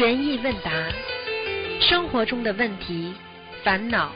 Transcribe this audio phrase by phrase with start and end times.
[0.00, 0.72] 悬疑问答，
[1.78, 3.12] 生活中的问题、
[3.62, 4.10] 烦恼、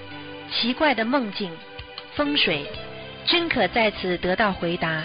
[0.51, 1.51] 奇怪的梦境、
[2.15, 2.65] 风水，
[3.27, 5.05] 均可在此得到回答。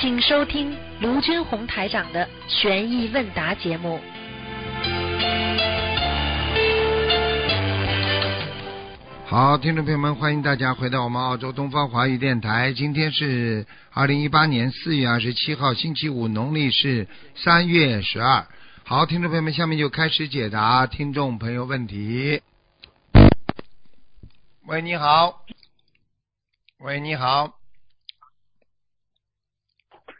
[0.00, 4.00] 请收听卢军红台长的悬疑问答节目。
[9.26, 12.72] 好，听众朋友们，欢迎大家回到我们澳洲东方华语电台。
[12.72, 18.46] 今天是二零一八年四月二十七号，星期五，农历是三月十二。
[18.88, 22.40] 好，听众朋友们，下面就开始解答听众朋友问题。
[24.66, 25.44] 喂，你好。
[26.78, 27.52] 喂，你好。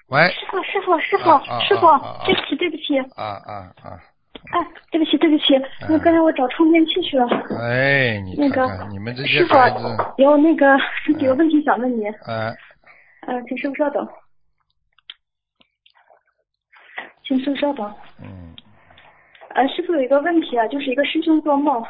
[0.09, 0.29] 喂。
[0.29, 1.25] 师傅，师傅，师傅，
[1.67, 1.87] 师傅
[2.27, 3.97] 对不起，对不起，啊啊啊！
[4.53, 5.45] 哎，对不起，对不起，
[5.89, 7.27] 那刚才我找充电器去了。
[7.59, 9.55] 哎，你那个你们这些师傅，，
[10.19, 10.77] 有那个
[11.07, 12.55] 有几个问题想问你，哎，
[13.27, 14.07] 呃，请师傅稍等，
[17.29, 17.87] 请师傅稍等。
[18.23, 18.57] 嗯。
[19.55, 21.83] 呃，师傅有一个问题啊，就是一个师兄做梦，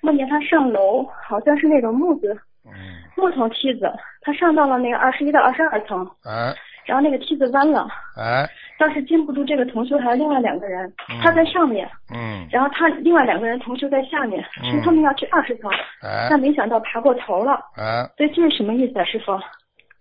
[0.00, 2.32] 梦见他上楼，好像是那种木子
[2.64, 2.72] 嗯，
[3.16, 6.54] 木头梯子，他上到了那个二十一到二十二层，哎。
[6.84, 8.44] 然后那个梯子弯了，哎，
[8.76, 12.44] 当时禁不住这个同修还有另外两个人嗯，他在上面，嗯。
[12.50, 14.64] 然后他另外两个人同修在下面，嗯。
[14.64, 15.70] 其实他们要去二十层，
[16.02, 16.26] 哎。
[16.28, 19.38] 但没想到爬过头了，哎，所以这是什么意思啊，师傅？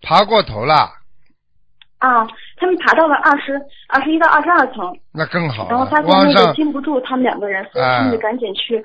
[0.01, 0.89] 爬过头了，
[2.01, 3.53] 啊，他们爬到了二十
[3.87, 5.97] 二十一到二十二层，那更好然后发。
[6.01, 8.83] 现往那个上，禁不住他们两个人，所以他们就赶紧去，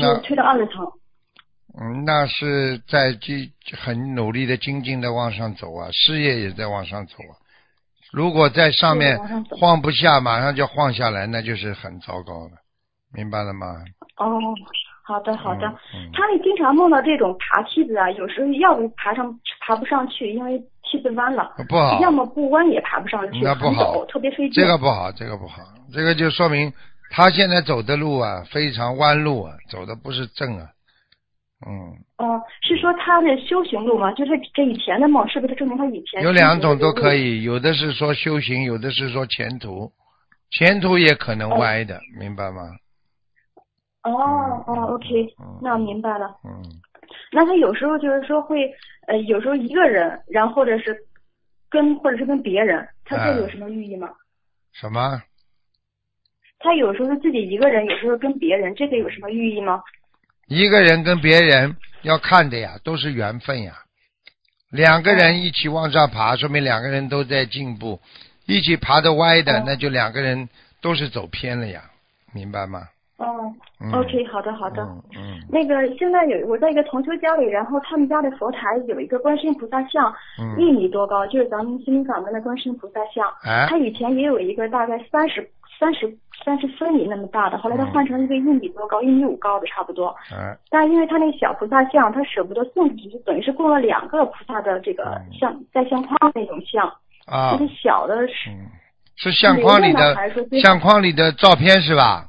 [0.00, 0.84] 就推到二十层。
[1.78, 7.36] 嗯，那是在精很努力的精进的往上走啊，事业也在往上走啊。
[8.12, 9.18] 如果在上面
[9.50, 12.56] 晃不下，马上就晃下来，那就是很糟糕的，
[13.12, 13.66] 明白了吗？
[14.16, 14.26] 哦，
[15.10, 15.66] 好的好的。
[16.12, 24.52] 他们经常梦到这种爬梯子啊，有时候要不爬上爬不上去，因为梯子弯了；不好，要么不弯也爬不上去，那不好特别费劲。
[24.52, 26.72] 这个不好，这个不好，这个就说明
[27.10, 30.66] 他现在走的路啊，非常弯路啊，走的不是正啊。
[31.66, 34.12] 嗯，哦，是说他的修行路吗？
[34.12, 37.40] 就是这以前的梦，是不是证明他以前有两种都可以？
[37.40, 39.92] 以，有的是说修行，有的是说前途，
[40.50, 42.62] 前途也可能歪的，明白吗？
[44.02, 46.34] 哦哦，OK，嗯那我明白了。
[46.44, 46.62] 嗯，
[47.32, 48.72] 那他有时候就是说会，
[49.06, 50.96] 呃，有时候一个人，然后或者是
[51.68, 54.08] 跟或者是跟别人，他这有什么寓意吗？
[54.72, 55.22] 什么？
[56.58, 59.82] 他有时候是自己一个人，有时候跟别人，这个有什么寓意吗？
[60.46, 63.74] 一个人跟别人要看的呀，都是缘分呀。
[64.70, 67.98] 两个人一起往上爬，说明两个人都在进步；
[68.46, 70.48] 一起爬的歪的，哦那就两个人
[70.80, 71.82] 都是走偏了呀，
[72.32, 72.88] 明白吗？
[73.20, 73.92] 哦、嗯。
[73.92, 74.82] O k 好的好的。
[74.82, 75.40] 嗯嗯。
[75.48, 80.58] 那个现在有我在一个同修家里，然后他们家的佛台有一个观世音菩萨像，嗯。
[80.58, 83.26] 一米多高，就是咱们心灵法门的观世音菩萨像。
[83.42, 83.66] 哎。
[83.68, 85.48] 他以前也有一个大概三十
[85.78, 86.12] 三十
[86.44, 90.14] 三十分米那么大的，后来他嗯换成一个一米多高、一米五高的差不多。
[90.32, 90.56] 哎。
[90.70, 95.32] 但因为他那个小菩萨像，他舍不得送出去，就等于是供了两个菩萨的这个嗯。
[95.38, 96.90] 像在相框那种像，
[97.26, 97.52] 啊。
[97.52, 98.66] 就是小的是，嗯，
[99.16, 100.16] 是相框里的
[100.62, 102.26] 相框里的照片是吧？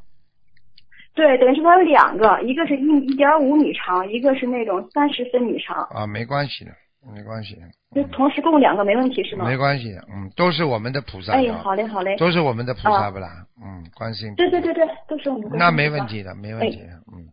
[1.21, 6.71] 对，等于是它有两个，一个是一一点五米长，一个是那种三十分米长，啊，没关系的，
[7.13, 7.61] 没关系的，
[7.93, 9.45] 就同时供两个没问题是吗？
[9.45, 13.45] 没关系的，嗯，都是我们的菩萨哎，好嘞好嘞，都是我们的菩萨不啦？
[13.63, 14.49] 嗯，观世音菩萨。
[14.49, 15.57] 对对对对，都是我们的。
[15.57, 16.07] 那没问。
[16.07, 17.29] 题的，没问题的，嗯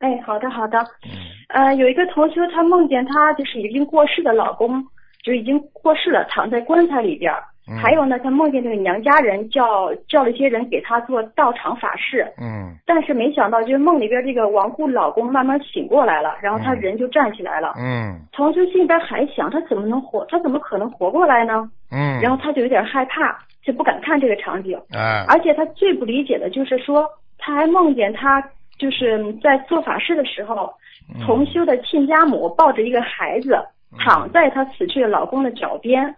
[0.00, 1.14] 哎，好的好的，嗯
[1.50, 4.84] 呃，有一个同学他梦见他就是已经过世的老公，
[5.22, 7.40] 就已经过世了，躺在棺材里边儿。
[7.68, 17.74] 嗯还有呢，他梦见这个娘家人叫叫了一些人给他做道场法事，嗯但是没想到就是梦里边这个亡故老公慢慢醒过来了，然后他嗯人就站起来了。
[17.78, 20.24] 嗯同修心里边还想，他怎么能活？
[20.28, 21.70] 他怎么可能活过来呢？
[21.92, 24.76] 嗯，然后他就有点害怕，就不敢看这个场景。
[24.92, 27.08] 哎而且他最不理解的就是说，
[27.38, 28.42] 他还梦见他
[28.76, 30.68] 就是在做法事的时候，
[31.14, 33.56] 嗯同修的亲家母抱着一个孩子
[33.98, 36.14] 躺在她死去的老公的脚边，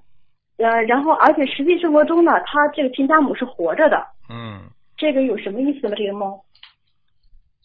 [0.58, 3.96] 呃，然后而且实际生活中呢，他这个亲家母是活着的，
[4.30, 4.60] 嗯，
[4.96, 5.94] 这个有什么意思吗？
[5.96, 6.32] 这个梦？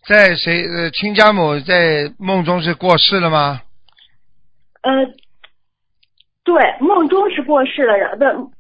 [0.08, 3.62] 在谁呃亲家母在梦中是过世了吗？
[4.81, 4.92] 呃，
[6.44, 8.52] 对，梦中是过世了，然不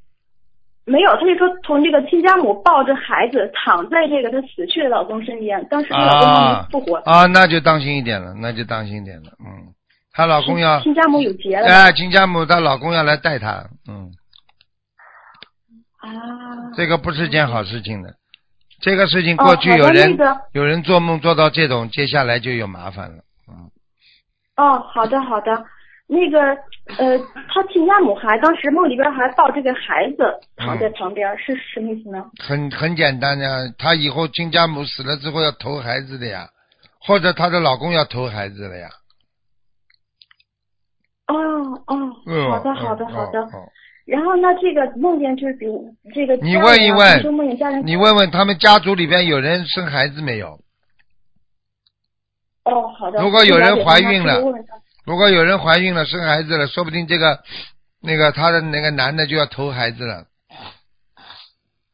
[0.85, 9.73] 没有，他就说从这个亲家母抱着孩子躺在这个她死去的老公身边，当时她老公还啊没复活，啊，那就当心一点了，那就当心一点了，嗯，
[10.11, 14.11] 她老公要亲家母有劫了哎，亲家母她老公要来带她，嗯，
[15.99, 16.71] 啊。
[16.75, 18.13] 这个不是件好事情的。
[18.81, 23.23] 这个事情哦过去有人、那个有人做梦做到这种，接下来就有麻烦了。
[23.49, 23.69] 嗯
[24.55, 25.65] 哦，好的好的，
[26.07, 26.39] 那个
[26.97, 27.17] 呃，
[27.49, 30.23] 他亲家母还当时梦里边还抱这个孩子
[30.55, 32.25] 躺在旁边，是什么意思呢？
[32.41, 36.47] 很很简单呀，她以后亲家母死了之后要投孩子的呀，
[37.01, 38.89] 或者她的老公要投孩子了呀。
[41.27, 41.35] 哦
[41.85, 41.95] 哦，
[42.27, 43.47] 嗯好的好的嗯好的。
[44.09, 50.59] 然后那这个梦见就是比如这个你问一问你问问他们家族里边有人生孩子没有？
[52.65, 53.21] 哦，好的。
[53.21, 54.41] 如果有人怀孕了
[55.05, 57.39] 如果有人怀孕了生孩子了，说不定这个
[58.01, 60.25] 那个他的那个男的就要投孩子了。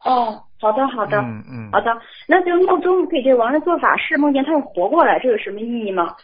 [0.03, 1.17] 哦，好的好的。
[1.17, 1.81] 嗯嗯好。
[1.81, 1.91] 的，
[2.27, 6.15] 那就梦中给这亡人做法事，梦见他又活过来，这有什么意义吗？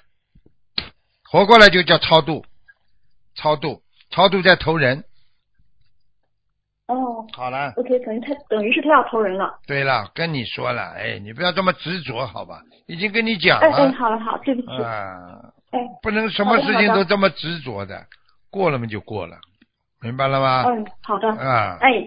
[1.29, 2.45] 活过来就叫超度，
[3.35, 5.03] 超度，超度再投人。
[6.91, 9.59] 哦好了，，OK，等于他等于是他要投人了。
[9.65, 12.61] 对了，跟你说了，哎，你不要这么执着，好吧？
[12.87, 15.39] 已经跟你讲了哎哎，了，好了好，对不起，啊，
[15.71, 18.05] 哎，不能什么事情都这么执着的，
[18.49, 19.37] 过了嘛就过了，
[20.01, 20.63] 明白了吗？
[20.67, 22.03] 嗯，好的，啊，哎，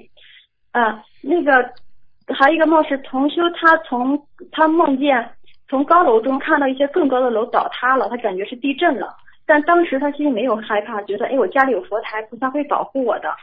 [0.73, 1.53] 啊，那个
[2.39, 4.19] 还有一个梦是同修，他从
[4.53, 5.31] 他梦见
[5.69, 9.15] 从高楼中看到一些更高的楼倒塌了，他感觉是地震了，
[9.47, 13.35] 但当时他心里没有害怕，觉得哎我家里有佛台，菩萨会保护我的。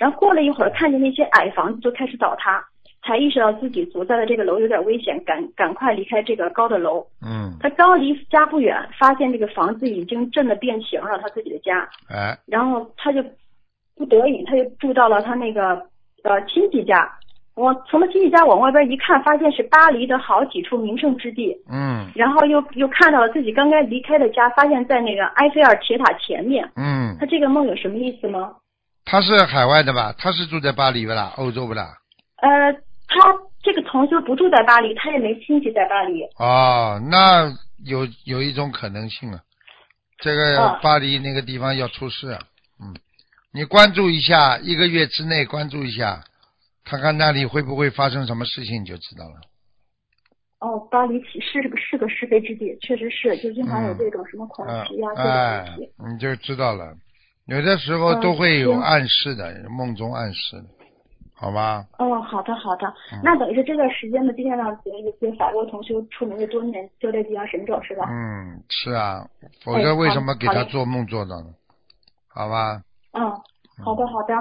[0.00, 2.64] 然后过了一会儿，看见那些矮房子就开始倒塌，
[3.04, 7.06] 才意识到自己所在的这个楼有点危险，赶赶快离开这个高的楼。
[7.20, 11.86] 嗯，他刚离家不远，发现这个房子已经震得变形了，他自己的家。
[12.08, 13.22] 哎，然后他就
[13.94, 15.74] 不得已，他就住到了他那个
[16.22, 17.06] 呃亲戚家。
[17.54, 21.54] 我从他亲戚家往外边一看，发现是巴黎的好几处名胜之地。
[21.70, 26.66] 嗯然后又又看到了自己刚刚离开的家，发现在那个埃菲尔铁塔前面。
[26.76, 28.54] 嗯他，这个梦有什么意思吗？
[29.10, 30.14] 他是海外的吧？
[30.16, 31.32] 他是住在巴黎不啦？
[31.36, 31.98] 欧洲不啦？
[32.36, 32.72] 呃，
[33.08, 33.18] 他
[33.60, 36.22] 这个同学不住在巴黎，他也没亲戚在巴黎。
[36.36, 37.52] 哦，那
[37.84, 39.40] 有有一种可能性啊，
[40.18, 42.40] 这个嗯巴黎那个地方要出事啊，
[42.80, 42.94] 嗯，
[43.52, 46.22] 你关注一下，一个月之内关注一下，
[46.84, 49.40] 看看那里会不会发生什么事情，你就知道了。
[50.60, 56.94] 哦，巴黎起是个是个是非之地，确实是，就经常有这种什么恐嗯袭啊，这哎种东西。，你就知道了。
[57.50, 60.64] 有的时候嗯都会有暗示的，梦中暗示的，
[61.34, 61.84] 好吧？
[61.98, 68.06] 哦，好的好的，嗯那等于是这段时间呢，尽量让一些法国同修出名的多念消灾吉祥神咒是吧？
[68.08, 69.26] 嗯，是啊，
[69.64, 71.48] 否哎则为什么给他做梦做到呢？
[72.28, 72.80] 好吧？
[73.12, 73.28] 嗯，
[73.84, 74.34] 好的好的，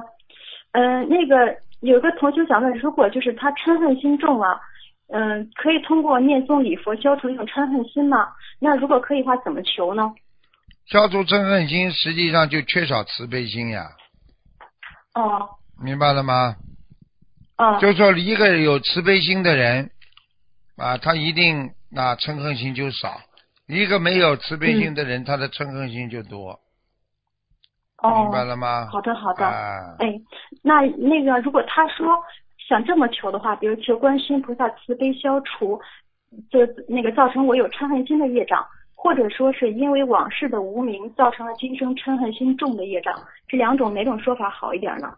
[0.73, 4.59] 嗯、那个有个同学想问，如果就是他嗔恨心重啊，
[5.07, 8.27] 嗯、可以通过念诵礼佛消除这种嗔恨心吗？
[8.59, 10.13] 那如果可以的话，怎么求呢？
[10.91, 13.91] 消除嗔恨心，实际上就缺少慈悲心呀，
[15.13, 15.47] 哦，
[15.83, 16.55] 明白了吗？
[17.57, 19.91] 哦，就说一个有慈悲心的人
[20.77, 23.21] 啊，他一定啊嗔恨心就少；
[23.67, 26.59] 一个没有慈悲心的人，他的嗔恨心就多，
[28.01, 28.87] 哦，明白了吗？
[28.91, 30.19] 好的好的，啊，哎，
[30.63, 32.07] 那那个如果他说
[32.67, 35.79] 想这么求的话，比如求观世音菩萨慈悲消除，
[36.49, 38.65] 就那个造成我有嗔恨心的业障，
[39.01, 43.15] 或者说是因为往事的无名造成了今生嗔恨心重的业障，
[43.47, 45.15] 这两种哪种说法好一点呢？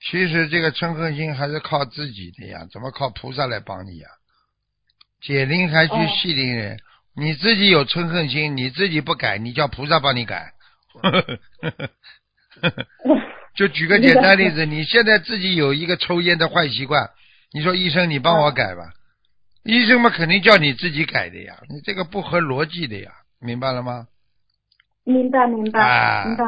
[0.00, 4.06] 其实这个嗔恨心还是靠自己的呀，怎么靠菩萨来帮你呀？
[5.20, 6.78] 解铃还须哦系铃人，
[7.16, 10.52] 你自己有嗔恨心，你自己不改，你叫菩萨帮你改。
[13.56, 17.10] 就举个 简单例子，你现在自己有一个抽烟的坏习惯，
[17.52, 18.92] 你说医生你帮我改吧，
[19.70, 24.08] 医生嘛肯定叫你自己改的呀，你这个不合逻辑的呀，明白了吗？
[25.04, 26.44] 明白明白、啊明白。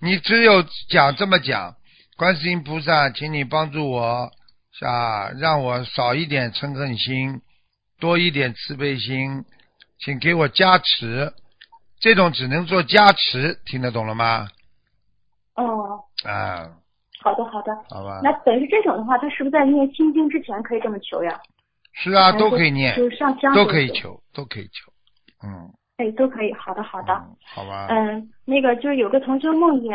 [0.00, 1.76] 你只有讲这么讲，
[2.16, 4.30] 观世音菩萨，请你帮助我，
[4.80, 7.40] 啊，让我少一点嗔恨心，
[8.00, 9.44] 多一点慈悲心，
[10.00, 11.32] 请给我加持。
[12.00, 14.48] 这种只能做加持，听得懂了吗？
[15.54, 16.70] 哦，啊，
[17.20, 17.72] 好的好的。
[17.88, 18.20] 好吧。
[18.22, 21.40] 那等于这种的话，他是不是在念心经之前可以这么求呀？
[22.00, 23.66] 是啊，都可以念，就上香都。
[23.66, 24.92] 可以求，都可以求。
[25.42, 26.52] 嗯，哎，都可以。
[26.54, 27.12] 好的好的。
[27.12, 27.88] 嗯好吧。
[27.90, 29.90] 嗯，那个就是有个同修梦见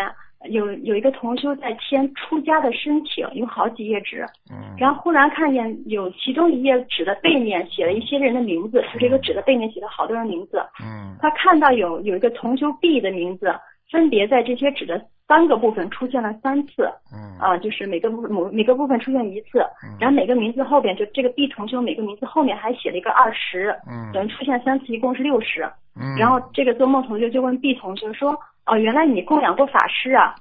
[0.49, 4.75] 有有一个同修在签出家的申请，有好几页纸，嗯。
[4.77, 10.61] 然后忽然看见有其中一页纸的背面写了一些人的名字，就这个纸的背面写了好多人名字。
[10.83, 13.47] 嗯他看到有有一个同修 B 的名字，
[13.93, 25.61] 分别在这些纸的三个部分出现了三次，嗯啊，就是每个部每每个部分出现一次，嗯然后每个名字后边就这个 B 同修每个名字后面还写了一个二十，嗯等于出现三次，一共是六十。
[25.95, 26.17] 嗯。
[26.17, 28.35] 然后这个做梦同学就问 B 同学说
[28.65, 30.33] ：“哦，原来你供养过法师啊？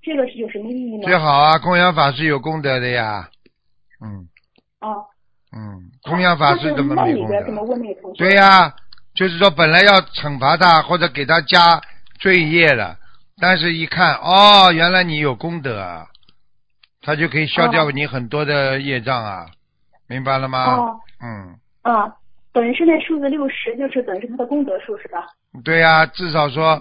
[0.00, 3.28] 这个是有什么意义呢最好啊，供养法师有功德的呀。
[4.00, 4.28] 嗯？”
[4.80, 5.04] 哦，
[5.52, 7.28] 嗯，供养法师怎么没功德？
[7.28, 8.24] 边怎么问那个同学？
[8.24, 8.72] 对呀、
[9.14, 11.80] 就是说本来要惩罚他或者给他加
[12.22, 12.96] 罪业了，
[13.40, 16.06] 但是一看哦，原来你有功德啊，
[17.00, 19.46] 他就可以消掉哦你很多的业障啊，
[20.06, 20.76] 明白了吗？
[20.76, 22.14] 哦，嗯，啊，
[22.52, 25.26] 等于是那数字六十，就是等于是他的功德数是吧？
[25.64, 26.80] 对呀、至少说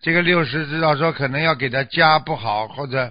[0.00, 3.08] 这个六十，至少说可能要给他加不好，或者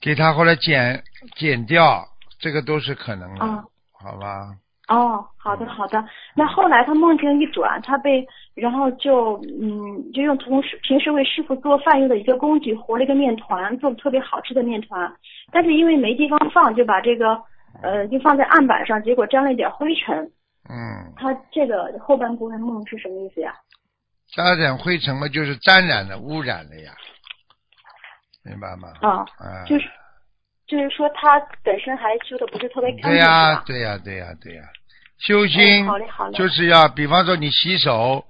[0.00, 1.04] 给他或者减
[1.36, 4.56] 减掉，这个都是可能的，啊好吧？
[4.88, 6.02] 哦，好的好的。
[6.34, 15.12] 那后来他梦境一转，他被然后就嗯就用同时平时为师傅做饭用的一个工具和了一个面团，做的特别好吃的面团，
[15.50, 17.36] 但是因为没地方放，就把这个
[17.82, 20.30] 呃就放在案板上，结果沾了一点灰尘。
[20.70, 23.52] 嗯，他这个后半部分梦是什么意思呀？
[24.28, 26.92] 加点灰尘嘛，就是沾染了、污染了呀，
[28.44, 28.88] 明白吗？
[29.02, 29.84] 啊，啊，就是
[30.66, 33.62] 就是说他本身还修的不是特别干净，对呀？
[33.66, 34.62] 对呀、对呀、对呀、
[35.18, 38.24] 修心哎好嘞好嘞就是要，比方说你洗手，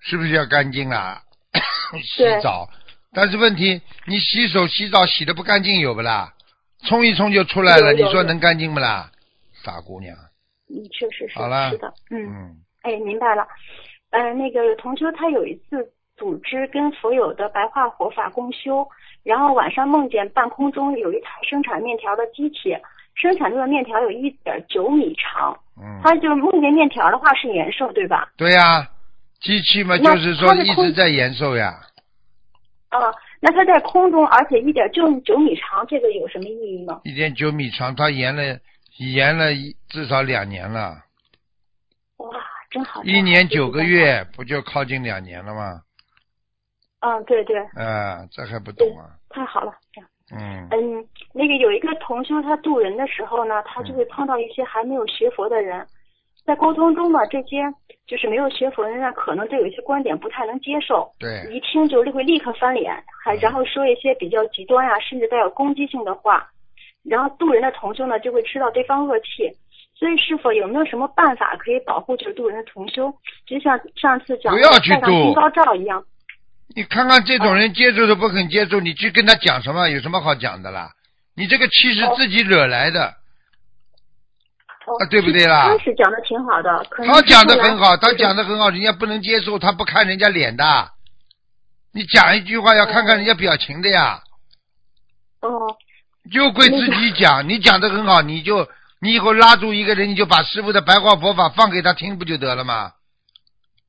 [0.00, 1.22] 是不是要干净啦？
[2.02, 2.68] 洗澡，
[3.12, 6.32] 但是问题，你洗手洗澡洗的不干净有不啦？
[6.86, 9.10] 冲一冲就出来了，你说能干净不啦？
[9.62, 10.16] 傻姑娘，
[10.70, 12.24] 嗯，确实是是的，嗯。
[12.26, 13.46] 嗯，哎，明白了。
[14.10, 18.88] 呃，那个同修他有一次组织跟所有的白话佛法共修，
[19.22, 22.74] 然后晚上梦见半空中有一台生产面条的机器，
[23.14, 25.54] 生产出的面条有一点九米长。
[25.76, 28.32] 嗯，他就梦见面条的话是延寿，对吧？
[28.36, 28.88] 对呀、
[29.40, 31.80] 机器嘛，就是说一直在延寿呀。
[32.90, 32.98] 啊、
[33.40, 37.00] 那它在空中，而且一点就九米长，这个有什么意义吗？
[37.04, 38.58] 一点九米长，它延了
[38.98, 41.04] 延了一至少两年了，
[42.18, 42.28] 哇，
[42.68, 43.02] 真好！
[43.04, 43.82] 一年九个。
[43.82, 45.80] 月，不就靠近两年了吗？
[47.00, 49.08] 嗯，对对，啊，这还不懂啊？
[49.30, 50.10] 太好了，这样。
[50.32, 55.86] 嗯嗯，那个有一个同修，他渡人的时候呢，他就会碰到一些还没有学佛的人，
[56.44, 57.62] 在沟通中呢，这些
[58.06, 62.92] 就是没有学佛的人呢，可能对有一些观点不太能接受，对，一听就会立刻翻脸，
[63.24, 66.48] 还然后说一些比较极端啊，甚至带有攻击性的话，
[67.04, 69.50] 然后渡人的同修呢就会吃到对方恶气。
[69.94, 73.12] 所以师傅有没有什么办法可以保护这个渡人的同修？
[73.46, 76.02] 就像上次讲的不要去渡戴上金高照一样。
[76.74, 79.90] 你看看这种人接受都不肯接受，你去跟他讲什么？
[79.90, 80.90] 有什么好讲的啦？
[81.36, 83.14] 你这个气是自己惹来的，哦
[84.98, 85.68] 啊对不对啦？
[85.68, 90.64] 开始讲的挺好的，可能他讲的很好，他讲的很好，人家不能接受，他不看人家脸的。
[91.92, 94.22] 你讲一句话要看看人家表情的呀，
[95.40, 95.76] 哦，
[96.32, 97.48] 就归自己讲。
[97.48, 98.68] 你讲的很好，你就
[99.00, 102.92] 你以后拉住一个人，你就把师傅的白话佛法放给他听，不就得了吗？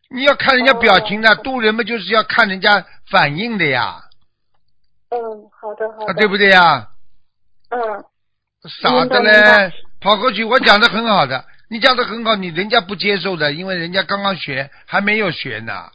[0.10, 1.36] 你要看人家表情的，哦。
[1.44, 4.02] 渡人们就是要看人家反应的呀，
[5.10, 5.18] 嗯，
[5.62, 6.90] 好的好啊，的，对不对呀？
[7.70, 8.04] 嗯，
[8.82, 15.92] 傻的嘞，跑过去，我讲的很好的，你讲的很好，你人家不接受的，因为人家刚刚学，还没有学呢，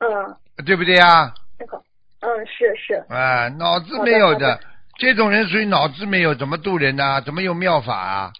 [0.00, 1.32] 嗯，对不对呀？
[1.58, 1.80] 那个，
[2.20, 4.60] 嗯，是是，啊，脑子没有的，
[4.98, 8.32] 这种人属于脑子没有，怎么渡人呢、怎么有妙法啊？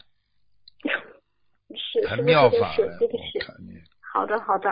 [1.76, 3.40] 是，妙法对不起
[4.12, 4.68] 好的好的，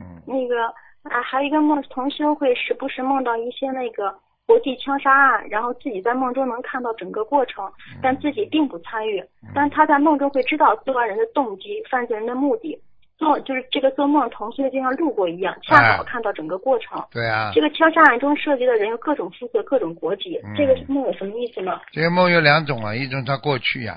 [0.00, 0.66] 嗯，那个
[1.02, 4.14] 啊，还有一个梦，同修会时不时梦到一些那个
[4.50, 9.22] 国际枪杀案，然后自己在梦中能看到整个过程，嗯但自己并不参与，
[9.54, 12.76] 但他在梦中会知道作案人的动机、犯罪人的目的。
[13.16, 17.00] 做就是这个做梦，同修就像路过一样，恰好哎看到整个过程。
[17.12, 21.78] 对啊这，个枪杀案中涉及的人有各种肤色、各种国籍，嗯这个梦有什么意思呢？
[21.92, 23.94] 这个梦有两种啊，一种他过去呀、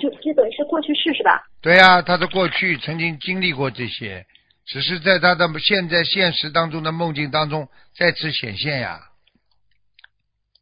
[0.00, 1.44] 就基本是过去式是吧？
[1.62, 4.24] 对呀、他的过去曾经经历过这些，
[4.66, 9.00] 只是在他的现在现实当中的梦境当中再次显现呀，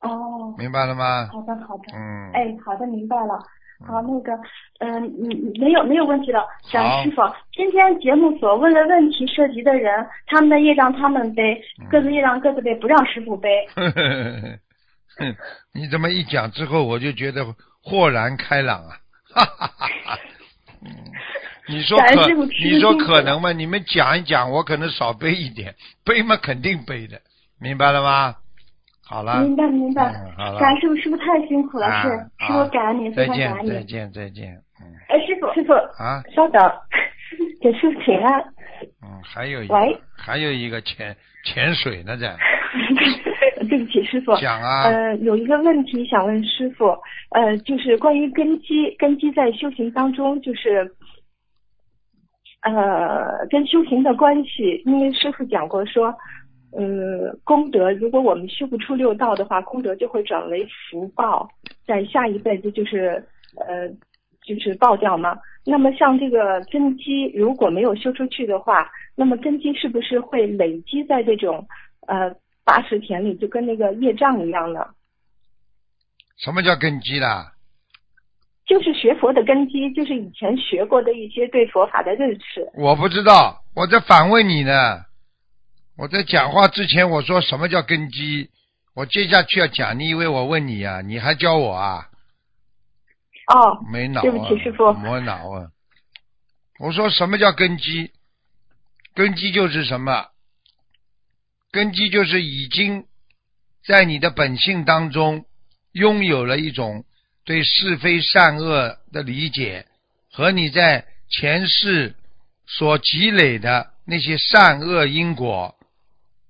[0.00, 1.28] 哦，明白了吗？
[1.32, 3.38] 好的好的，嗯，哎，好的明白了。
[3.84, 4.32] 好，那个，
[4.78, 6.46] 嗯，嗯，没有没有问题了。
[6.70, 13.66] 蒋好师傅，今天节目所问的问题涉及的人，他们的业障他们背，嗯 各自业障各自背，不让师傅背。
[13.74, 15.36] 哼，
[15.74, 17.44] 你这么一讲之后，我就觉得
[17.82, 18.96] 豁然开朗啊！
[19.34, 20.18] 哈哈哈哈。
[20.84, 20.90] 嗯，
[21.68, 23.52] 你说可你说可能吗？
[23.52, 27.20] 你们讲一讲，我可能少背一点， 背嘛肯定背的，
[27.60, 28.34] 明白了吗？
[29.04, 30.10] 好了，明白明白。
[30.10, 30.58] 嗯，好了。
[30.58, 32.08] 感恩师傅，师傅太辛苦了，啊是
[32.46, 33.82] 师傅感恩您，再非常感恩见再。
[33.84, 34.86] 见再见，嗯。
[35.08, 36.22] 哎，师傅师傅，啊？
[36.34, 36.72] 稍等，
[37.60, 38.40] 给师傅请安。
[39.02, 39.96] 嗯，还有一个喂。
[40.16, 42.36] 还有一个潜潜水呢在
[43.68, 44.34] 对不起，师傅。
[44.38, 46.86] 讲啊，呃，有一个问题想问师傅，
[47.30, 50.90] 呃，就是关于根基，根基在修行当中，就是
[52.62, 56.06] 呃跟修行的关系，因为师傅讲过说，
[56.72, 61.48] 呃，功德如果我们修不出六道的话，功德就会转为福报，
[61.86, 63.24] 在下一辈子就是
[63.56, 63.88] 呃
[64.44, 65.36] 就是报掉嘛。
[65.64, 71.66] 那么像这个根基如果没有修出去的话，那么根基是不是会累积在这种
[72.06, 74.86] 呃八十田里，就跟那个业障一样呢？
[76.38, 77.52] 什么叫根基啦？
[78.66, 82.70] 就是学佛的根基，就是以前学过的一些对佛法的认识。
[82.74, 85.04] 我不知道，我在反问你呢。
[85.96, 88.50] 我在讲话之前我说什么叫根基？
[88.94, 91.00] 我接下去要讲，你以为我问你啊？
[91.02, 92.08] 你还教我啊？
[93.48, 94.22] 哦，没脑啊！
[94.22, 95.68] 对不起师傅没脑啊！
[96.78, 98.10] 我说什么叫根基？
[99.14, 100.26] 根基就是什么？
[101.70, 103.04] 根基就是已经
[103.86, 105.44] 在你的本性当中
[105.92, 107.04] 拥有了一种
[107.44, 109.86] 对是非善恶的理解，
[110.30, 112.14] 和你在前世
[112.66, 115.74] 所积累的那些善恶因果，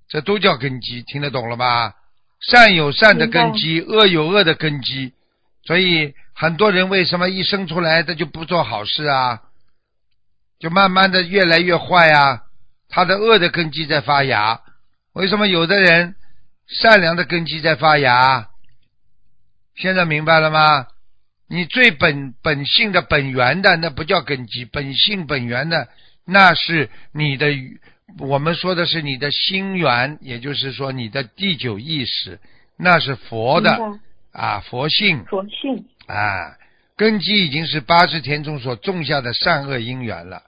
[0.09, 1.95] 这都叫根基，听得懂了吧？
[2.41, 5.13] 善有善的根基，恶有恶的根基，
[5.65, 9.43] 所以很多人为什么一生出来他就不做好事啊？
[10.59, 12.43] 就慢慢的越来越坏啊，
[12.89, 14.61] 他的恶的根基在发芽。
[15.15, 16.17] 为什么有的人
[16.67, 18.49] 善良的根基在发芽？
[19.75, 20.87] 现在明白了吗？
[21.49, 25.89] 你最本本性的本源的那不叫根基，本性本源的
[26.25, 27.49] 那是你的，
[28.21, 32.41] 我们说的是你的心源，也就是说你的第九意识，
[32.79, 33.79] 那是佛的
[34.33, 35.85] 啊佛性佛性。
[36.07, 36.57] 啊，
[36.97, 40.43] 根基已经是八十田中所种下的善恶因缘了，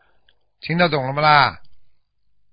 [0.61, 1.59] 听得懂了吗啦？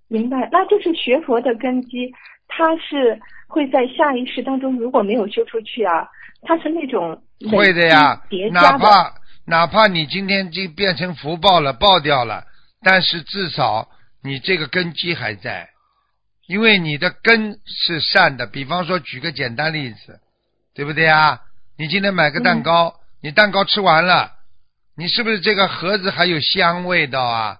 [0.09, 2.11] 明白，那就是学佛的根基，
[2.49, 6.05] 它是会在下一世当中，如果没有修出去啊，
[6.41, 8.77] 它是那种会的呀叠，哪。
[8.77, 9.13] 怕
[9.45, 12.45] 哪怕你今天就变成福报了，爆掉了，
[12.81, 13.89] 但是至少
[14.23, 15.69] 你这个根基还在，
[16.47, 18.45] 因为你的根是善的。
[18.45, 20.19] 比方说，举个简单例子，
[20.75, 21.41] 对不对啊？
[21.77, 24.31] 你今天买个蛋糕，你蛋糕吃完了，
[24.95, 27.59] 你是不是这个盒子还有香味道啊？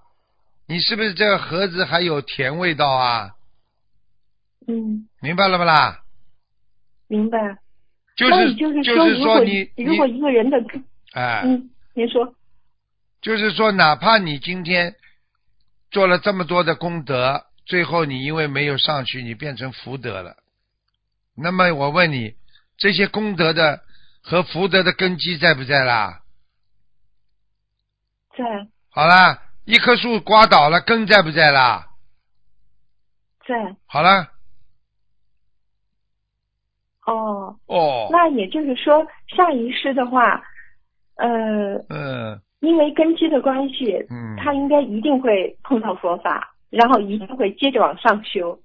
[0.67, 3.31] 你是不是这个盒子还有甜味道啊？
[4.67, 6.01] 嗯，明白了不啦？
[7.07, 7.37] 明白。
[8.29, 11.41] 就是就是说，你如果一个人的根，哎。
[11.45, 12.35] 嗯，您说，
[13.21, 14.95] 就是说，哪怕你今天
[15.89, 20.37] 做了这么多的功德，最后你因为没有上去，你变成福德了。
[21.35, 22.35] 那么我问你，
[22.77, 23.81] 这些功德的
[24.21, 26.21] 和福德的根基在不在啦？
[28.37, 28.45] 在
[28.89, 31.87] 好啦，一棵树刮倒了，根在不在啦？
[33.47, 34.29] 在好了，
[37.71, 39.05] 哦，哦，那也就是说，
[39.35, 40.41] 下一世的话，
[41.15, 48.59] 呃，嗯因为根基的关系，嗯，他应该一定会碰到佛法，然后一定会接着往上修。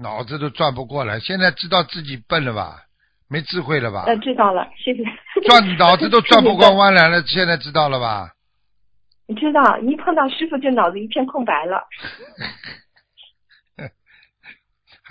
[0.00, 2.84] 脑子都转不过来，现在知道自己笨了吧？
[3.28, 4.04] 没智慧了吧？
[4.06, 5.02] 呃，知道了，谢谢。
[5.46, 8.30] 转脑子都 转不过弯来了，现在知道了吧？
[9.26, 11.82] 你知道，一碰到师傅就脑子一片空白了。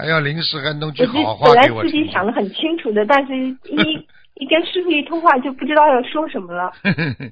[0.01, 1.91] 还要临时还弄句好话本来给我听。
[1.91, 3.35] 自己想的很清楚的，但是
[3.69, 6.71] 一一跟师傅一通话就不知道要说什么了。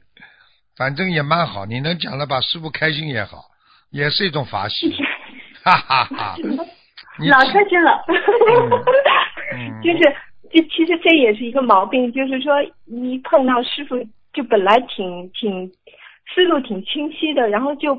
[0.78, 3.46] 反正也蛮好，你能讲了把师傅开心也好，
[3.90, 4.96] 也是一种法喜，
[5.66, 6.36] 哈哈哈。
[7.28, 8.06] 老开心了，
[9.56, 10.00] 嗯就是
[10.52, 12.54] 这其实这也是一个毛病，就是说
[12.86, 13.98] 一碰到师傅
[14.32, 15.68] 就本来挺挺
[16.36, 17.96] 思路挺清晰的，然后就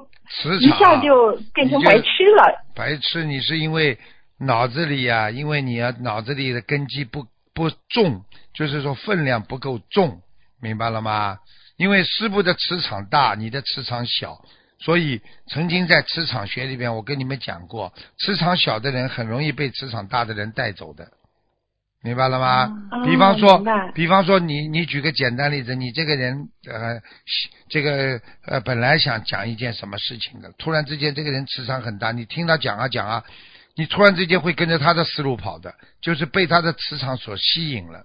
[0.61, 2.65] 一下就变成白痴了。
[2.75, 3.99] 白痴，你是因为
[4.41, 8.25] 脑子里呀、因为你要脑子里的根基不不重，
[8.55, 10.23] 就是说分量不够重，
[10.61, 11.39] 明白了吗？
[11.77, 14.43] 因为师傅的磁场大，你的磁场小，
[14.79, 21.13] 所以曾经在磁场学里边，我跟你们讲过，磁场小的人很容易被磁场大的人带走的，
[22.03, 22.89] 明白了吗？
[22.91, 23.63] 哦比方说
[23.95, 27.01] 比方说你你举个简单例子，你这个人呃
[27.69, 33.25] 这个呃本来想讲一件什么事情的，突然之间这个人磁场很大，你听他讲啊讲啊，
[33.77, 38.05] 你突然之间会跟着他的思路跑的，就是被他的磁场所吸引了。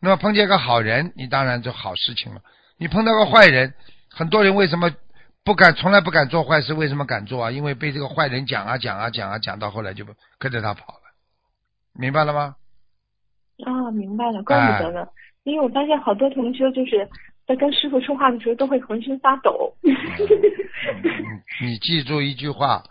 [0.00, 2.40] 那么碰见个好人，你当然就好事情了。
[2.76, 3.74] 你碰到个坏人，
[4.10, 4.90] 很多人为什么
[5.44, 6.74] 不敢，从来不敢做坏事？
[6.74, 7.50] 为什么敢做啊？
[7.50, 10.04] 因为被这个坏人讲啊讲啊讲啊讲，到后来就
[10.38, 11.02] 跟着他跑了，
[11.94, 12.56] 明白了吗？
[13.64, 15.06] 啊，明白了，怪不得哎呢。
[15.44, 17.08] 因为我发现好多同学就是
[17.46, 19.72] 在跟师傅说话的时候都会浑身发抖。
[19.82, 19.92] 你
[21.66, 22.82] 你记住一句话，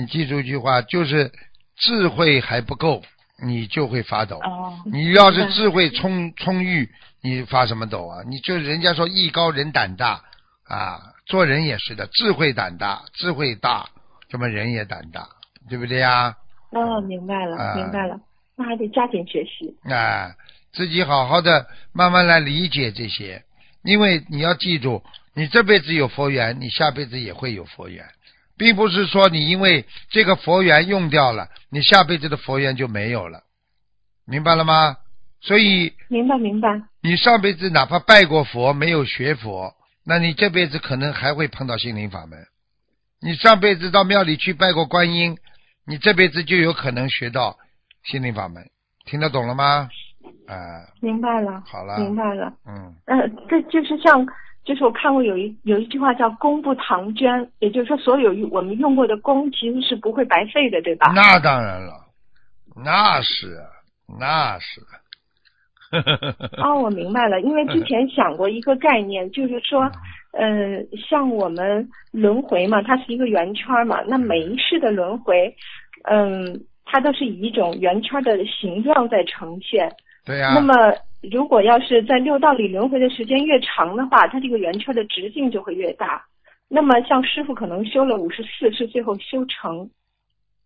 [0.00, 1.30] 你记住一句话，就是
[1.76, 3.02] 智慧还不够，
[3.44, 4.38] 你就会发抖。
[4.38, 6.88] 哦，你要是智慧充充裕，
[7.22, 8.22] 你发什么抖啊？
[8.26, 10.22] 你就人家说艺高人胆大
[10.64, 13.90] 啊，做人也是的，智慧胆大，智慧大，
[14.30, 15.28] 这么人也胆大，
[15.68, 16.34] 对不对呀？
[16.70, 18.18] 哦，明白了，啊明白了，
[18.56, 19.76] 那还得加紧学习。
[19.90, 20.34] 啊，
[20.72, 23.42] 自己好好的慢慢来理解这些，
[23.82, 25.02] 因为你要记住，
[25.34, 28.06] 你这辈子有佛缘，你下辈子也会有佛缘，
[28.60, 33.40] 并不是说你因为这个佛缘用掉了，你下辈子的佛缘就没有了，
[34.26, 34.98] 明白了吗？
[35.40, 36.68] 所以明白明白。
[37.02, 39.72] 你上辈子哪怕拜过佛，没有学佛，
[40.04, 42.38] 那你这辈子可能还会碰到心灵法门。
[43.22, 45.38] 你上辈子到庙里去拜过观音，
[45.86, 47.56] 你这辈子就有可能学到
[48.04, 48.62] 心灵法门。
[49.06, 49.88] 听得懂了吗？
[50.46, 52.52] 啊，明白了，好了，明白了。
[52.66, 54.22] 嗯，呃，这就是像，
[54.64, 61.12] 就是我看过有一有一句话叫“功不唐捐”，也就是说，所有我们用过的功其实是不会白费的，对吧？
[61.14, 61.92] 那当然了，
[62.84, 63.58] 那是，
[64.18, 64.80] 那是。
[66.62, 69.90] 哦，我明白了，因为之前想过一个概念，就是说，
[70.32, 75.52] 呃，像我们轮回嘛，它是一个圆圈嘛，那每一世的轮回，
[76.04, 79.90] 嗯，它都是以一种圆圈的形状在呈现。
[80.24, 80.52] 对呀。
[80.54, 80.74] 那么，
[81.22, 86.24] 如果要是在六道里轮回的时间越长的话，它这个圆圈的直径就会越大。
[86.68, 89.90] 那么，像师傅可能修了五十四世，最后修成，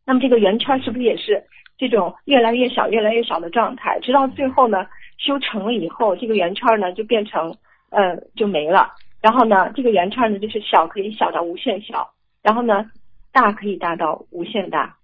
[0.04, 1.42] 那么这个圆圈是不是也是
[1.76, 4.86] 这种越来越小、越来越小的状态，直到最后呢？
[5.16, 7.56] 修成了以后，这个圆圈呢就变成，
[7.90, 8.90] 呃，就没了。
[9.22, 12.10] 然后呢，这个圆圈呢就是小可以小到无限小，
[12.42, 12.90] 然后呢，
[13.32, 14.96] 大可以大到无限大。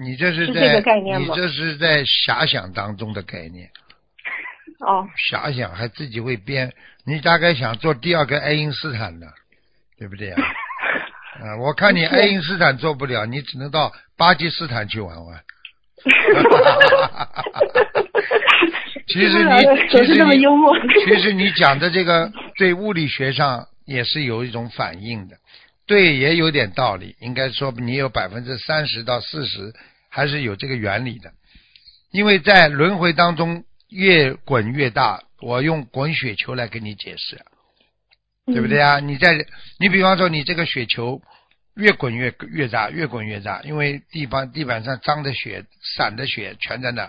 [0.00, 1.34] 你这是在，个概念吗？
[1.34, 3.68] 你这是在遐想当中的概念。
[4.80, 5.08] 哦。
[5.30, 6.72] 遐想还自己会编，
[7.04, 9.26] 你大概想做第二个爱因斯坦的，
[9.98, 10.42] 对不对啊？
[11.42, 15.40] 啊，我看你爱因斯坦做不了，你只能到巴基斯坦去玩玩。
[19.08, 19.50] 其实你
[19.90, 20.44] 其实你
[21.04, 25.36] 其实你讲的这个对物理学上也是有一种反应的，
[25.88, 27.16] 对，也有点道理。
[27.18, 29.74] 应该说你有百分之三十到四十
[30.08, 31.32] 还是有这个原理的，
[32.12, 35.24] 因为在轮回当中越滚越大。
[35.40, 37.40] 我用滚雪球来给你解释，
[38.46, 39.00] 对不对啊？
[39.00, 39.44] 你在
[39.80, 41.20] 你比方说你这个雪球。
[41.78, 45.64] 越滚越越大，越滚越大，因为地方地板上脏的雪、
[45.96, 47.08] 散的雪全在那。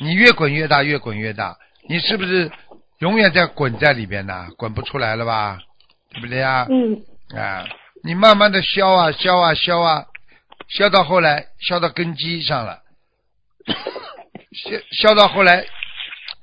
[0.00, 1.56] 你越滚越大，越滚越大，
[1.88, 2.50] 你是不是
[2.98, 4.48] 永远在滚在里边呢？
[4.56, 5.60] 滚不出来了吧？
[6.10, 6.66] 对不对呀？
[6.68, 7.00] 嗯。
[7.38, 7.64] 啊，
[8.04, 10.06] 你慢慢的消啊消啊消啊，
[10.68, 12.82] 消到后来消到根基上了，
[14.52, 15.64] 消消到后来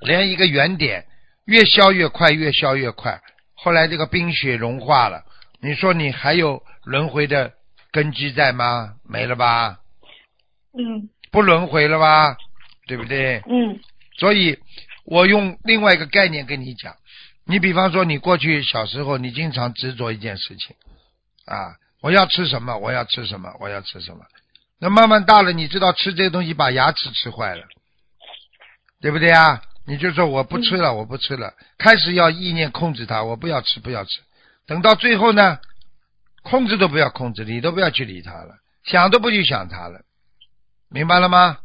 [0.00, 1.06] 连一个原点
[1.44, 3.20] 越消越快，越消越快。
[3.54, 5.24] 后来这个冰雪融化了，
[5.60, 7.52] 你说你还有轮回的？
[7.92, 8.96] 根基在吗？
[9.08, 9.78] 没了吧？
[10.78, 11.08] 嗯。
[11.30, 12.36] 不轮回了吧？
[12.86, 13.42] 对不对？
[13.48, 13.80] 嗯。
[14.18, 14.58] 所以，
[15.06, 16.94] 我用另外一个概念跟你讲。
[17.46, 20.76] 你比方说，你过去小时候，你经常执着一件事情
[21.46, 22.76] 啊，我要吃什么？
[22.76, 23.50] 我要吃什么？
[23.58, 24.24] 我要吃什么？
[24.78, 27.64] 那慢慢大了，你知道吃这个东西把牙齿吃坏了，
[29.00, 29.62] 对不对啊？
[29.86, 34.20] 你就说我不吃了，我不吃了，开始要意念控制它，我不要吃，不要吃。
[34.66, 35.58] 等到最后呢？
[36.42, 38.54] 控制都不要控制，理都不要去理它了，
[38.84, 40.02] 想都不去想它了，
[40.88, 41.58] 明白了吗？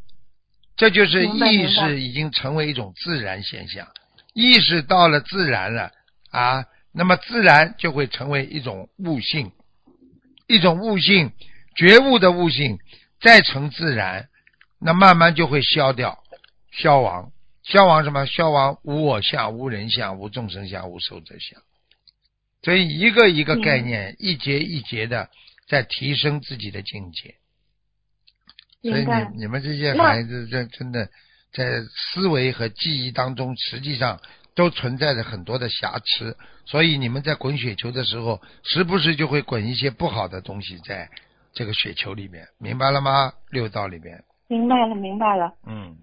[0.76, 3.88] 这就是意识已经成为一种自然现象，
[4.34, 5.92] 意识到了自然了
[6.32, 9.52] 啊，那么自然就会成为一种悟性，
[10.52, 11.32] 一种悟性，
[11.76, 12.78] 觉悟的悟性
[13.22, 14.28] 再成自然，
[14.80, 16.20] 那慢慢就会消掉、
[16.72, 17.32] 消亡、
[17.64, 18.26] 消亡什么？
[18.26, 21.62] 消亡无我相、无人相、无众生相、无寿者相。
[22.64, 25.30] 所以一个一个概念，一节一节的
[25.68, 27.36] 在提升自己的境界。
[28.82, 31.10] 所以你你们这些孩子，这真的
[31.54, 31.82] 在
[32.14, 34.20] 思维和记忆当中，实际上
[34.56, 36.36] 都存在着很多的瑕疵。
[36.66, 41.10] 所以你们在滚雪球的时候，时不时就会滚一些不好的东西在
[41.54, 43.34] 这个雪球里面，明白了吗？
[43.50, 44.24] 六道里面。
[44.48, 45.54] 明白了，明白了。
[45.68, 45.96] 嗯。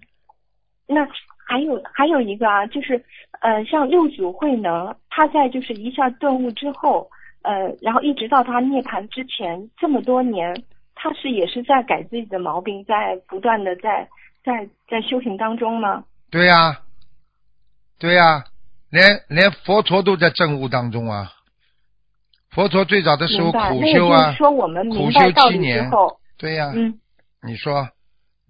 [0.87, 1.07] 那。
[1.51, 3.03] 还有还有一个啊，就是
[3.41, 7.09] 呃，像六祖慧能，他在就是一下顿悟之后，
[7.41, 10.55] 呃，然后一直到他涅槃之前这么多年，
[10.93, 14.07] 他是也是在改自己的毛病，在不断的在
[14.43, 16.03] 在在修行当中吗？
[16.29, 16.79] 对呀，
[17.99, 18.45] 对呀，
[18.89, 21.31] 连连佛陀都在证悟当中啊。
[22.49, 24.35] 佛陀最早的时候苦修啊，
[24.89, 25.91] 苦修七年。
[26.37, 26.97] 对呀，嗯，
[27.43, 27.89] 你说。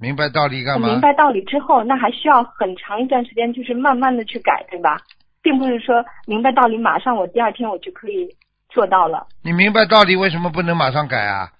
[0.01, 0.87] 明白道理干嘛？
[0.87, 4.97] 明白道理之后，那还需要很长一段时间，就是慢慢的去改，对吧？
[5.41, 8.33] 并不是说明白道理，马上我第二天我就可以
[8.69, 9.27] 做到了。
[9.43, 11.51] 你明白道理，为什么不能马上改啊？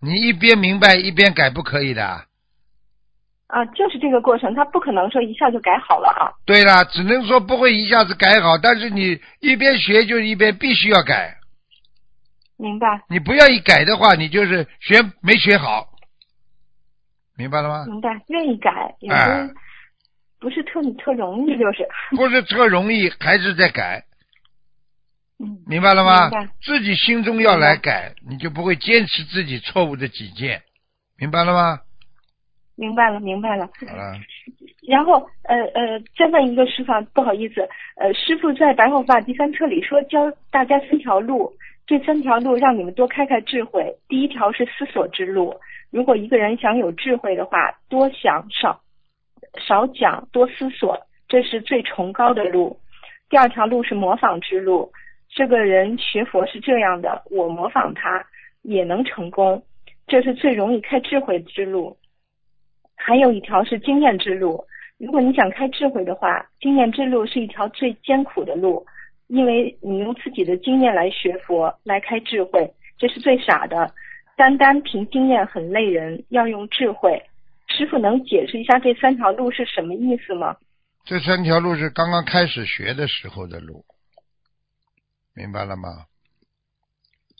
[0.00, 2.26] 你一边明白一边改，不可以的。
[3.48, 6.28] 啊，就是这个过程，他不可能说一下就改好了啊。
[6.44, 11.34] 对了，只能说不会一下子改好，但是你一边学就一边必须要改。
[12.58, 13.02] 明白。
[13.08, 15.88] 你不愿意改的话，你就是学没学好。
[17.36, 17.86] 明白了吗？
[17.86, 19.54] 明白，愿意改，也不
[20.40, 24.04] 不是特特容易，就是 不是特容易，还是在改。
[25.38, 26.30] 嗯，明白了吗？
[26.60, 30.62] 自己心中要来改，你就不会坚持自己错误的己见，
[31.16, 31.80] 明白了吗？
[32.78, 33.68] 明白了，明白了。
[33.88, 34.14] 好了，
[34.86, 41.52] 然后，呃呃，再问一个师傅啊，不好意思，呃，师傅在白话法第三册里说教大家三条路，
[41.88, 43.92] 这三条路让你们多开开智慧。
[44.08, 45.56] 第一条是思索之路，
[45.90, 48.80] 如果一个人想有智慧的话，多想少
[49.66, 52.78] 少讲，多思索，这是最崇高的路。
[53.28, 54.92] 第二条路是模仿之路，
[55.28, 58.24] 这个人学佛是这样的，我模仿他
[58.62, 59.64] 也能成功，
[60.06, 61.96] 这是最容易开智慧之路。
[62.98, 64.62] 还有一条是经验之路。
[64.98, 68.84] 如果你想开智慧的话，经验之路是一条最艰苦的路，
[69.28, 73.94] 因为你用自己的经验来学佛，来开智慧，这是最傻的。
[74.36, 77.22] 单单凭经验很累人，要用智慧。
[77.68, 80.56] 师傅能解释一下这三条路是什么意思吗？
[81.04, 83.84] 这三条路是刚刚开始学的时候的路，
[85.34, 86.04] 明白了吗？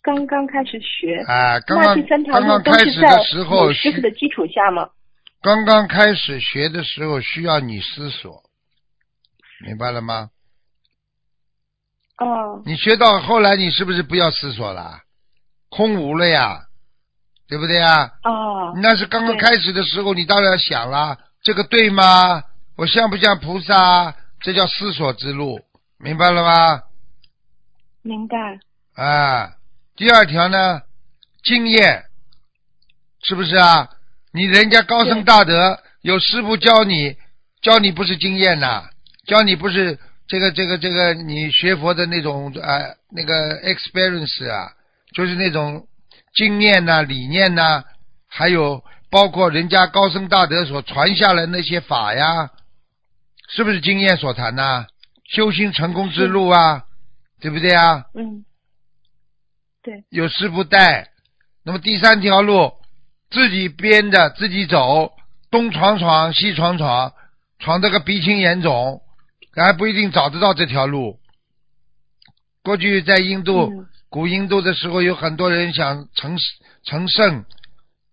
[0.02, 4.88] 刚刚开始学，啊，刚那刚开始都是在的时候有师傅的基础下吗？
[5.40, 8.42] 刚刚开始学的时候需要你思索，
[9.64, 10.30] 明白了吗？
[12.18, 15.02] 哦，你学到后来，你是不是不要思索了？
[15.68, 16.62] 空无了呀，
[17.46, 18.12] 对不对呀？
[18.24, 22.42] 哦，那是刚刚开始的时候，你当然想了，这个对吗？
[22.76, 24.16] 我像不像菩萨？
[24.40, 25.60] 这叫思索之路，
[25.98, 26.82] 明白了吗？
[28.02, 28.36] 明白。
[28.94, 29.54] 啊，
[29.94, 30.82] 第二条呢，
[31.44, 32.06] 经验，
[33.22, 33.88] 是不是啊？
[34.32, 37.16] 你人家高僧大德有师傅教你，
[37.62, 38.88] 教你不是经验呐、
[39.26, 44.72] 教你不是这个这个这个你学佛的那种呃那个 experience 啊，
[45.14, 45.86] 就是那种
[46.34, 47.84] 经验呐、理念呐、
[48.28, 52.50] 还有包括人家高僧大德所传下来那些法呀，
[53.48, 54.86] 是不是经验所谈呐、
[55.24, 56.84] 修行成功之路啊，
[57.40, 58.04] 对不对啊？
[58.14, 58.44] 嗯，
[59.82, 61.08] 对，有师傅带。
[61.64, 62.72] 那么第三条路，
[63.30, 65.12] 自己编的，自己走，
[65.50, 67.12] 东闯闯，西闯闯，
[67.58, 69.02] 闯得个鼻青眼肿，
[69.54, 71.18] 还不一定找得到这条路。
[72.62, 76.38] 过去在印度、嗯古印度的时候，有很多人想成
[76.82, 77.44] 成圣、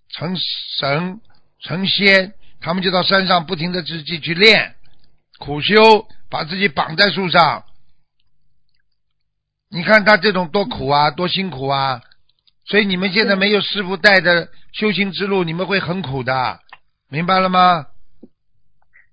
[0.09, 0.35] 成
[0.77, 1.21] 神、
[1.61, 4.75] 成仙，他们就到山上不停的自己去练、
[5.39, 7.63] 苦修，把自己绑在树上。
[9.69, 12.01] 你看他这种多苦啊，多辛苦啊！
[12.65, 16.59] 所以你们现在没有师傅带的修行之路，你们会很苦的，
[17.09, 17.85] 明白了吗？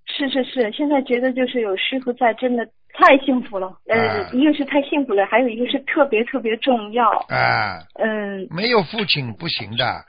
[0.07, 3.79] 是是是，现在觉得就是有师傅在，真的太幸福了。
[3.89, 7.09] 呃，啊一个是太幸福了，还有一个是特别特别重要。
[7.29, 10.05] 啊，嗯，没有父亲不行的。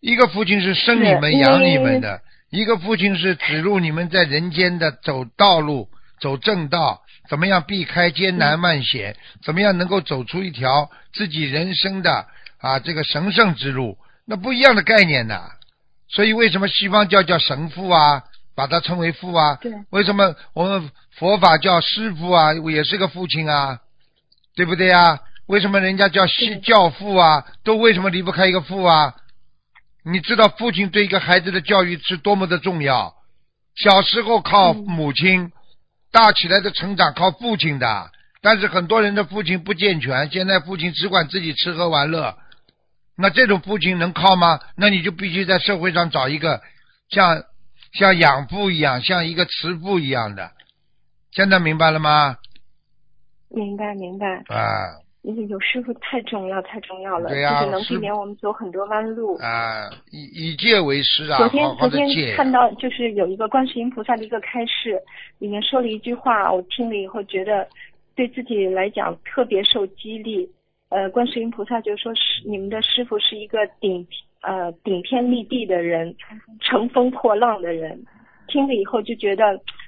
[0.00, 5.88] 一个父亲是生你们、养你们的，一个父亲是指路你们在人间的走道路、
[6.20, 12.26] 走正道，怎么样避开艰难万险，怎么样能够走出一条自己人生的
[12.60, 15.50] 啊这个神圣之路，那不一样的概念呐。
[16.08, 19.58] 所以为什么西方教叫神父啊，把它称为父啊？
[19.60, 23.78] 对为什么我们佛法叫师父啊，也是个父亲啊，
[24.56, 25.20] 对不对啊？
[25.46, 27.46] 为什么人家叫西教父啊？
[27.64, 29.14] 都为什么离不开一个父啊？
[30.04, 33.14] 你知道父亲对一个孩子的教育是多么的重要？
[33.76, 35.52] 小时候靠嗯母亲，
[36.10, 38.10] 大起来的成长靠父亲的。
[38.42, 42.36] 但是很多人的父亲不健全，现在父亲只管自己吃喝玩乐，
[43.20, 44.58] 那这种父亲能靠吗？
[44.76, 46.60] 那你就必须在社会上找一个
[47.08, 47.42] 像
[47.92, 50.50] 像养父一样，像一个慈父一样的。
[51.30, 52.36] 现在明白了吗？
[53.50, 54.26] 明白明白。
[54.48, 59.36] 啊因为有师傅太重要太重要了，对呀就是能避免我们走很多弯路。
[59.36, 62.34] 啊，以以戒为师啊，昨天好好昨天。
[62.34, 64.98] 看到就是有一个观世音菩萨的一个开示，
[65.38, 67.68] 里面说了一句话，我听了以后觉得
[68.16, 70.50] 对自己来讲特别受激励。
[70.90, 74.06] 呃，观世音菩萨就说是你们的师傅是一个顶
[74.42, 76.14] 呃顶天立地的人，
[76.60, 77.98] 乘风破浪的人。
[78.48, 79.44] 听了以后就觉得，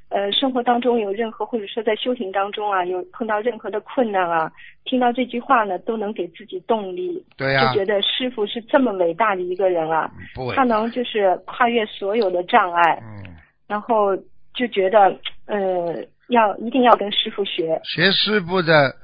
[0.08, 4.48] 呃，生活当中有任何或者说在修行当中啊，有碰到任何的困难啊，
[4.84, 10.08] 听到这句话呢，都能给自己动力，对呀、就觉得师傅是这么伟大的一个人啊。
[10.54, 10.62] 他。
[10.62, 13.34] 能就是跨越所有的障碍，嗯，
[13.66, 14.16] 然后
[14.54, 15.12] 就觉得
[15.46, 15.96] 呃
[16.28, 18.94] 要一定要跟师傅学，学师傅的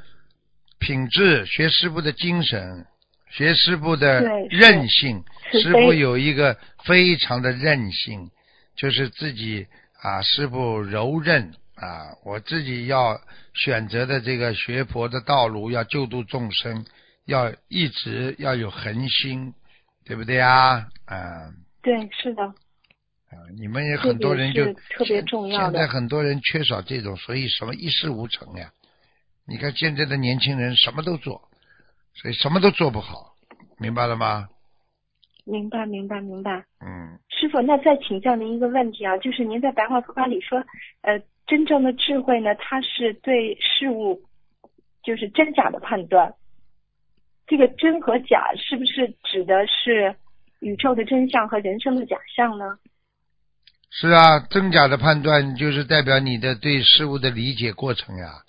[0.78, 2.86] 品质，学师傅的精神，
[3.30, 5.24] 学师傅的韧性。
[5.52, 8.30] 师傅有一个非常的韧性，
[8.76, 9.66] 就是自己
[10.00, 13.20] 啊，师傅柔韧啊，我自己要
[13.54, 16.84] 选择的这个学佛的道路，要救度众生，
[17.24, 19.54] 要一直要有恒心，
[20.04, 20.86] 对不对啊？
[21.06, 21.50] 啊。
[21.82, 28.70] 对，是的，啊，你们也很多人就特别重要的现在很多人缺少这种，所以什么一事无成呀。
[29.48, 31.40] 你看现在的年轻人什么都做，
[32.14, 33.32] 所以什么都做不好，
[33.78, 34.46] 明白了吗？
[35.46, 36.66] 明白，明白，明白。
[36.84, 40.58] 嗯，师傅，那再请教您一个问题啊，就是您在白话佛法里说，
[41.00, 44.20] 呃，真正的智慧呢，它是对事物
[45.02, 46.34] 就是真假的判断。
[47.46, 50.14] 这个真和假是不是指的是
[50.60, 52.78] 宇宙的真相和人生的假象呢？
[53.90, 58.42] 是啊，真假的判断就是代表你的对事物的理解过程呀。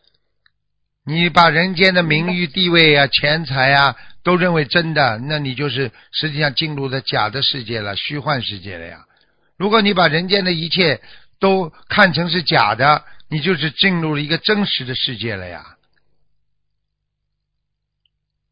[1.09, 9.07] 你把人间的名誉、地位啊、钱财啊都认为真的，那你就是实际上进入了假的世界了，虚幻世界了呀。
[9.57, 11.01] 如果你把人间的一切
[11.39, 15.77] 都看成是假的，你就是进入了一个真实的世界了呀。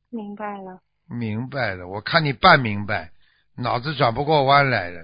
[0.09, 0.81] 明白了。
[1.07, 3.11] 明白了，我看你半明白，
[3.55, 5.01] 脑子转不过弯来了。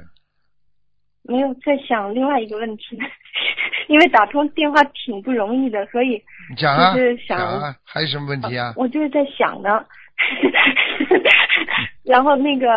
[1.23, 2.97] 没有在想另外一个问题，
[3.87, 8.73] 因为打通电话挺不容易的，所以你讲啊，就是想讲啊，还有什么问题啊？
[8.75, 9.83] 我就是在想呢。
[12.03, 12.67] 然后那个，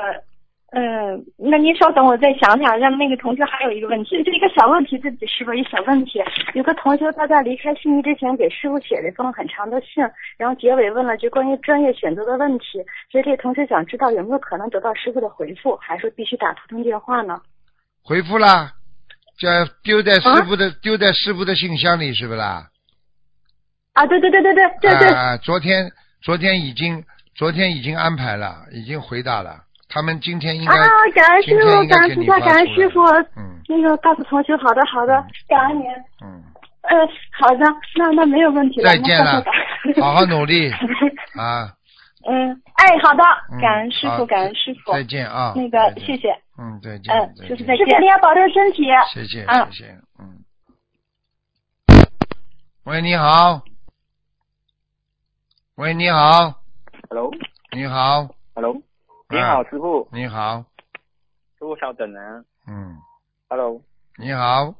[0.70, 2.78] 嗯、那您稍等，我再想想。
[2.78, 6.22] 让那个同学还有一个问题，这一个小问题，对不起，师傅，一小问题。
[6.54, 10.02] 有个同学他在离开悉尼之前给师傅写了一封很长的信，
[10.38, 12.82] 然后结尾问了句关于专业选择的问题。
[13.10, 17.40] 所以这个同学想知道有没有可能得到师傅的回复，还是必须打图腾电话呢？
[18.06, 18.70] 回复啦，
[19.36, 19.48] 叫
[19.82, 22.68] 丢在师傅啊的、丢在师傅的信箱里，是不啦？
[23.94, 25.90] 啊，对对对对对对对，啊，昨天
[26.22, 27.02] 昨天已经
[27.34, 29.64] 昨天已经安排了，已经回答了。
[29.88, 33.02] 他们今天应该、啊，感恩师傅，感恩菩萨，感恩师傅。
[33.36, 35.86] 嗯那个告诉同学，好的好的嗯，感恩您。
[36.22, 36.40] 嗯，
[36.82, 36.96] 呃，
[37.32, 37.66] 好的，
[37.96, 38.88] 那那没有问题了。
[38.88, 39.42] 再见了
[40.00, 40.70] 好好努力
[41.34, 41.72] 啊！
[42.28, 44.92] 嗯，哎，好的嗯，感恩师好傅，感恩师傅。
[44.92, 45.52] 再见啊！
[45.56, 46.28] 那个谢谢。
[46.58, 47.14] 嗯，再见。
[47.14, 47.86] 嗯，再见师傅再见。
[47.86, 48.84] 师傅你要保重身体。
[49.12, 50.44] 谢谢啊谢谢，嗯。
[52.84, 53.62] 喂，你好。
[55.76, 56.62] 喂，你好
[57.10, 57.30] ，Hello。
[57.72, 58.28] 你好。
[58.54, 58.82] Hello
[59.28, 60.64] 你好，师傅，你好，
[61.58, 62.44] 师傅稍等啊。
[62.66, 62.96] 嗯
[63.50, 63.82] ，Hello，
[64.16, 64.74] 你好，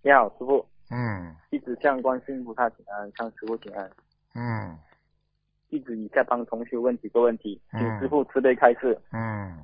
[0.00, 3.90] 你好，师傅，嗯一直向观世音菩萨请安，向师傅请安。
[4.34, 4.78] 嗯
[5.68, 8.98] 弟子以下帮同学问几个问题，请嗯师傅慈悲开示。
[9.12, 9.58] 嗯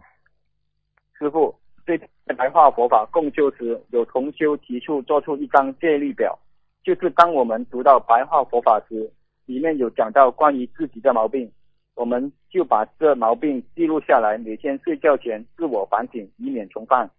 [1.20, 1.54] 师傅，
[1.84, 2.00] 对
[2.34, 6.38] 白话佛法共修时，有同修提出做出一张戒律表，
[6.82, 9.12] 就是当我们读到白话佛法时，
[9.44, 11.52] 里面有讲到关于自己的毛病，
[11.94, 17.10] 我们就把这毛病记录下来，每天睡觉前自我反省，以免重犯。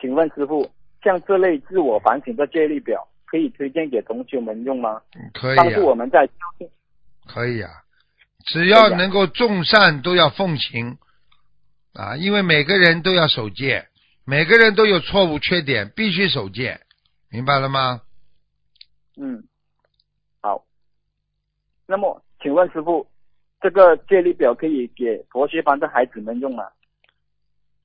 [0.00, 0.66] 请问师傅，
[1.02, 5.02] 像这类自我反省的戒律表，可以推荐给同学们用吗？
[5.34, 6.26] 可以帮助我啊，们在
[7.26, 7.68] 可以啊，
[8.46, 10.96] 只要能够众善都要奉行
[11.94, 13.88] 啊，因为每个人都要守戒，
[14.24, 16.80] 每个人都有错误缺点，必须守戒，
[17.30, 18.02] 明白了吗？
[19.16, 19.44] 嗯，
[20.40, 20.64] 好。
[21.86, 23.06] 那么，请问师傅，
[23.60, 26.64] 这个戒律表可以给佛学班的孩子们用吗？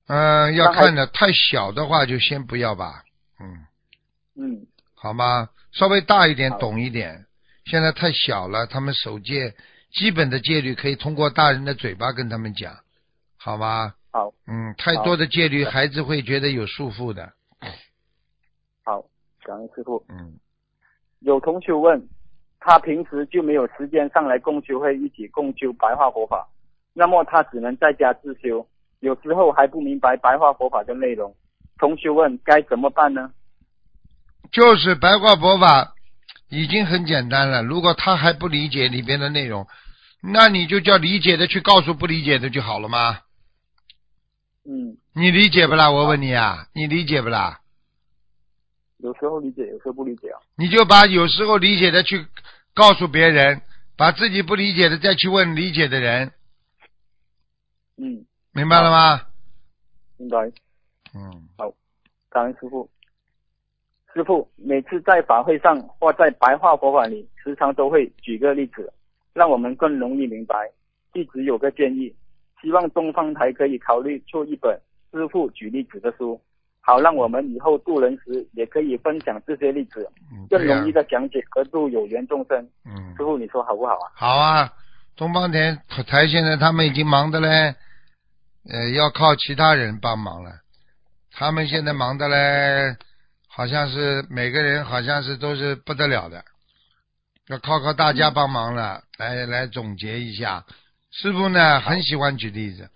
[0.08, 3.04] 嗯、要看的，太小的话就先不要吧，
[3.40, 3.66] 嗯。
[4.38, 5.50] 嗯，好吗？
[5.72, 7.26] 稍微大一点，懂一点。
[7.66, 9.56] 现在太小了，他们守戒
[9.92, 12.78] 基本的戒律可以通过大人的嘴巴跟他们讲，
[13.46, 13.94] 好吗？
[14.12, 17.32] 好，嗯，太多的戒律，孩子会觉得有束缚的。
[18.84, 19.06] 好，
[19.44, 20.04] 感恩师傅。
[20.10, 20.34] 嗯，
[21.20, 22.10] 有同学问，
[22.60, 26.48] 他平时就没有时间上来共修会一起共修白话佛法，
[26.92, 28.68] 那么他只能在家自修，
[29.00, 31.36] 有时候还不明白白话佛法的内容。
[31.78, 33.30] 同学问该怎么办呢？
[34.52, 35.94] 就是白话佛法
[36.50, 37.62] 已经很简单了。
[37.62, 39.68] 如果他还不理解里边的内容，
[40.24, 43.20] 那你就叫理解的去告诉不理解的就好了吗？
[44.66, 45.92] 嗯，你理解不啦？
[45.92, 47.62] 我问你啊，你理解不啦？
[48.98, 50.40] 有时候理解，有时候不理解啊。
[50.58, 52.26] 你就把有时候理解的去
[52.74, 53.62] 告诉别人，
[53.96, 56.32] 把自己不理解的再去问理解的人，
[57.98, 59.22] 嗯，明白了吗？
[60.18, 60.52] 明白。
[61.14, 61.72] 嗯，好
[62.30, 62.90] 感恩师傅。
[64.14, 68.92] 师傅每次在法会上或在白话佛法里，时常都会举个例子，
[69.34, 70.56] 让我们更容易明白。
[71.14, 72.14] 一直有个建议，
[72.66, 74.76] 希望东方台可以考虑出一本
[75.12, 76.42] 师傅举例子的书，
[76.82, 80.10] 好让我们以后渡人时也可以分享这些例子，
[80.50, 82.58] 更容易的讲解和度有缘众生。
[82.84, 84.10] 嗯师，傅，你说好不好啊？
[84.16, 84.74] 好啊，
[85.16, 87.76] 东方台台现在他们已经忙的嘞，
[88.68, 90.50] 呃，要靠其他人帮忙了。
[91.32, 92.98] 他们现在忙的嘞，
[93.48, 96.44] 好像是每个人好像是都是不得了的，
[97.48, 100.66] 要靠靠大家帮忙了，来来总结一下。
[101.22, 102.90] 师傅呢很喜欢举例子，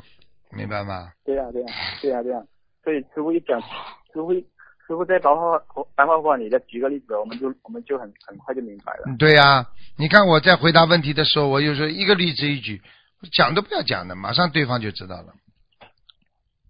[0.51, 1.11] 明白吗？
[1.23, 1.67] 对呀、对呀、
[2.01, 2.41] 对呀、对呀、
[2.83, 3.67] 所以师傅一讲，师
[4.15, 4.39] 傅师
[4.87, 5.57] 师傅在白话
[5.95, 9.03] 白话话里再举个例子，我们就我们就很很快就明白了。
[9.07, 9.65] 嗯对呀、
[9.97, 12.81] 你看我在回答问题的时候，我有时候一个例子一举，
[13.31, 15.33] 讲都不要讲的，马上对方就知道了。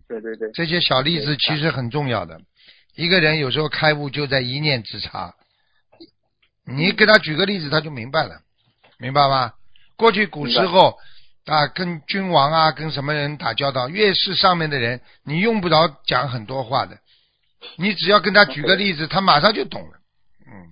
[0.07, 2.41] 对对对，这些小例子其实很重要的。
[2.95, 5.33] 一个人有时候开悟就在一念之差，
[6.65, 8.41] 你给他举个例子，他就明白了，
[8.99, 9.53] 明白吗？
[9.95, 10.97] 过去古时候
[11.45, 16.99] 啊，跟君王啊，跟什么人打交道，越是上面的人，你用不着讲很多话的，
[17.77, 19.99] 你只要跟他举个例子，他马上就懂了。
[20.45, 20.69] 嗯，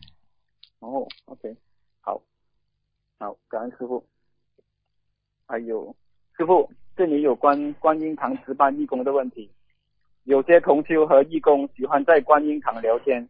[0.80, 1.56] 哦，OK，
[2.02, 2.22] 好，
[3.20, 4.06] 好，感恩师傅。
[5.48, 5.96] 还有
[6.38, 9.50] 师傅，这里有关观音堂值班义工的问题。
[10.26, 13.28] 有些同修和义工喜欢在观音堂聊天，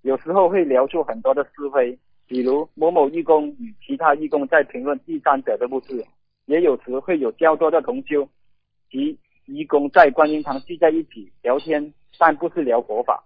[0.00, 6.04] 有时候会聊出很多的是非，比如某某义工与其他义工在评论第三者的不是，
[6.46, 8.28] 也有时会有较多的同修
[8.90, 13.24] 及义工在观音堂聚在一起聊天，但不是聊佛法。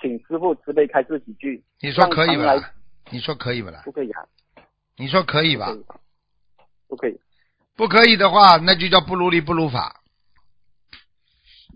[0.00, 1.62] 请师傅慈悲开示几句。
[1.80, 2.72] 你说可以不啦？
[3.10, 3.82] 你说可以不啦？
[3.84, 4.22] 不可以啊，
[4.96, 5.72] 你说可以吧
[6.88, 7.08] 不可？
[7.08, 7.18] 以，
[7.76, 8.16] 不可以。
[8.16, 10.02] 的话，那就叫不如理不如法。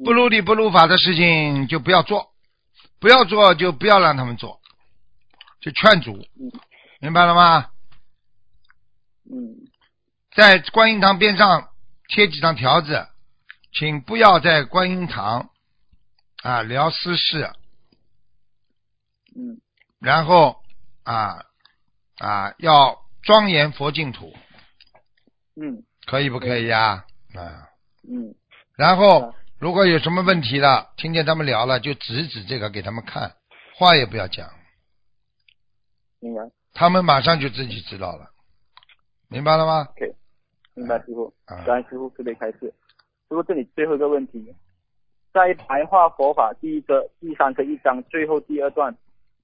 [0.04, 2.32] 不如理不如法的事情就不要做，
[2.98, 4.60] 不要做就不要让他们做，
[5.60, 6.50] 就劝阻，嗯
[7.00, 7.70] 明白了吗？
[9.30, 9.61] 嗯
[10.34, 11.68] 在观音堂边上
[12.08, 13.08] 贴几张条子，
[13.72, 15.50] 请不要在观音堂
[16.42, 17.50] 啊聊私事，
[19.36, 19.60] 嗯。
[20.00, 20.62] 然后
[21.04, 21.44] 啊
[22.18, 24.34] 啊要庄严佛净土，
[25.60, 25.84] 嗯。
[26.06, 27.04] 可以不可以呀？
[27.34, 27.68] 啊，
[28.08, 28.34] 嗯。
[28.76, 29.34] 然后啊。
[29.58, 33.36] 如果有什么问题了，听见他们聊了，就指指这个给他们看，
[33.76, 34.50] 话也不要讲，
[36.18, 36.40] 明白。
[36.74, 38.32] 他们马上就自己知道了，
[39.28, 40.16] 明白了吗？，OK，
[40.74, 42.60] 明白师傅，啊感恩师傅慈悲开示。
[43.28, 44.54] 师傅这里最后一个问题，
[45.32, 48.94] 在白话佛法第一个第三十一章最后第二段，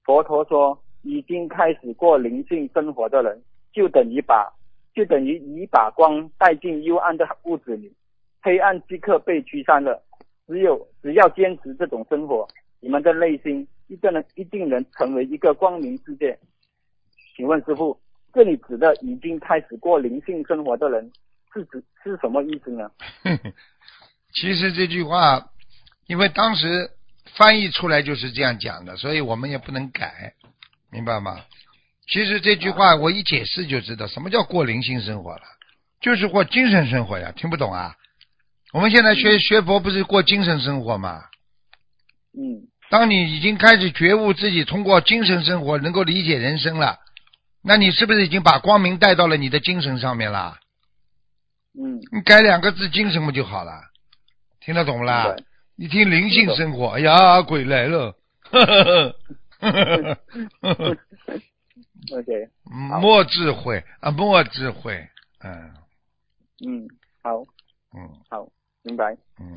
[0.03, 4.51] 佛陀说，已经开始过灵性生活的人，就等于把
[4.93, 7.93] 就等于已把光带进幽暗的屋子里，
[8.41, 10.03] 黑暗即刻被驱散了。
[10.47, 12.47] 只有只要坚持这种生活，
[12.79, 16.37] 你们的内心一定能一定能成为一个光明世界。
[17.35, 17.95] 请问师傅，
[18.33, 21.11] 这里指的已经开始过灵性生活的人，
[21.53, 22.89] 是指是什么意思呢？
[24.33, 25.49] 其实这句话，
[26.07, 26.91] 因为当时
[27.35, 30.33] 翻译出来就是这样讲的，所以我们也不能改，
[30.91, 31.41] 明白吗？
[32.07, 35.43] 其实这句话我一解释就知道什么叫过灵性生活了，
[36.01, 37.95] 就是过精神生活呀，听不懂啊？
[38.73, 41.23] 我们现在学学佛不是过精神生活吗？
[42.33, 46.97] 嗯当你已经开始觉悟自己通过精神生活能够理解人生了，
[47.61, 50.57] 那你是不是已经把光明带到了你的精神上面了？
[51.79, 53.81] 嗯，你改两个字“精神”不就好了？
[54.59, 55.23] 听得懂不啦？
[55.35, 55.43] 对，
[55.75, 58.15] 一听灵性生活，哎呀，鬼来了！
[58.41, 59.71] 呵呵呵呵
[60.61, 60.97] 呵呵
[62.13, 62.49] OK，
[62.89, 65.07] 好莫智慧啊，莫智慧，
[65.43, 65.71] 嗯
[66.65, 66.87] 嗯，
[67.21, 67.41] 好
[67.93, 68.49] 嗯好，
[68.83, 69.15] 明白。
[69.39, 69.55] 嗯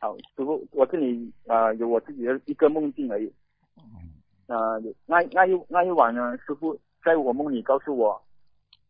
[0.00, 3.32] 好，师傅，我这里啊、呃有我自己的一个梦境而已。
[3.76, 3.82] 嗯
[4.46, 8.22] 呃，那那一那一晚呢，师傅在我梦里告诉我，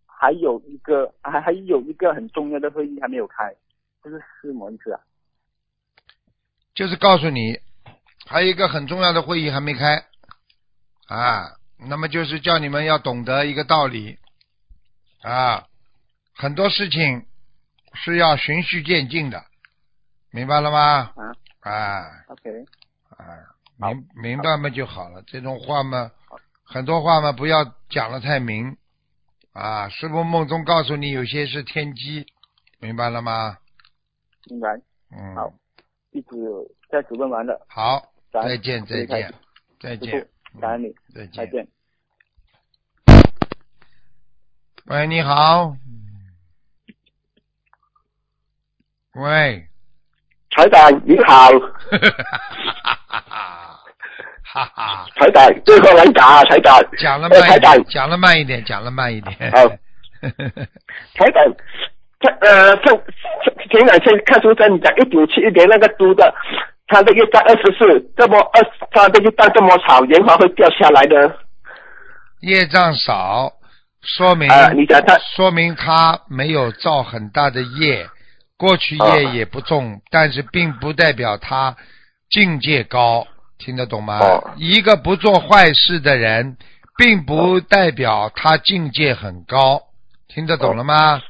[0.07, 3.55] 还有一个还还有一个很重要的会议还没有开，
[4.03, 5.01] 这是是什么意思啊？
[6.75, 7.59] 就是告诉你，
[8.27, 10.05] 还有一个很重要的会议还没开
[11.09, 14.19] 啊，那么就是叫你们要懂得一个道理
[15.23, 15.67] 啊，
[16.35, 17.27] 很多事情
[17.95, 19.45] 是要循序渐进的，
[20.31, 21.13] 明白了吗？
[21.17, 22.25] 啊啊。
[22.29, 22.65] ，OK，
[23.11, 23.37] 啊，
[23.77, 25.23] 明明白嘛就好了。
[25.27, 26.11] 这种话嘛，
[26.65, 28.77] 很多话嘛，不要讲的太明
[29.53, 29.89] 啊。
[29.89, 32.27] 师傅梦中告诉你，有些是天机，
[32.79, 33.59] 明白了吗？
[34.51, 34.69] 明白。
[35.11, 35.53] 嗯，好
[36.11, 36.37] 弟子
[36.89, 39.35] 在此问完了，好，再见，再见
[39.81, 41.33] 再见，傅，感恩你，再见。
[41.33, 41.69] 再见。
[44.87, 45.77] 喂，你好。
[49.15, 49.69] 喂，
[50.51, 51.51] 台长你好，
[54.45, 56.75] 哈哈，彩蛋最后来打彩蛋。
[56.99, 59.51] 讲了慢一点，，讲了慢一点，讲了慢一点。
[59.53, 59.59] 好。
[61.19, 61.45] 彩蛋，
[62.21, 62.97] 他呃，上
[63.71, 66.33] 前两天看书真讲一九七一年那个猪的，
[66.87, 68.63] 他的业障二十四，这么二
[68.93, 71.39] 他的业障这么少，莲花会掉下来的。
[72.41, 73.51] 业障少，
[74.03, 78.07] 说明、啊你讲他说明他没有造很大的业，
[78.57, 79.33] 过去业啊。
[79.33, 81.77] 也不重，但是并不代表他
[82.31, 83.27] 境界高，
[83.65, 84.19] 听得懂吗？
[84.19, 86.57] 哦一个不做坏事的人，
[86.97, 89.81] 并不代表他境界很高，
[90.27, 91.23] 听得懂了吗？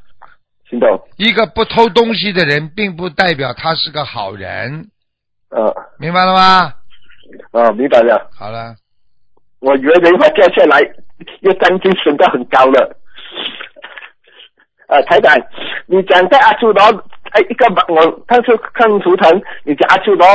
[0.68, 0.88] 听懂？
[1.18, 4.88] 一个不偷东西的人，并不代表他是个好人，
[5.50, 6.72] 呃，明白了吗？
[7.52, 8.30] 哦，明白了。
[8.34, 8.74] 好了，
[9.60, 10.80] 我以为人会掉下来，
[11.40, 12.96] 又将军升到很高了。
[14.88, 15.34] 呃，台长，
[15.86, 16.82] 你讲在阿修罗，
[17.32, 20.26] 哎，一个我看出看图腾，你讲阿修罗，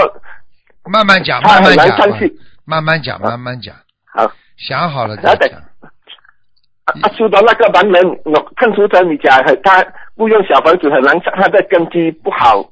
[0.90, 2.10] 慢慢讲，慢慢讲
[2.66, 3.76] 慢慢讲，啊慢慢讲，
[4.14, 5.62] 好，想好了再讲。
[7.04, 9.86] 阿修罗那个盲人，我看出在，你讲他
[10.16, 12.64] 不用小房子很难上，他的根基不好。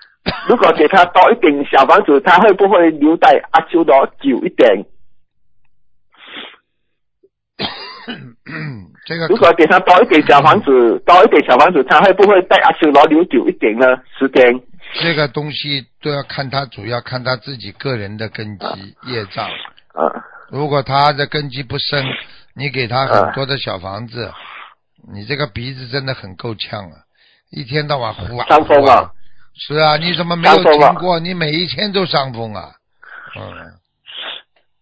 [0.48, 4.84] 如果给他多一点小房子，他会不会留在阿修罗久一点？
[9.06, 13.86] 这个如果给他多一点小房子，多一点小房子，他会不会在阿修罗留久一点呢？
[14.18, 14.60] 时间？
[14.94, 19.46] 这个东西都要看他，主要看他自己个人的根基业障。
[19.46, 19.52] 啊
[20.50, 22.02] 如果他的根基不深，
[22.54, 24.32] 你给他很多的小房子，
[25.12, 27.04] 你这个鼻子真的很够呛啊！
[27.50, 29.12] 一天到晚呼啊呼伤风啊！
[29.54, 31.20] 是啊，你怎么没有伤风啊停过？
[31.20, 32.70] 你每一天都伤风啊！
[33.36, 33.42] 嗯，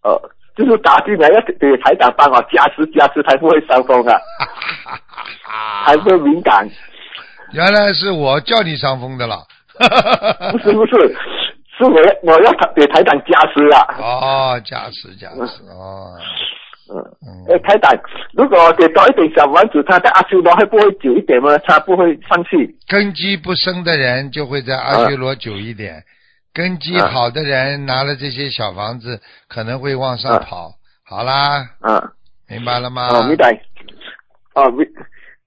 [0.02, 4.16] 呃，就是打进来要给台长帮我加持加持，才不会伤风啊，
[5.84, 6.70] 还不会敏感。
[7.52, 9.44] 原来是我叫你伤风的了。
[10.52, 11.16] 不是不是，
[11.76, 13.86] 是我要我要给台长加持啊。
[13.98, 16.12] 哦，加持加持哦，
[16.92, 16.96] 嗯。
[17.22, 17.94] 嗯哎，台长，
[18.32, 21.56] 如果给多一点小房子，他在阿修罗会不会久一点吗？
[21.66, 22.50] 他不会放弃。
[22.88, 26.02] 根基不深的人就会在阿修罗久一点，
[26.52, 30.72] 根基好的人拿了这些小房子可能会往上跑。
[31.04, 32.02] 好啦，啊，
[32.48, 33.08] 明白了吗？
[33.10, 33.52] 哦，明白。
[34.54, 34.86] 哦，明。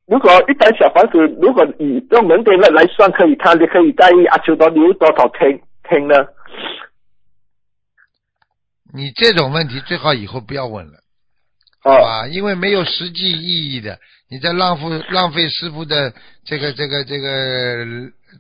[0.10, 6.16] 如果一般小房子，如果以用门店来来算，可以，他你可以在阿修罗留多少天天呢？
[8.92, 10.94] 你这种问题最好以后不要问了，
[11.84, 12.28] 好哦，吧？
[12.28, 14.00] 因为没有实际意义的，
[14.32, 16.12] 你在浪费浪费师傅的
[16.44, 17.86] 这个这个这个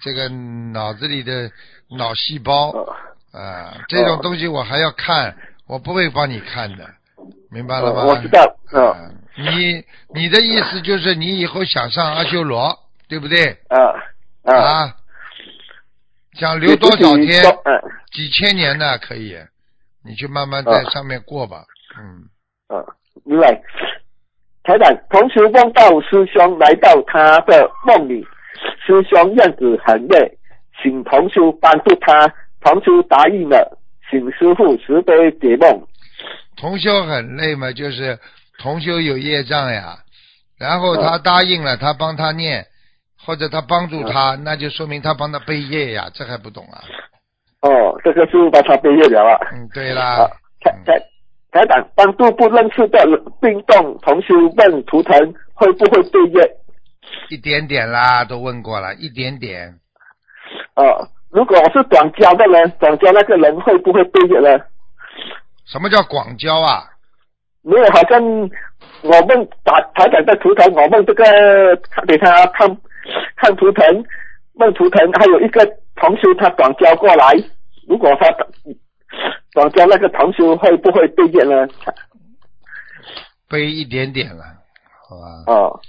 [0.01, 0.27] 这个
[0.73, 1.51] 脑子里的
[1.95, 2.91] 脑细胞哦
[3.31, 6.89] 啊，这种东西我还要看，我不会帮你看的，
[7.51, 8.01] 明白了吗？
[8.01, 12.77] 哦我知道嗯啊你你的意思就是你以后想上阿修罗，
[13.07, 13.57] 对不对？
[13.69, 13.77] 啊
[14.43, 14.95] 啊，啊，
[16.33, 17.43] 想留多少天？
[17.65, 17.81] 嗯
[18.11, 18.97] 几千年呢？
[18.97, 19.37] 可以，
[20.03, 21.63] 你去慢慢在啊上面过吧。
[21.99, 22.25] 嗯，
[22.67, 22.83] 啊，
[23.23, 23.61] 明白。
[24.63, 28.23] 台长，同时梦到师兄来到他的梦里，
[28.85, 30.37] 师兄样子很累，
[30.81, 32.27] 请同修帮助他，
[32.61, 33.79] 同修答应了，
[34.09, 35.87] 请师傅慈悲解梦。
[36.57, 38.19] 同修很累嘛，就是
[38.59, 39.97] 同修有业障呀，
[40.59, 42.65] 然后他答应了，他帮他念，
[43.25, 46.83] 或者他帮助他，那就说明他帮他背业呀，这还不懂啊？
[47.61, 49.39] 哦，这个师傅帮他背业了啊。
[49.53, 50.29] 嗯，对啊啦，，
[50.61, 50.99] 台台
[51.51, 52.99] 台长帮助不认识的
[53.41, 55.17] 病动同修问图腾
[55.53, 56.55] 会不会背业？
[57.29, 59.73] 一点点啦，都问过了，一点点。
[60.75, 64.63] 哦，如果我是广交的人，广交那个人会不会背业呢？
[65.65, 66.83] 什么叫广交啊？
[67.61, 68.21] 没有，好像
[69.01, 71.23] 我们打台长的图腾，我们这个
[72.07, 72.77] 给他看
[73.35, 74.05] 看图腾，
[74.53, 77.33] 问图腾，还有一个同修他转交过来，
[77.87, 78.31] 如果他
[79.51, 81.67] 转交那个同修会不会对业呢？
[83.49, 84.43] 背一点点了，
[85.09, 85.43] 好吧？
[85.47, 85.79] 哦，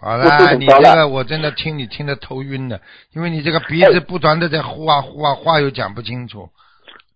[0.00, 2.80] 好啦，你这个我真的听你听得头晕的，
[3.12, 6.48] 因为你这个鼻子不断的在呼啊呼啊，话又讲不清楚。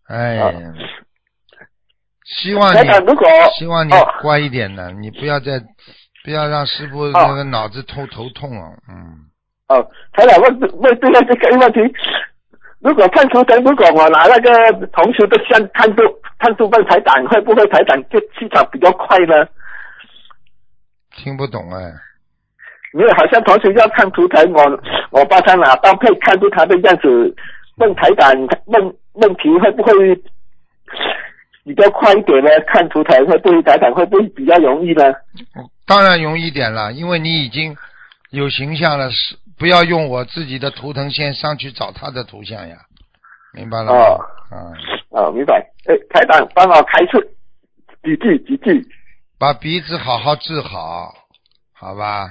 [0.08, 0.52] 哎呀，
[2.41, 2.78] 希望你
[3.59, 5.61] 希望你哦乖一点呢，你不要再
[6.24, 8.64] 不要让师傅那个脑子头头痛了。
[8.89, 9.28] 嗯，
[9.68, 11.80] 哦，台长问问对了这个问题，
[12.80, 16.03] 如果看图腾，如果我拿那个同学的像看图
[16.39, 19.47] 看图问台长，会不会台长就气场比较快呢？
[21.16, 21.93] 听不懂哎。
[22.95, 24.62] 没有，好像同学要看图腾，我
[25.11, 27.35] 我帮他拿刀配看出他的样子，
[27.76, 28.30] 问台长
[28.66, 29.93] 问问题会不会
[31.64, 32.50] 比较快一点呢？
[32.66, 35.04] 看图腾会不会台长会不会比较容易呢？
[35.86, 37.76] 当然容易点了，因为你已经
[38.30, 42.76] 有形象了，是不要用我自己的图腾先上去找他的图像呀，
[43.54, 43.98] 明白了吗？
[43.98, 44.74] 哦嗯，
[45.10, 45.64] 哦，明白。
[45.86, 47.20] 哎，台长帮我开出
[48.02, 48.84] 几句几句。
[49.38, 51.14] 把鼻子好好治好，
[51.72, 52.30] 好吧？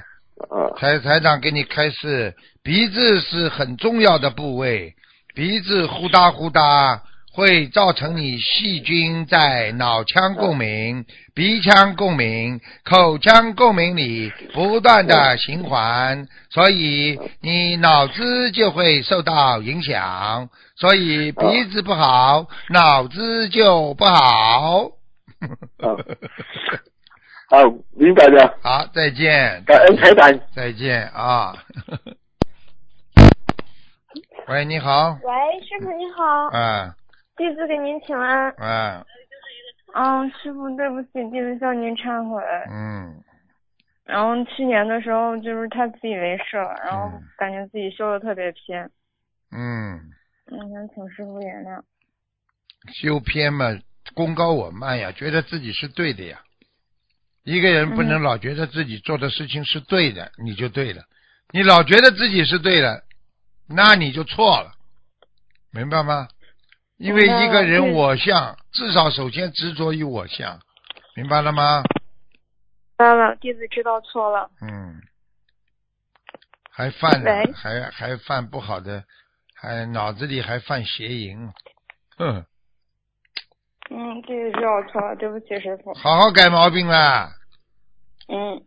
[0.50, 4.94] 呃台台长给你开示，鼻子是很重要的部位，
[5.34, 7.00] 鼻子呼哒呼哒
[7.32, 11.04] 会造成你细菌在脑腔共鸣、
[11.34, 24.90] 鼻腔共鸣、口腔共鸣里不断的循环，所以你脑子就会受到影响，所以鼻子不好，脑子就不好。
[25.78, 25.98] 哦
[27.48, 27.64] 好，
[27.96, 28.56] 明白了。
[28.62, 29.64] 好，再见。
[29.66, 30.38] 感恩台长。
[30.54, 31.52] 再见啊！
[34.48, 35.30] 喂，你好，喂，
[35.60, 36.24] 师傅你好，
[36.58, 36.94] 啊，
[37.42, 38.50] 弟弟子给您请安。
[38.58, 39.04] 哎。
[39.94, 42.40] 嗯，师傅，对不起，弟子向您忏悔。
[42.70, 43.22] 嗯，
[44.04, 48.88] 然后去年的时候就是太自以为是了，然后嗯感觉自己修的特别偏，
[49.50, 50.00] 嗯，
[50.46, 51.82] 嗯，想请师傅原谅。
[52.94, 53.66] 修偏嘛，
[54.14, 56.40] 功高我慢呀，觉得自己是对的呀。
[57.42, 61.02] 一个人不能嗯老觉得自己做的事情是对的，你就对了。
[61.50, 63.02] 你老觉得自己是对的，
[63.68, 64.72] 那你就错了，
[65.70, 66.28] 明白吗？
[66.98, 70.60] 因为一个人我相，至少首先执着于我相，
[71.16, 71.82] 明白了吗？
[71.82, 74.50] 明白了，弟子知道错了。
[74.60, 75.00] 嗯，
[76.70, 79.02] 还犯了还还犯不好的，
[79.54, 81.52] 还脑子里还犯邪淫，
[82.16, 82.44] 哼，
[83.90, 85.92] 嗯，弟子知道错了，对不起师傅。
[85.94, 87.32] 好好改毛病啦。
[88.28, 88.62] 嗯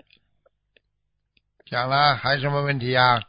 [1.65, 3.21] 讲了，还有什么问题呀、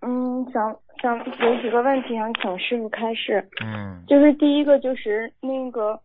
[0.00, 3.46] 嗯，想想有几个问题想请师傅开示。
[3.64, 6.00] 嗯就是第一个就是那个，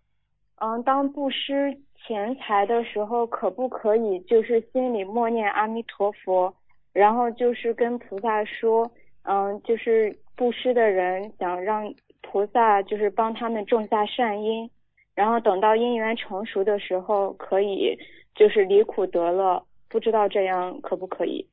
[0.59, 6.53] 嗯，当布施钱财的时候，可不可以就是心里默念阿弥陀佛，
[6.91, 8.89] 然后就是跟菩萨说，
[9.23, 14.69] 嗯，就是布施的人想让菩萨就是帮他们种下善因，
[15.15, 17.97] 然后等到因缘成熟的时候，可以
[18.35, 19.63] 就是离苦得乐。
[19.89, 21.47] 不知道这样可不可以？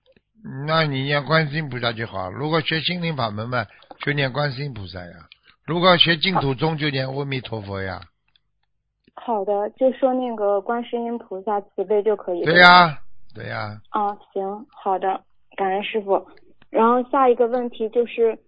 [0.67, 2.31] 那你念观世音菩萨就好。
[2.31, 3.67] 如果学心灵法门嘛，
[4.01, 5.13] 就念观世音菩萨呀；
[5.67, 8.01] 如果学净土宗，就念阿弥陀佛呀。
[9.15, 12.43] 好的，就说那个观世音菩萨慈悲就可以。
[12.43, 12.99] 对呀、
[13.35, 15.23] 对呀、啊，行，好的，
[15.57, 16.27] 感恩师傅。
[16.71, 18.39] 然后下一个问题就是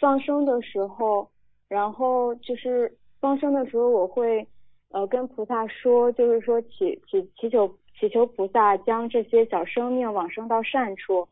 [0.00, 1.28] 放生的时候，
[1.68, 2.90] 然后就是
[3.20, 4.46] 放生的时候，我会
[4.90, 11.28] 呃跟菩萨说，就是说祈祈祈求祈求菩萨将这些小生命往生到善处，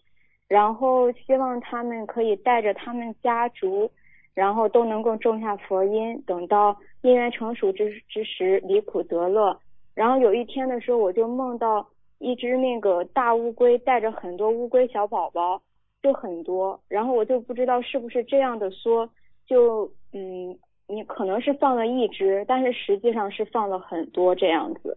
[0.51, 3.88] 然后希望他们可以带着他们家族，
[4.34, 9.57] 然后都能够种下佛因，等到因缘成熟之之时离苦得乐。
[9.94, 11.86] 然后有一天的时候，我就梦到
[12.18, 15.62] 一只那个大乌龟带着很多乌龟小宝宝，
[16.03, 16.80] 就很多。
[16.88, 19.09] 然后我就不知道是不是这样的说，
[19.46, 24.96] 就嗯，你可能是放了一只，但是实际上是放了很多这样子。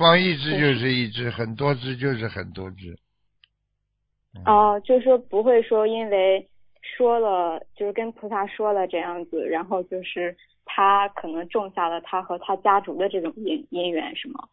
[0.00, 2.98] 放一只就是一只，很多只就是很多只。
[4.34, 6.48] 嗯哦、就是说不会说因为
[6.96, 10.34] 说了，就是跟菩萨说了这样子，然后就是
[10.64, 14.48] 他可能种下了他和他家族的这种因因缘，是吗？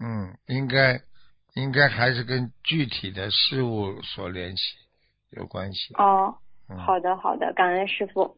[0.00, 1.00] 嗯，应该
[1.54, 4.62] 应该还是跟具体的事物所联系
[5.30, 5.94] 有关系。
[5.94, 6.34] 哦，
[6.68, 8.36] 嗯、好的，好的，感恩师傅。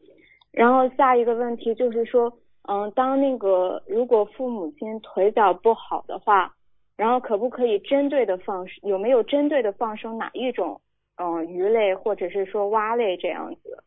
[0.51, 2.31] 然后下一个问题就是说，
[2.67, 6.53] 嗯，当那个如果父母亲腿脚不好的话，
[6.97, 8.89] 然后可不可以针对的放生？
[8.89, 10.81] 有没有针对的放生哪一种？
[11.17, 13.83] 嗯，鱼类或者是说蛙类这样子，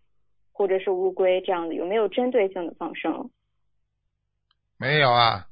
[0.53, 3.31] 或者是乌龟这样子，有没有针对性的放生？
[4.79, 5.47] 没有啊，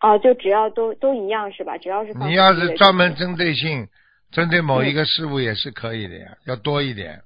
[0.00, 1.76] 哦，就只要都都一样是吧？
[1.78, 3.88] 只要是放你要是专门针对性，
[4.30, 7.22] 针对某一个事物也是可以的呀，要多一点，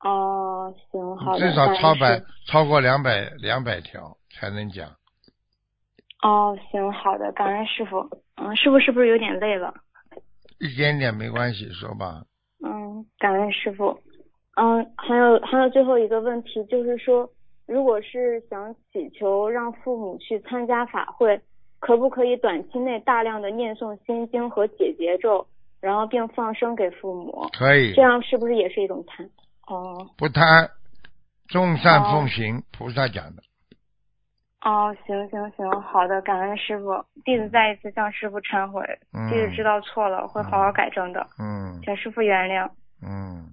[0.00, 0.33] 哦，
[0.72, 4.88] 行，好的，至少超百超过两百两百条才能讲。
[6.22, 8.08] 哦，行，好的，感恩师傅。
[8.36, 9.74] 嗯，师傅是不是有点累了？
[10.58, 12.22] 一点点没关系，说吧。
[12.64, 13.98] 嗯，感恩师傅。
[14.56, 17.28] 嗯，还有还有最后一个问题，就是说，
[17.66, 21.40] 如果是想祈求让父母去参加法会，
[21.80, 25.46] 可不可以短期内大量的念诵心经和解结咒，
[25.80, 27.46] 然后并放生给父母？
[27.58, 29.28] 可以这，样是不是也是一种贪？
[29.66, 30.70] 哦不贪，
[31.48, 33.42] 众善哦奉行，菩萨讲的。
[34.60, 42.70] 哦，行行行，好的，感恩师傅，弟子再一次向师傅忏悔，嗯弟子知道错了，会好好改正的，嗯请师傅原谅。
[43.02, 43.46] 嗯，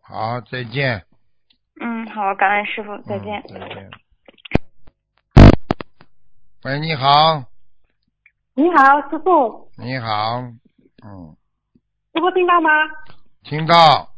[0.00, 1.04] 好，再见。
[1.80, 3.40] 嗯，好，感恩师傅，再见。
[3.48, 3.90] 嗯再见。
[6.64, 7.44] 喂，你好，
[8.54, 10.40] 你好，师傅，你好，
[11.04, 11.36] 嗯，
[12.12, 12.70] 师傅听到吗？
[13.44, 14.08] 听到，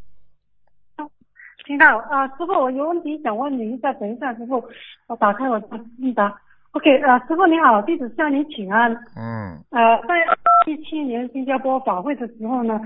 [1.68, 4.64] 听到啊，师傅，我有问题想问您一下，等一下，师傅，
[5.06, 5.68] 我打开我的
[6.00, 6.34] 问答。
[6.70, 8.90] OK，呃，师傅你好，弟子向您请安。
[9.14, 10.14] 嗯呃，在
[10.66, 12.80] 一七年新加坡法会的时候呢，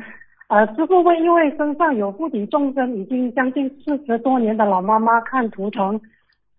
[0.48, 6.00] 呃，师傅为一位身上有附体众生已经将近四十多年的老妈妈看图腾，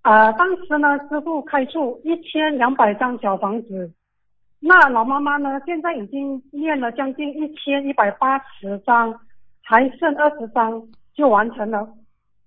[0.03, 3.91] 呃，当时呢，师傅开出一千两百张小房子，
[4.61, 9.13] 那老妈妈呢，现在已经念了将近一千一百八十张，
[9.61, 10.82] 还剩二十张
[11.13, 11.86] 就完成了。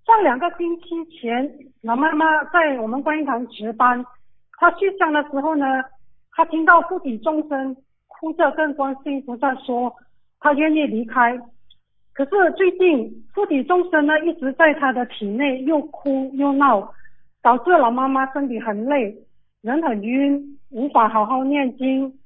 [0.06, 1.52] 上两个星期前，
[1.82, 4.04] 老妈妈在我们观音堂值班，
[4.56, 5.66] 她去香的时候呢，
[6.30, 7.76] 她听到附体众生
[8.06, 9.92] 哭着跟观世音菩萨说，
[10.38, 11.36] 她愿意离开。
[12.12, 16.88] 可是最近附体众生呢一直在她的体内又哭又闹，
[17.42, 19.12] 导致老妈妈身体很累，
[19.60, 22.16] 人很晕，无法好好念经。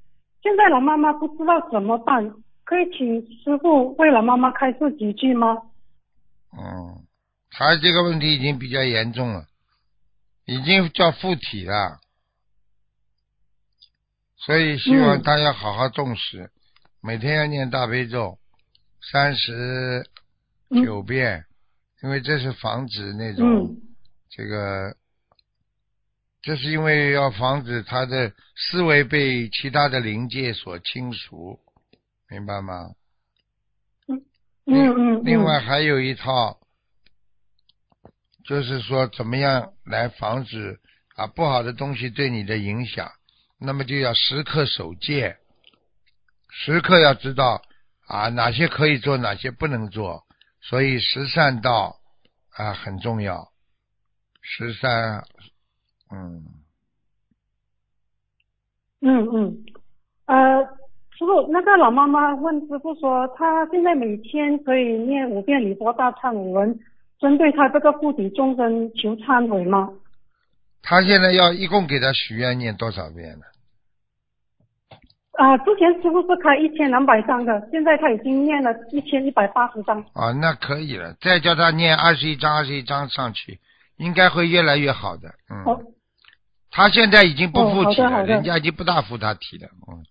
[0.43, 2.31] 现在老妈妈不知道怎么办，
[2.63, 5.57] 可以请师傅为老妈妈开示几句吗？
[6.53, 6.95] 嗯，
[7.51, 9.45] 他这个问题已经比较严重了，
[10.45, 11.99] 已经叫附体了，
[14.37, 16.49] 所以希望嗯他要好好重视，
[17.01, 18.39] 每天要念大悲咒
[19.11, 20.09] 三十
[20.69, 21.45] 九遍，
[22.01, 23.77] 因为这是防止那种、嗯
[24.29, 24.95] 这个，
[26.41, 31.59] 这是因为要防止他的思维被其他的灵界所侵蚀，
[32.29, 32.95] 明白吗？
[34.07, 34.23] 嗯
[34.65, 35.23] 嗯。
[35.25, 36.61] 另外还有一套，
[38.51, 40.77] 就是说怎么样来防止
[41.15, 43.09] 啊不好的东西对你的影响，
[43.57, 45.37] 那么就要时刻守戒，
[46.49, 47.61] 时刻要知道
[48.07, 50.25] 啊哪些可以做，哪些不能做，
[50.59, 51.95] 所以十善道
[52.57, 53.47] 啊很重要，
[54.41, 55.23] 十善，
[56.11, 56.43] 嗯，
[58.99, 59.65] 嗯嗯，
[60.25, 60.61] 呃，
[61.17, 66.77] 师傅，那个老妈妈问师傅说，她现在每天可以念五遍礼佛大忏文，
[67.21, 69.87] 针对他这个附体众生求忏悔吗？
[70.81, 73.45] 他现在要一共给他许愿念多少遍呢？
[75.33, 80.03] 啊、之前师傅是开一千两百张的，现在他已经念了一千一百八十张。
[80.13, 83.59] 啊，那可以了，再叫他念二十一张，二十一张上去，
[83.97, 85.29] 应该会越来越好的。
[85.49, 85.81] 嗯，哦
[86.73, 89.67] 他现在已经不附体了，人家已经不大附他体了。
[89.87, 90.03] 嗯，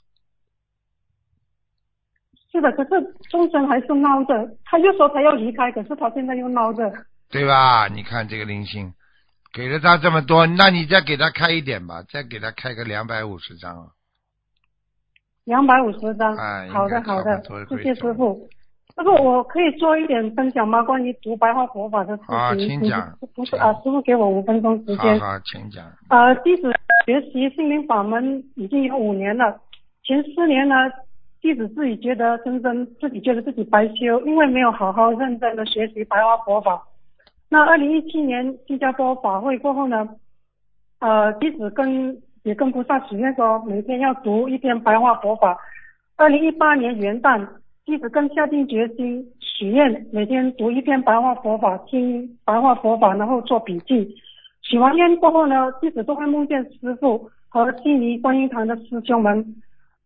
[2.53, 2.91] 是的，可是
[3.31, 6.91] 众生还是闹着，他又说他要离开，可是他现在又闹着。
[7.31, 7.87] 对吧？
[7.89, 8.93] 你看这个灵性，
[9.53, 13.91] 给了他这么多，那你再给他开一点吧，再给他开个两百五十章。
[15.45, 18.49] 两百五十张，哎好的好的谢谢师傅。
[18.97, 20.83] 师傅，我可以做一点分享吗？
[20.83, 22.37] 关于读白话佛法的事情。
[22.37, 25.19] 啊请讲不是啊，师傅给我五分钟时间。
[25.21, 25.85] 好好，请讲。
[26.09, 26.73] 呃，弟子
[27.07, 29.61] 学习心灵法门已经有五年了，
[30.03, 30.75] 前四年呢，
[31.41, 36.87] 弟子自己觉得深深自己觉得自己白修，因为没有好好认真的学习白话佛法。
[37.49, 40.09] 那二零一七年新加坡法会过后呢，
[41.01, 45.59] 呃，弟子跟也跟菩萨许愿说，每天要读一篇白话佛法。
[46.17, 47.47] 二零一八年元旦，
[47.87, 54.15] 弟子更下定决心许愿，每天读一篇白话佛法，听白话佛法，然后做笔记。
[54.63, 59.57] 许完愿过后呢，弟子都会梦见师傅和悉尼观音堂的师兄们。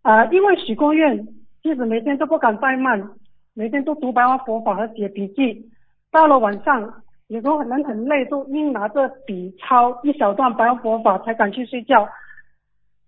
[0.04, 1.26] 啊、因为许过愿，
[1.62, 3.10] 弟子每天都不敢怠慢，
[3.54, 5.66] 每天都读白话佛法和写笔记。
[6.12, 6.92] 到了晚上，
[7.28, 12.06] 有时候人很累，都硬拿着笔抄一小段白话佛法才敢去睡觉。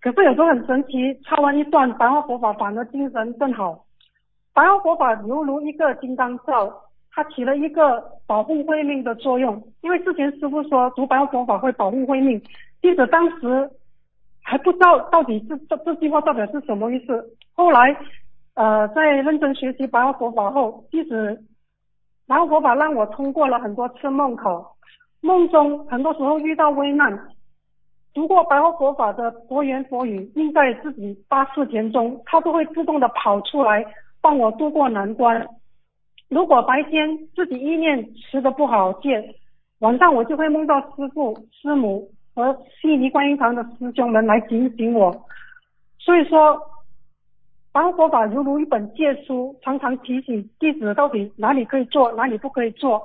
[0.00, 3.84] 可是有时候很神奇，抄完一段白话佛法，反而精神更好。
[4.54, 6.72] 白话佛法犹如一个金刚罩，
[7.12, 9.62] 它起了一个保护慧命的作用。
[9.82, 12.40] 因为之前师傅说读白话佛法会保护慧命，
[12.80, 13.70] 弟子当时
[14.48, 17.36] 还不知道到底这这这句话代表是什么意思。
[17.52, 17.96] 后来，
[18.54, 21.42] 呃，在认真学习白话佛法后，弟子
[22.28, 24.76] 白话佛法让我通过了很多次梦考，
[25.20, 27.26] 梦中很多时候遇到危难，
[28.14, 33.84] 读过白话佛法的佛言佛语印在自己八字田中，它都会自动的跑出来
[34.20, 35.44] 帮我渡过难关。
[36.28, 39.34] 如果白天自己意念吃的不好戒，
[39.80, 45.10] 晚上我就会梦到师父、师母和悉尼观音堂的师兄们来警醒我。
[45.98, 46.60] 所以说，
[47.72, 53.02] 白话佛法犹如一本戒书，常常提醒弟子到底哪里可以做，哪里不可以做，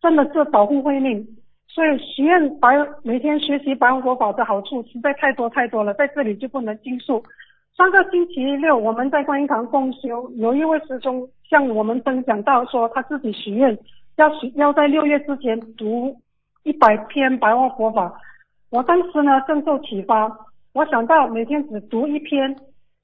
[0.00, 1.26] 真的是保护慧命。
[1.66, 2.68] 所以许愿白
[3.02, 7.22] 每天学习白话佛法的好处实在太多太多了，在这里就不能尽述。
[7.76, 13.76] 上个星期六我们在观音堂共修，有一位师兄向我们分享到说他自己许愿
[14.16, 16.16] 要许要在六月之前读
[16.62, 18.12] 一百篇白话佛法。
[18.70, 20.30] 我当时呢深受启发，
[20.74, 22.54] 我想到每天只读一篇、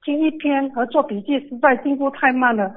[0.03, 2.71] 听一篇和做笔记实在进步太慢了，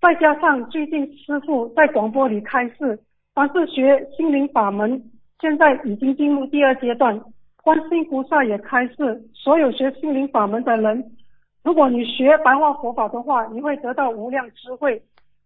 [0.00, 2.98] 再加上最近师傅在广播里开示，
[3.34, 5.02] 凡是学心灵法门，
[5.40, 7.20] 现在已经进入第二阶段。
[7.62, 11.04] 观世音菩萨也开示，所有学心灵法门的人，
[11.62, 15.00] 如果你学白话佛法的话，你会得到无量智慧。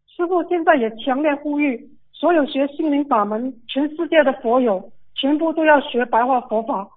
[0.07, 6.89] 师傅现在也强烈呼吁，所有学心灵法门，全世界的佛友，全部都要学白话佛法。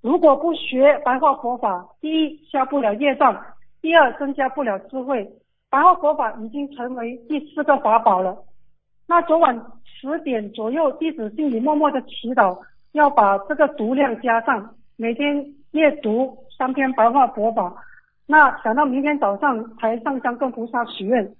[0.00, 3.40] 如果不学白话佛法，第一消不了业障，
[3.80, 5.26] 第二增加不了智慧。
[5.70, 8.36] 白话佛法已经成为第四个法宝了。
[9.06, 12.58] 那昨晚十点左右，弟子心里默默的祈祷，
[12.92, 17.72] 要把这个读量加上，每天阅读三篇白话佛法。
[18.26, 21.32] 那想到明天早上才上香跟菩萨许愿。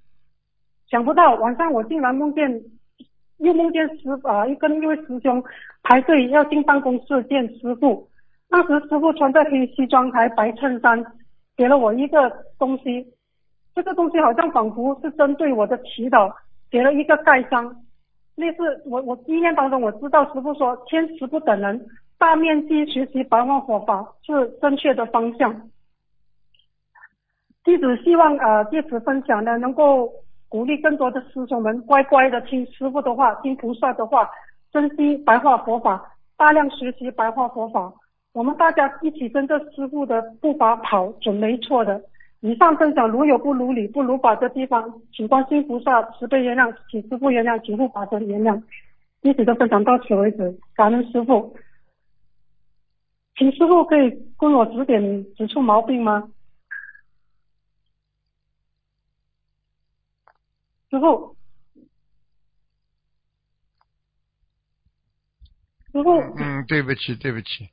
[0.89, 2.61] 想不到晚上我竟然梦见，
[3.43, 5.43] 又梦见师啊、又跟一位师兄
[5.83, 8.07] 排队要进办公室见师傅。
[8.49, 11.03] 当时师傅穿着黑西装还白衬衫，
[11.57, 13.05] 给了我一个东西，
[13.75, 16.31] 这个东西好像仿佛是针对我的祈祷，
[16.71, 17.75] 给了一个盖章。
[18.35, 21.85] 类似我我意念当中我知道师傅说天时不等人，
[22.17, 25.69] 大面积学习白话佛法是正确的方向。
[27.63, 30.11] 弟子希望呃借此分享呢，能够
[30.53, 34.29] 鼓励更多的师兄们乖乖的听师傅的话，听菩萨的话，
[34.71, 35.99] 珍惜白话佛法，
[36.37, 37.91] 大量学习白话佛法。
[38.33, 41.99] 我们大家一起跟着师傅的步伐跑，准没错的。
[42.41, 48.61] 以上分享如有不如理、不如法的地方，请观世音菩萨慈悲原谅，请师傅原谅，请护法神原谅。
[49.23, 51.55] 一直的分享到此为止，感恩师傅。
[53.35, 55.01] 请师傅可以跟我指点
[55.33, 56.29] 指出毛病吗？
[60.93, 61.35] 师傅，
[65.91, 67.67] 师傅，嗯，对不起，对不起，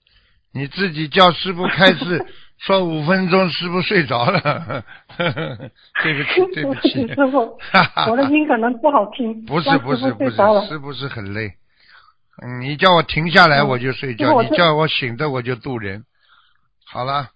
[0.55, 2.25] 你自己叫师傅开始，
[2.57, 4.83] 说五分钟，师傅睡着了，
[5.19, 7.59] 对不起，对不起，师傅，
[8.11, 11.53] 我的音可能不好听， 不是不是不是是不是很累？
[12.43, 16.07] 嗯，你叫我停下来嗯我就睡觉，你叫我醒着我就渡人。
[16.87, 17.29] 好了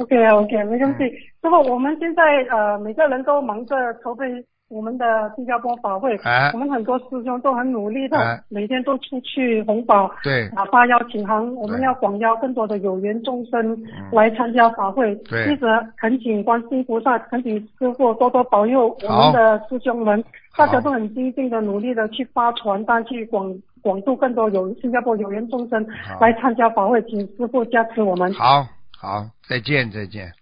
[0.00, 1.04] ，OK OK，没关系。
[1.40, 4.26] 师傅，我们现在呃每个人都忙着筹备
[4.72, 6.50] 我们的新加坡法会，哎。
[6.54, 8.42] 我们很多师兄都很努力的，哎。
[8.48, 10.48] 每天都出去红宝，对。
[10.56, 13.86] 啊发邀请函，我们要广邀更多的有缘众生嗯。
[14.10, 15.14] 来参加法会。
[15.28, 15.52] 对。
[15.52, 15.66] 一直
[15.98, 20.24] 恳请观世音菩萨，恳请师傅多多保佑我们的师兄们，
[20.56, 25.86] 大家都很精进的努力的去发传单，去广广度更多有新加坡有缘众生
[26.18, 28.32] 来参加法会，请师傅加持我们。
[28.32, 28.64] 好，
[28.98, 30.32] 好，再见，再见。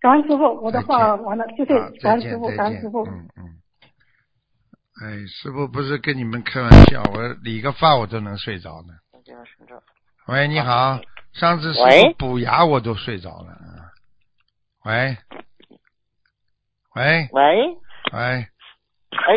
[0.00, 3.04] 感恩师傅，我的话完了，谢谢感恩师傅，感恩师傅。
[3.06, 3.61] 嗯嗯。
[5.00, 8.94] 哎，师傅不是跟你们开玩笑，我理个发我都能睡着呢。
[10.26, 11.00] 喂，你好，
[11.32, 13.52] 上次师傅补牙我都睡着了。
[13.52, 13.88] 啊
[14.84, 15.16] 喂，
[16.94, 17.78] 喂，喂，
[18.12, 18.48] 喂，哎，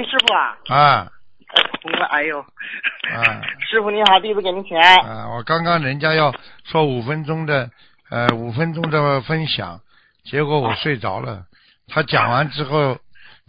[0.04, 1.12] 师傅啊，啊
[2.10, 4.98] 哎呦，啊 师傅你好，弟子给您请安。
[5.08, 5.30] 啊！
[5.30, 6.34] 我刚刚人家要
[6.66, 7.70] 说五分钟的，
[8.10, 9.80] 呃，五分钟的分享，
[10.26, 11.46] 结果我睡着了。
[11.88, 12.98] 他讲完之后，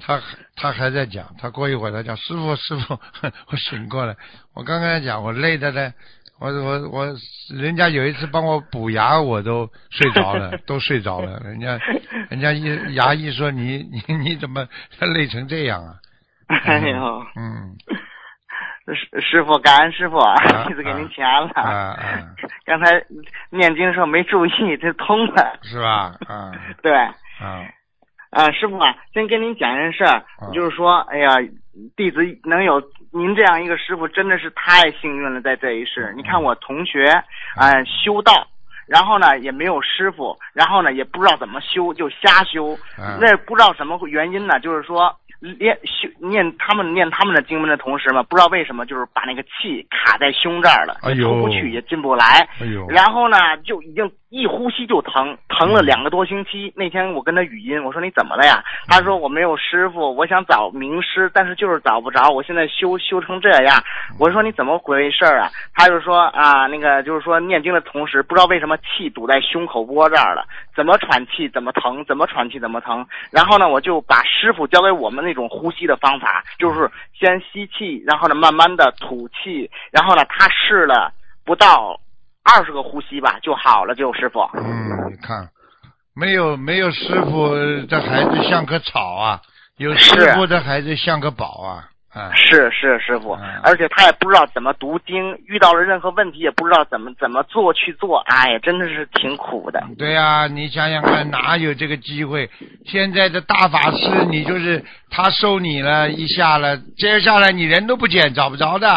[0.04, 0.20] 他
[0.56, 2.98] 他还在讲，他过一会儿他讲师傅师傅，
[3.50, 4.14] 我醒过来。
[4.54, 5.92] 我刚刚讲我累的嘞，
[6.38, 7.06] 我我我，
[7.54, 11.40] 人家有一次帮我补牙，我都睡着了， 都睡着了。
[11.40, 11.78] 人家
[12.30, 14.66] 人家医牙医说你你你怎么
[15.00, 15.94] 累成这样啊？
[16.48, 17.76] 哎呦， 嗯
[18.94, 21.50] 师师傅，感恩师傅啊啊，弟子给您请安了。
[21.56, 22.30] 啊啊，
[22.64, 23.02] 刚才
[23.50, 25.58] 念经的时候没注意，这通了。
[25.62, 26.14] 是吧？
[26.28, 27.66] 啊对，啊
[28.36, 31.30] 啊，师傅啊，先跟您讲一件事儿，啊就是说，哎呀，
[31.96, 36.12] 弟子能有您这样一个师傅，真的是太幸运了，在这一世。
[36.14, 37.06] 你看我同学，
[37.56, 38.46] 啊、修道。
[38.86, 42.72] 然后呢，也没有师傅，然后呢，也不知道怎么修，就瞎修。
[42.96, 44.60] 啊那不知道什么原因呢？
[44.60, 45.12] 就是说，
[45.58, 52.46] 念修念他们念他们的经文的同时嘛，不知道为什么就是把那个气卡在胸这儿了，哎呦出不去，也进不来。
[52.60, 56.72] 哎呦，然后呢，就已经一呼吸就疼，疼了两个多星期。
[56.74, 58.60] 那天我跟他语音，我说你怎么了呀？
[58.88, 62.28] 他说我没有师傅，我想找名师，但是就是找不着。
[62.30, 63.80] 我现在修修成这样。
[64.18, 65.48] 我说你怎么回事啊？
[65.74, 73.06] 他就说啊，那个就是说念经的同时，不知道为什么气堵在胸口窝这儿了，怎么喘气怎么疼，怎么喘气怎么疼。
[73.30, 81.12] 然后呢，我就把师傅教给我们那种呼吸的方法，就是先吸气，然后呢慢慢的吐气，然后呢他试了
[81.44, 82.00] 不到
[82.46, 84.40] 二十个呼吸吧就好了，就师傅。
[84.54, 85.48] 嗯，你看，
[86.14, 87.54] 没有没有师傅，
[87.88, 89.40] 这孩子像棵草啊；
[89.78, 91.84] 有师傅，这孩子像个宝啊！
[92.14, 99.82] 啊，是是师傅嗯，而且他也不知道怎么读经，遇到了任何问题也不知道怎么怎么做去做，哎呀，真的是挺苦的。
[99.98, 102.48] 对呀、你想想看，哪有这个机会？
[102.86, 108.88] 现在的大法师，你就是他收你了一下了，接下来你人都不见，找不着的，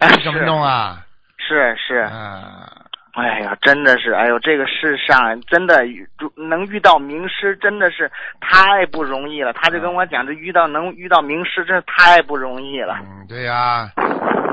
[0.00, 1.02] 哎你怎么弄啊？
[1.38, 2.75] 是是，啊，
[3.16, 6.06] 哎呀，真的是，哎呦，这个世上真的遇
[6.36, 9.54] 能遇到名师，真的是太不容易了。
[9.54, 12.94] 他就跟我讲，这遇到能遇到名师，真是太不容易了。
[13.00, 13.90] 嗯，对呀、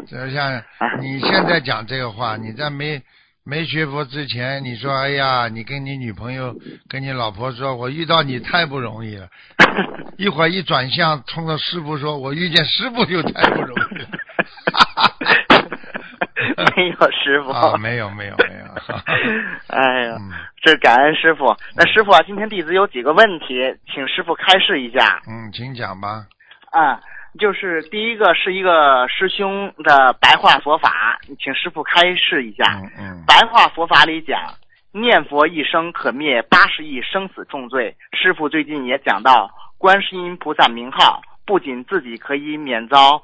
[0.08, 0.64] 就像
[1.02, 3.02] 你现在讲这个话，你在没
[3.44, 6.56] 没学佛之前，你说哎呀，你跟你女朋友、
[6.88, 9.28] 跟你老婆说，我遇到你太不容易了。
[10.18, 14.08] 一会儿一转向，冲着师傅说，我遇见师傅就太不容易了。
[16.76, 18.96] 没有师傅，啊，没有没有没有。
[19.68, 20.32] 哎呀，嗯
[20.62, 21.56] 这感恩师傅。
[21.76, 25.22] 那师傅啊，今天弟子有几个问题，请师傅开示一下。
[25.28, 26.26] 嗯，请讲吧。
[26.72, 27.00] 啊，
[27.40, 32.64] 就是第一个是一个师兄的白话佛法，请师傅开示一下。
[32.76, 34.40] 嗯嗯，白话佛法里讲，
[34.92, 37.96] 念佛一生可灭八十亿生死重罪。
[38.14, 43.22] 师傅最近也讲到，观世音菩萨名号不仅自己可以免遭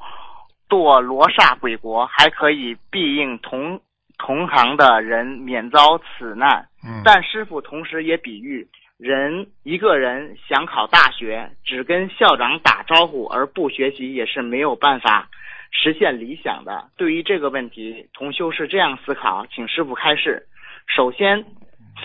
[0.69, 3.81] 堕罗刹鬼国，还可以庇应同
[4.17, 6.67] 同行的人免遭此难。
[6.85, 8.67] 嗯，但师傅同时也比喻，
[8.97, 15.27] 人一个人想考大学，只跟校长打招呼而不学习，也是没有办法
[15.71, 16.89] 实现理想的。
[16.97, 20.45] 对于这个问题，同修是这样思考，请师傅开示。
[20.87, 21.45] 首先，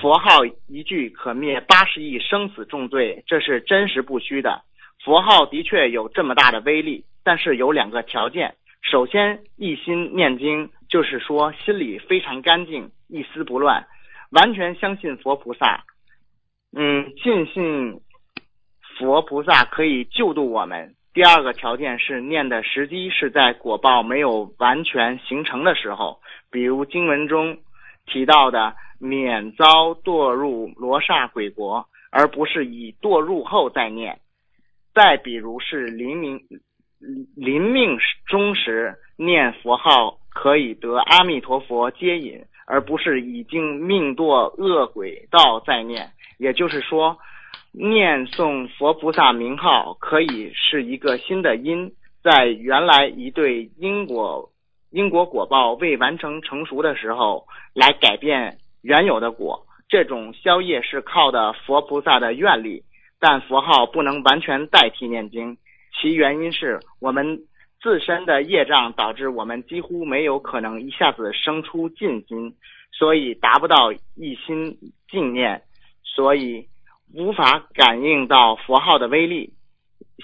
[0.01, 4.63] 佛号一句可灭八十亿生死重罪，这是真实不虚的。
[5.05, 8.55] 佛号的确有这么大的威力，但是有两个条件。
[8.83, 13.87] 首先，一心念经，就是说心里非常干净，一丝不乱，
[14.31, 15.85] 完全相信佛菩萨。
[16.77, 18.01] 嗯，尽信
[18.99, 20.95] 佛菩萨可以救度我们。
[21.15, 26.21] 第二个条件是念的时机是在果报没有完全形成的时候，
[26.51, 27.57] 比如经文中
[28.05, 34.19] 提到的免遭堕入罗刹鬼国，而不是以堕入后再念。
[34.93, 36.41] 再比如是临明
[37.37, 46.11] 临命终时念佛号可以得阿弥陀佛接引，而不是已经命堕恶鬼道再念。
[46.39, 47.19] 也就是说，
[47.73, 51.93] 念诵佛菩萨名号可以是一个新的因，
[52.23, 54.51] 在原来一对因果
[54.91, 59.67] 因果果报未完成成熟的时候，来改变原有的果。
[59.89, 62.83] 这种消业是靠的佛菩萨的愿力，
[63.21, 65.57] 但佛号不能完全代替念经，
[65.95, 67.41] 其原因是我们
[67.81, 72.57] 自身的业障导致我们几乎没有可能一下子生出尽心，
[72.93, 74.79] 所以达不到一心
[75.09, 75.63] 净念。
[76.03, 76.69] 所以
[77.13, 79.53] 无法感应到佛号的威力。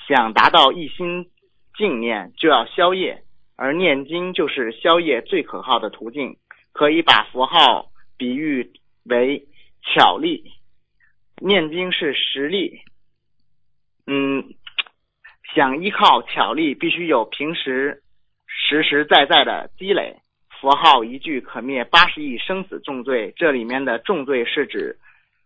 [0.07, 1.29] 想达到一心
[1.77, 3.25] 净念，就要消业，
[3.57, 6.37] 而念经就是消业最可靠的途径。
[6.73, 8.73] 可以把佛号比喻
[9.05, 9.49] 为
[9.83, 10.53] 巧力，
[11.41, 12.81] 念经是实力。
[14.07, 14.55] 嗯，
[15.55, 18.03] 想依靠巧力，必须有平时
[18.47, 20.17] 实实在在的积累。
[20.61, 24.97] 佛号一句可灭八十亿生死重罪，这里面的重罪是指。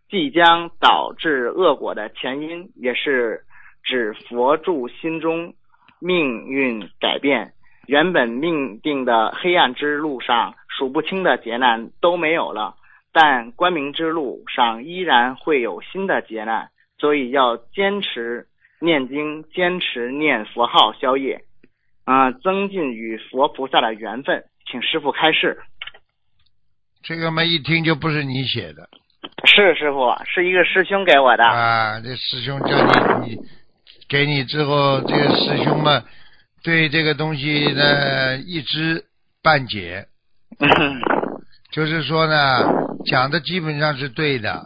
[0.07, 3.41] 即将导致恶果的前因，也是
[3.83, 5.55] 指佛住心中
[5.99, 7.53] 命运改变，
[7.87, 12.75] 原本命定的黑暗之路上数不清的劫难都没有了，
[13.11, 18.45] 但光明之路上依然会有新的劫难，所以要坚持
[18.81, 21.41] 念经，坚持念佛号消业，
[22.03, 24.43] 啊，增进与佛菩萨的缘分。
[24.69, 25.59] 请师傅开示。
[27.03, 28.89] 这个嘛，一听就不是你写的。
[29.45, 31.99] 是师傅，是一个师兄给我的啊。
[31.99, 33.37] 这师兄叫你，你
[34.09, 36.03] 给你之后，这个师兄嘛，
[36.63, 39.05] 对这个东西呢一知
[39.43, 40.07] 半解，
[41.71, 42.63] 就是说呢，
[43.05, 44.65] 讲的基本上是对的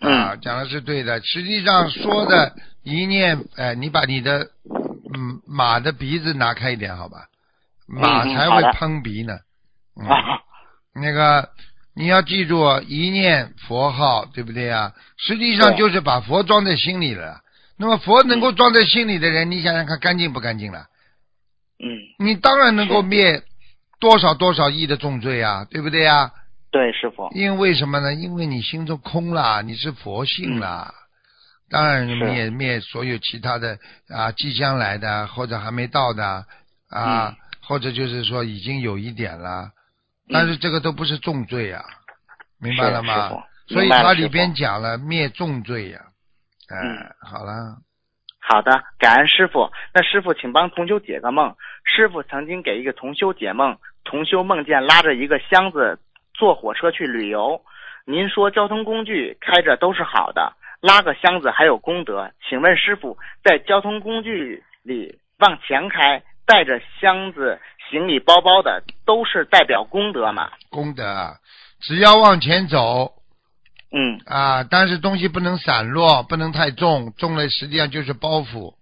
[0.00, 1.20] 啊，讲的是对的。
[1.20, 2.52] 实际上说的
[2.82, 4.50] 一念，哎，你把你的
[5.14, 7.26] 嗯马的鼻子拿开一点，好吧？
[7.86, 9.34] 马才会喷鼻呢。
[9.96, 10.40] 啊，
[10.94, 11.48] 那个。
[11.94, 14.94] 你要记住，一念佛号，对不对啊？
[15.18, 17.42] 实际上就是把佛装在心里了。
[17.76, 20.86] 那么佛能够装在心里的人，你想想看，干净不干净了？
[21.78, 22.00] 嗯。
[22.18, 23.42] 你当然能够灭
[24.00, 26.30] 多少多少亿的重罪啊，对不对啊？
[26.70, 27.28] 对，师傅。
[27.34, 28.14] 因为什么呢？
[28.14, 30.94] 因为你心中空了，你是佛性了。
[31.72, 33.78] 当然灭灭所有其他的
[34.10, 36.44] 啊，即将来的或者还没到的
[36.90, 39.70] 啊，或者就是说已经有一点了。
[40.30, 41.82] 但是这个都不是重罪呀，
[42.60, 43.30] 明白了吗？
[43.68, 45.98] 所以它里边讲了灭重罪呀。
[46.68, 47.78] 嗯，好了。
[48.38, 49.70] 好的，感恩师傅。
[49.94, 51.54] 那师傅，请帮同修解个梦。
[51.84, 55.98] 师傅曾经给一个同修解梦，同修梦见拉着一个箱子
[56.34, 57.62] 坐火车去旅游。
[58.04, 60.52] 您说交通工具开着都是好的，
[60.82, 62.30] 拉个箱子还有功德。
[62.46, 66.22] 请问师傅，在交通工具里往前开？
[66.44, 70.50] 带着箱子、行李包包的，都是代表功德吗？
[70.70, 71.36] 功德，
[71.80, 73.12] 只要往前走，
[73.92, 78.74] 嗯啊，但是东西不能散落，不能太重，重了实际上就是包袱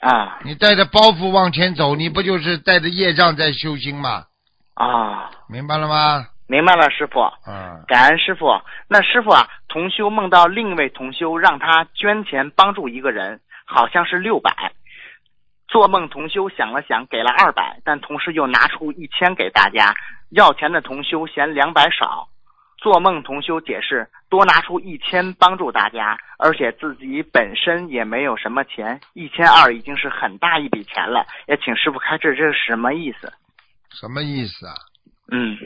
[0.00, 0.40] 啊。
[0.42, 4.24] 你带着包袱往前走，你不就是带着业障在修心吗？
[4.72, 6.28] 啊，明白了吗？
[6.48, 7.20] 明白了，师傅。
[7.46, 8.46] 嗯，感恩师傅。
[8.88, 14.72] 那师傅啊，同修梦到另一位同修让他捐钱帮助一个人，好像是六百。
[15.68, 19.94] 做梦同修想了想，给了二百，但同时又拿出一千给大家。
[20.30, 22.28] 要钱的同修嫌两百少。
[22.78, 31.26] 做梦同修解释，多拿出一千帮助大家，而且自己本身也没有什么钱，一千二已经是很大一笔钱了。
[31.48, 33.32] 也请师傅开示，这是什么意思？
[33.90, 34.74] 什么意思啊？
[35.32, 35.56] 嗯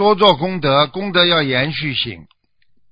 [0.00, 2.26] 多做功德，功德要延续性。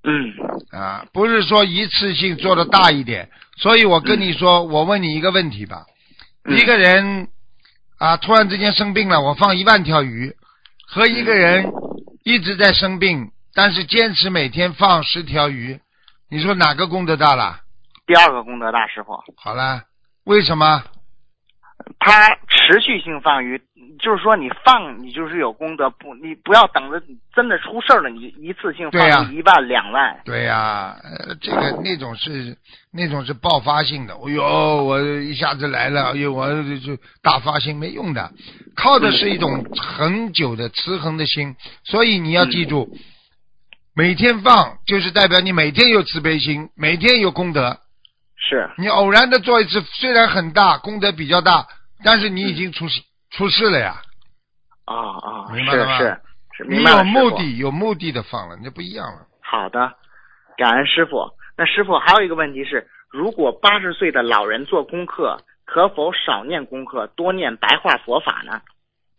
[0.04, 0.78] 嗯。
[0.78, 3.30] 啊，不是说一次性做的大一点。
[3.56, 5.86] 所以我跟你说，我问你一个问题吧：
[6.44, 6.58] 嗯。
[6.58, 7.28] 一个人
[7.98, 10.36] 啊，突然之间生病了，我放一万条鱼，
[10.86, 11.72] 和一个人
[12.24, 15.80] 一直在生病，但是坚持每天放十条鱼，
[16.28, 17.60] 你说哪个功德大了？
[18.06, 19.84] 第二个功德大师傅，好了，
[20.24, 20.84] 为什么？
[22.00, 23.60] 他持续性放鱼，
[24.00, 27.00] 就是说你放你就是有功德，不你不要等着
[27.34, 30.20] 真的出事儿了，你一次性放一万两万。
[30.24, 32.56] 对呀、呃，这个那种是
[32.92, 34.14] 那种是爆发性的。
[34.14, 34.42] 哎呦，
[34.84, 36.48] 我一下子来了，哎呦，我
[36.78, 38.32] 就大发心没用的，
[38.76, 41.54] 靠的是一种恒久的持恒的心。
[41.84, 42.88] 所以你要记住，
[43.94, 47.78] 每天放就是代表你每天有慈悲心，每天有功德。
[48.40, 51.66] 是你偶然的做一次，虽然很大，功德比较大，
[52.04, 54.00] 但是你已经出事出事了呀。
[54.84, 56.20] 啊啊，明白了吗是是
[56.58, 57.30] 是，你明白有目。
[57.36, 59.26] 的，有目的的放了，那不一样了。
[59.42, 59.92] 好的，
[60.56, 61.30] 感恩师傅。
[61.56, 68.62] 那师傅还有一个问题是，如果八十岁的老人做功课，可否少念功课，多念白话佛法呢？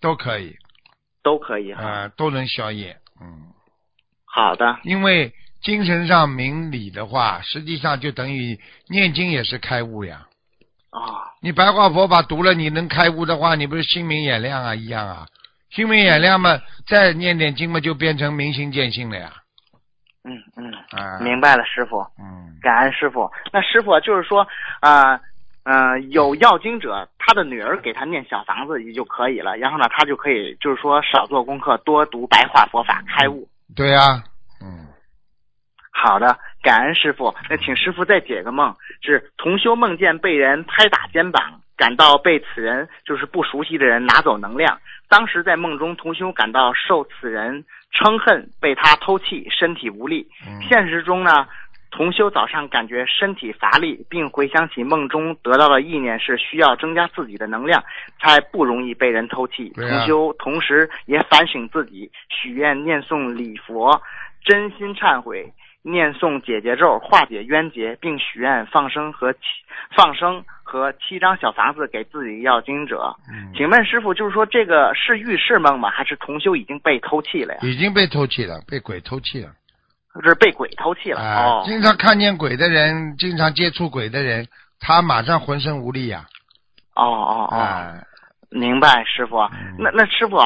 [0.01, 0.55] 都可以，
[1.21, 2.07] 都可以啊、哈。
[2.15, 3.53] 都能消业，嗯。
[4.25, 10.27] 好的，因为精神上明理的话，实际上就等于念经也是开悟呀。
[10.91, 15.25] 啊，你白话佛法读了，你能开悟的话，你不是心明眼亮啊，一样啊。
[15.69, 19.31] 心明眼亮嘛，再念点经嘛，就变成明心见性了呀。
[20.23, 21.99] 嗯嗯，啊，明白了，师傅。
[22.19, 23.29] 嗯，感恩师傅。
[23.53, 24.47] 那师傅就是说，
[24.79, 25.19] 啊
[25.63, 33.47] 呃，有要经者，他的女儿给他念小房子也就可以了，然后呢，他就可以就是说少做功课，多读白话佛法，开悟。
[33.75, 34.23] 对呀、
[34.59, 34.87] 嗯，
[36.01, 37.35] 好的，感恩师傅。
[37.49, 44.79] 那请师傅再解个梦，是同修梦见被人拍打肩膀，感到被此人就是不熟悉的人拿走能量。
[45.09, 50.25] 当时在梦中，同修感到受此人嗔恨，被他偷气，身体无力。
[50.47, 51.45] 嗯现实中呢，
[51.91, 57.83] 同修早上感觉身体乏力，并回想起梦中得到的意念是需要增加自己的能量，
[58.21, 59.73] 才不容易被人偷气。
[59.75, 64.01] 啊同修同时也反省自己，许愿念诵礼佛，
[64.45, 65.51] 真心忏悔。
[65.89, 69.39] 念诵解结咒，化解冤结，并许愿放生和七
[69.95, 73.15] 放生和七张小房子给自己要经者。
[73.31, 75.89] 嗯，请问师傅，就是说这个是预示梦吗？
[75.89, 77.59] 还是同修已经被偷气了呀？
[77.63, 79.51] 已经被偷气了，被鬼偷气了。
[80.21, 81.63] 这是被鬼偷气了、啊、哦。
[81.65, 84.47] 经常看见鬼的人，经常接触鬼的人，
[84.79, 86.25] 他马上浑身无力呀、
[86.95, 87.93] 哦哦哦，啊。
[88.49, 89.37] 明白，师傅。
[89.37, 90.37] 嗯那那师傅，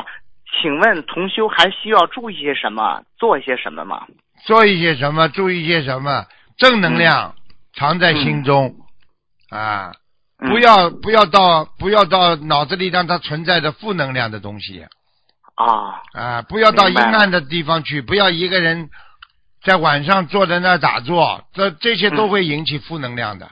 [0.62, 4.06] 请问同修还需要注意些什么，做一些什么吗？
[4.46, 6.26] 做一些什么，注意一些什么，
[6.58, 7.36] 正能量
[7.76, 8.76] 藏在心中，
[9.50, 9.92] 啊，
[10.40, 10.50] 嗯。
[10.50, 14.86] 不要不要到不要到脑子里让它存在着负能量的东西。
[15.56, 16.02] 啊。
[16.14, 18.90] 啊，不要到阴暗的地方去，不要一个人
[19.64, 23.50] 在晚上坐在那儿打坐，这这些都会引起负能量的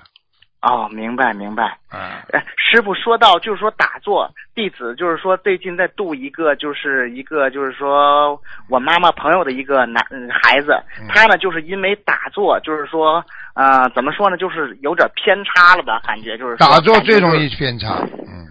[0.61, 1.77] 哦，明白明白。
[1.91, 1.99] 嗯。
[2.31, 8.39] 哎，师傅说到就是说打坐，弟子就是说最近在度一个就是一个就是说
[8.69, 13.23] 我妈妈朋友的一个男嗯孩子嗯，他呢就是因为打坐，就是说
[13.55, 18.47] 呃怎么说呢，就是有点偏差了吧，感觉就是打坐最容易偏差，嗯，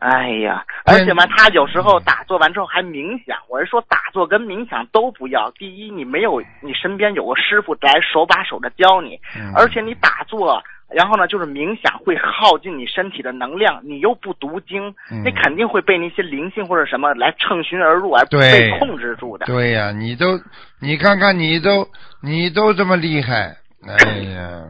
[0.00, 3.36] 哎呀，而且嘛，他有时候嗯打坐完之后还冥想。
[3.48, 5.50] 我是说，打坐跟冥想都不要。
[5.52, 19.46] 第一，你没有你身边有个师傅来手把手的教你，嗯而且你打坐，然后呢就是冥想会耗尽你身体的能量，你又不读经，嗯你肯定会被那些灵性或者什么来乘虚而入而对被控制住的。
[19.46, 20.38] 对呀、你都
[20.80, 21.86] 你看看你都
[22.22, 23.56] 你都这么厉害，
[23.86, 24.62] 哎呀，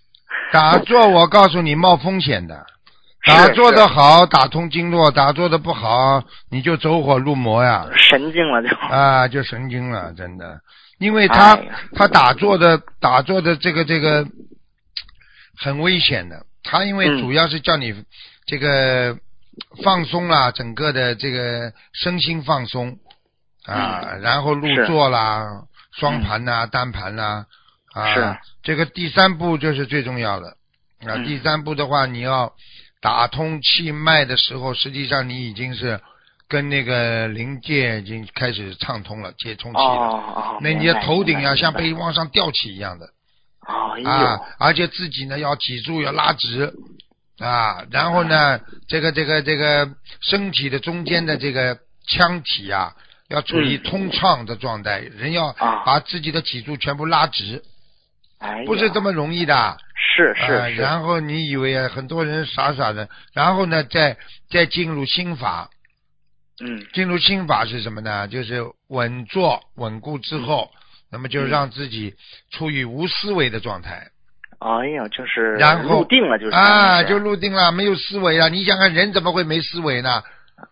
[0.52, 2.66] 打坐我告诉你冒风险的，
[3.24, 8.76] 打坐的好打通经络，打坐的不好你就走火入魔呀，神经了就。
[8.76, 10.60] 啊就神经了，真的，
[10.98, 14.26] 因为他、哎他打坐的打坐的这个这个
[15.56, 17.20] 很危险的，他因为嗯。
[17.20, 18.04] 主要是叫你
[18.46, 19.16] 这个
[19.82, 22.98] 放松啦，整个的这个身心放松。
[23.66, 27.46] 啊，然后入座啦，双盘啦、单盘啦
[27.94, 28.36] 啊，是。
[28.62, 30.48] 这个第三步就是最重要的。
[31.06, 31.24] 啊，嗯。
[31.24, 32.52] 第三步的话，你要
[33.04, 36.00] 打通气脉的时候，实际上你已经是
[36.48, 39.84] 跟那个灵界已经开始畅通了，接通气了。
[39.84, 43.10] 哦哦，那你的头顶啊，像被往上吊起一样的。
[44.06, 46.72] 啊，而且自己呢要脊柱要拉直。
[47.38, 48.58] 啊，然后呢，
[48.88, 49.90] 这个这个这个
[50.22, 51.76] 身体的中间的这个
[52.08, 52.94] 腔体啊，
[53.28, 55.82] 要处于通畅的状态，人要啊。
[55.84, 57.62] 把自己的脊柱全部拉直，
[58.44, 59.76] 哎，不是这么容易的。
[59.96, 64.16] 是是呃，然后你以为啊，很多人傻傻的，然后呢，再
[64.50, 65.70] 再进入心法，
[66.62, 68.28] 嗯进入心法是什么呢？
[68.28, 70.70] 就是稳坐稳固之后，
[71.10, 72.14] 那么就嗯让自己
[72.50, 74.08] 处于无思维的状态。
[74.58, 78.50] 哎呀，就是然后入定了，就是啊，就入定了，没有思维了。
[78.50, 80.22] 你想看人怎么会没思维呢？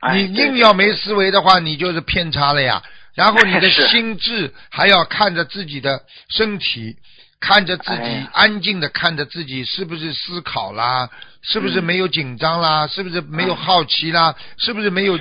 [0.00, 2.82] 哎你硬要没思维的话，你就是偏差了呀。
[3.14, 6.96] 然后你的 心智还要看着自己的身体，
[7.42, 8.28] 看着自己哎。
[8.32, 11.10] 安静的看着自己是不是思考啦，
[11.42, 11.84] 是不是嗯。
[11.84, 15.18] 没有紧张啦，是不是没有啊好奇啦，是不是没有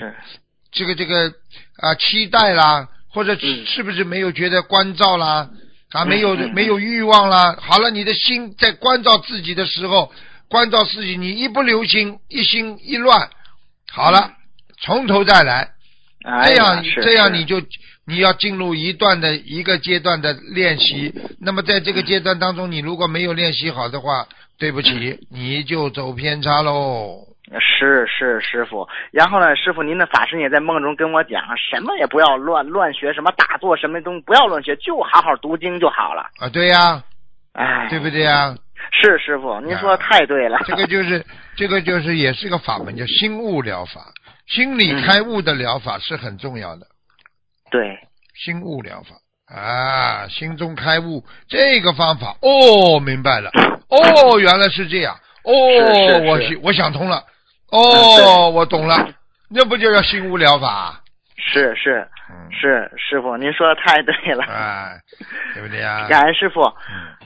[0.72, 1.34] 这个这个
[1.77, 3.65] 啊期待啦，或者嗯。
[3.65, 5.49] 是不是没有觉得关照啦？
[5.91, 7.57] 啊，没有没有欲望啦。
[7.60, 10.14] 好了，你的心在关照自己的时候，
[10.48, 13.30] 关照自己，你一不留心，一心一乱，
[13.91, 14.31] 好了，
[14.80, 15.72] 从头再来。
[16.45, 17.60] 这样这样你就
[18.11, 21.13] 你要进入一段的一个阶段的练习。
[21.39, 24.27] 那么在这个阶段当中，你如果没有练习好的话，
[24.59, 27.27] 对不嗯起，你就走偏差喽。
[27.59, 36.29] 是是师傅，然后呢，师傅您的法师也在梦中跟我讲，什么也不要乱乱学，什么打坐什么东西不要乱学，就好好读经就好了。
[36.39, 37.03] 啊，对呀、
[37.53, 38.55] 哎，对不对呀、
[38.91, 40.59] 是师傅，您说的太对了。
[40.65, 41.25] 这个就是
[41.55, 44.01] 这个就是也是个法门，叫心悟疗法。
[44.47, 46.85] 心理开悟的疗法是很重要的，
[47.72, 47.98] 对，
[48.35, 49.15] 心悟疗法。
[49.53, 53.52] 啊，心中开悟这个方法哦，明白了，
[53.89, 56.27] 哦，原来是这样，哦，是是是。
[56.30, 57.22] 我想我想通了，
[57.73, 58.95] 嗯哦，我懂了，
[59.49, 61.02] 那不就叫心悟疗法？
[61.35, 64.45] 是是嗯，是师傅，您说的太对了。
[64.45, 64.93] 哎，
[65.53, 66.07] 对不对呀？
[66.10, 67.20] 感恩师傅，嗯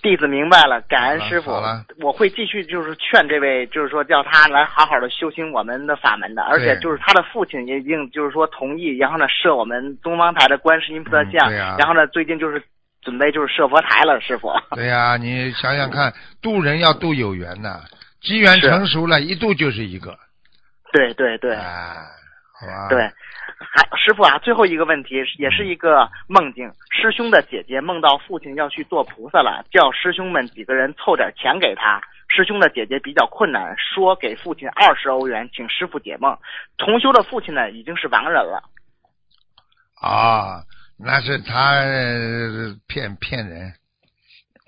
[0.00, 12.62] 弟子明白了，感恩师傅了，我会继续就是劝这位，就是说叫他来好好的修行我们的法门的，而且就是他的父亲也已经就是说同意，然后呢设我们东方台的观世音菩萨像，然后呢最近就是
[13.02, 14.50] 准备就是设佛台了，师傅。
[14.74, 17.80] 对呀、你想想看，渡人要渡有缘呐，
[18.20, 20.16] 机缘成熟了，一渡就是一个，
[20.92, 21.54] 对对对。
[21.54, 22.21] 哎，好吧？
[22.88, 23.02] 对，
[23.58, 32.00] 还师傅啊，最后一个问题也是一个梦境，师兄的姐姐梦到父亲要去做菩萨了，叫师兄们几个人凑点钱给他。
[32.28, 36.38] 师兄的姐姐比较困难，说给父亲二十欧元，请师傅解梦。
[36.78, 38.62] 同修的父亲呢，已经是亡人了。
[40.00, 40.62] 啊，
[40.98, 43.72] 那是他呃骗骗人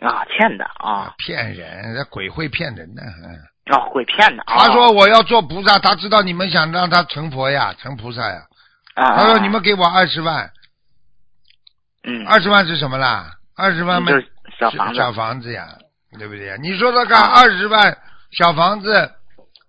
[0.01, 3.03] 啊，骗的啊，骗人，那鬼会骗人的。
[3.03, 4.59] 嗯哦，会骗的啊。
[4.59, 8.43] 他说我要做菩萨，他知道你们想让他成佛呀，成菩萨呀。
[8.95, 10.51] 啊，他说你们给我二十万，
[12.05, 13.33] 嗯，二十万是什么啦？
[13.57, 14.13] 二十万嘛
[14.59, 15.67] 小房子小房子呀，
[16.19, 16.57] 对不对？
[16.61, 17.97] 你说说看，二十万
[18.33, 19.11] 小房子，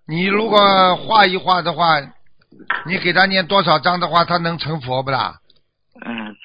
[0.08, 2.00] 你如果画一画的话，
[2.86, 5.40] 你给他念多少章的话，他能成佛不啦？
[6.06, 6.36] 嗯，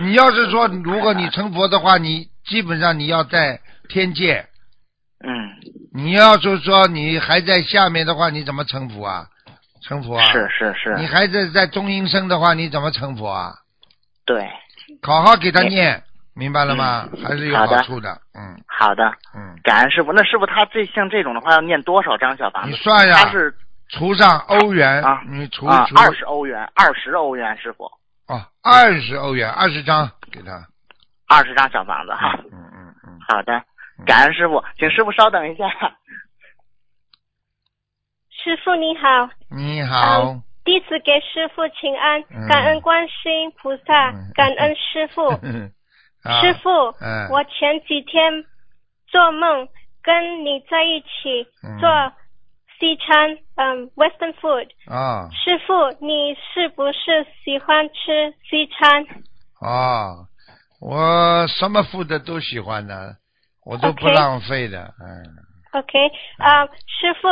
[0.00, 4.46] 你要是说，如果你成佛的话，你基本上你要在天界，
[5.24, 5.30] 嗯，
[5.96, 9.26] 你要是说你还在下面的话，你怎么成佛啊？
[9.80, 10.24] 成佛啊？
[10.30, 13.54] 是是是，你孩子在中阴身的话，你怎么成佛啊？
[14.26, 14.46] 对，
[15.02, 16.02] 好好给他念，
[16.34, 17.08] 明白了吗？
[17.24, 19.04] 还是有嗯好处的，嗯好的，
[19.34, 19.56] 嗯。
[19.62, 20.12] 感恩师傅。
[20.12, 22.70] 那师傅他这像这种的话，要念多少张小房子？
[22.70, 23.54] 你算呀他是
[23.88, 27.84] 除上欧元啊你除啊，除二十欧元，二十欧元，师傅，
[28.26, 30.62] 哦，二十欧元，二十张给他。
[31.28, 32.38] 二十张小房子哈。
[32.52, 33.18] 嗯嗯嗯。
[33.26, 33.62] 好的，
[34.04, 35.68] 感恩师傅，请师傅稍等一下。
[38.30, 45.28] 师傅你好，你好，嗯弟子给师傅请安，嗯感恩观世音菩萨，嗯感恩师傅。
[46.22, 46.70] 啊师傅，
[47.00, 48.44] 嗯我前几天
[49.06, 49.68] 做梦
[50.02, 51.88] 跟你在一起嗯做
[52.78, 54.68] 西餐，嗯，Western food。
[54.86, 59.06] 啊师傅，你是不是喜欢吃西餐？
[59.60, 60.26] 啊，
[60.80, 63.16] 我什么 food 都喜欢的，
[63.66, 65.26] 我都不浪费的，嗯。
[65.72, 65.98] OK，
[66.38, 67.28] 啊、师傅，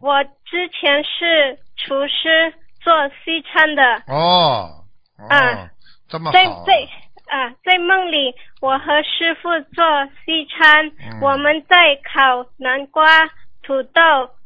[0.00, 2.92] 我之前是厨师做
[3.24, 4.84] 西餐的，哦，
[5.18, 5.70] 哦啊，
[6.06, 9.84] 这么好，在在啊，在梦里，我和师傅做
[10.24, 11.20] 西餐，嗯。
[11.22, 13.26] 我们在烤南瓜、
[13.62, 14.00] 土豆、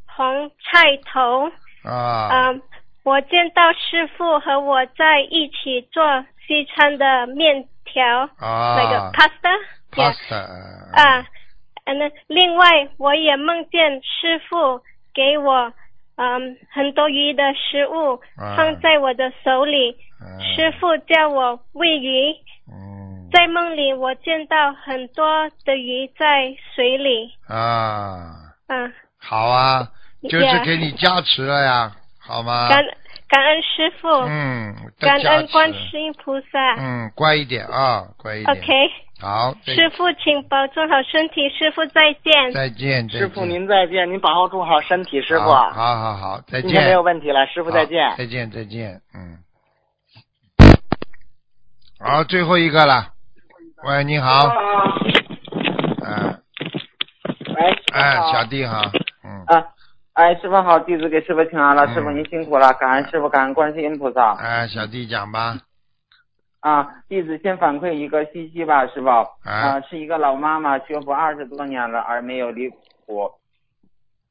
[0.07, 1.51] 红菜头。
[1.82, 2.62] 啊，嗯，
[3.03, 8.77] 我见到师傅和我在一起做西餐的面条，啊。
[8.78, 9.77] 那个 pasta。
[10.93, 11.27] 啊，
[11.85, 14.81] 嗯，另外我也梦见师傅
[15.15, 15.73] 给我
[16.16, 22.35] 嗯很多鱼的食物啊放在我的手里，嗯师傅叫我喂鱼。
[22.70, 22.98] 嗯
[23.31, 25.27] 在梦里，我见到很多
[25.66, 27.31] 的鱼在水里。
[27.47, 28.32] 啊，
[28.69, 29.86] 嗯，好啊，
[30.31, 32.69] 就是给你加持了呀，好吗？
[32.70, 32.82] 感
[33.28, 36.77] 感恩师傅，嗯，感恩观世音菩萨。
[36.78, 38.56] 嗯，乖一点啊，乖一点。
[38.56, 38.73] OK，
[39.20, 42.53] 好，师傅请保重好身体，师傅再见。
[42.53, 45.45] 再见，师傅您再见，您把握住好身体，师傅。
[45.45, 46.69] 好好好好，再见。
[46.69, 48.15] 今天没有问题了，师傅再见。
[48.16, 49.39] 再见，再见，嗯。
[51.99, 53.09] 好，最后一个了。
[53.85, 54.49] 喂，你好。
[56.07, 56.40] 嗯，
[57.57, 58.82] 喂，哎，小弟好，
[59.24, 59.66] 嗯，啊，
[60.12, 64.35] 哎，师傅好，弟子给师傅请安了，嗯师傅您辛苦了，感恩师傅，感恩观世音菩萨。
[64.35, 65.59] 哎，小弟讲吧。
[66.60, 69.09] 啊，弟子先反馈一个信息吧，师傅。
[69.09, 72.68] 啊啊，是一个老妈妈学佛二十多年了，而没有离
[73.06, 73.30] 苦。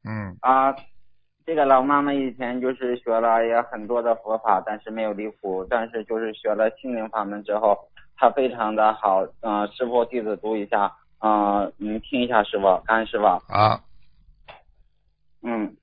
[0.04, 0.76] 嗯啊，
[1.46, 5.66] 这个老妈妈以前就是学了也很多的佛法，但是没有离苦。
[5.70, 7.78] 但是就是学了心灵法门之后，
[8.18, 9.26] 她非常的好。
[9.42, 10.92] 嗯、师傅弟子读一下，
[11.22, 13.26] 嗯、您听一下师傅，感恩师傅。
[13.26, 13.80] 啊，
[15.44, 15.76] 嗯，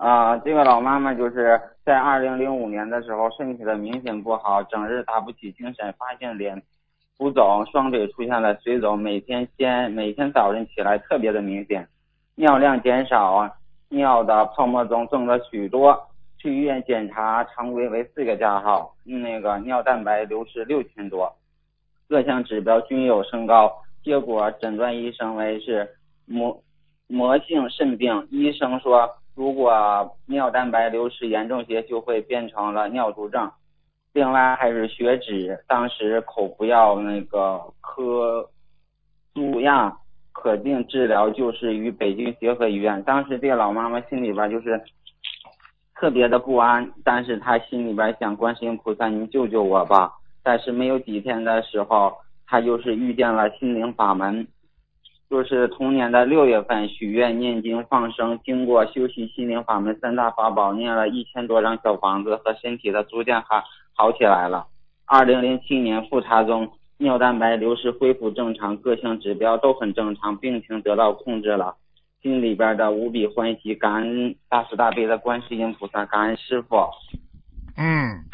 [0.00, 6.62] 啊，这个老妈妈就是在二零零五年的时候，身体的明显不好，整日打不起精神，发现脸
[7.18, 11.86] 浮肿，双腿出现了水肿，每天先每天早晨起来特别的明显，
[12.34, 13.52] 尿量减少啊，
[13.90, 16.06] 尿的泡沫中增了许多。
[16.38, 21.30] 去医院检查，常规为四个加号，那个尿蛋白流失六千多，
[22.08, 23.70] 各项指标均有升高，
[24.02, 25.86] 结果诊断医生为是
[26.24, 26.58] 膜
[27.06, 28.26] 膜性肾病。
[28.30, 29.06] 医生说，
[29.40, 33.50] 如果尿蛋白流失严重些，就会变成了尿毒症。
[34.12, 38.50] 另外还是血脂，当时口服药那个科
[39.32, 39.96] 苏亚
[40.32, 43.02] 可定治疗就是与北京协和医院。
[43.04, 44.78] 当时这个老妈妈心里边就是
[45.94, 50.12] 特别的不安，但是她心里边想，观世音菩萨，您救救我吧。
[50.42, 52.12] 但是没有几天的时候，
[52.46, 54.46] 她就是遇见了心灵法门，
[55.30, 63.62] 就是同年的六月份许愿念经放生，经过修习心灵法门三大法宝，念了一千多张小房子，和身体的逐渐好
[63.94, 64.66] 好起来了。
[65.06, 71.76] 二零零七年复查中，尿蛋白流失恢复正常，各项指标都很正常，病情得到控制了。
[72.20, 76.76] 心里边的无比欢喜，感恩大慈大悲的观世音菩萨，感恩师傅。
[77.76, 78.24] 嗯，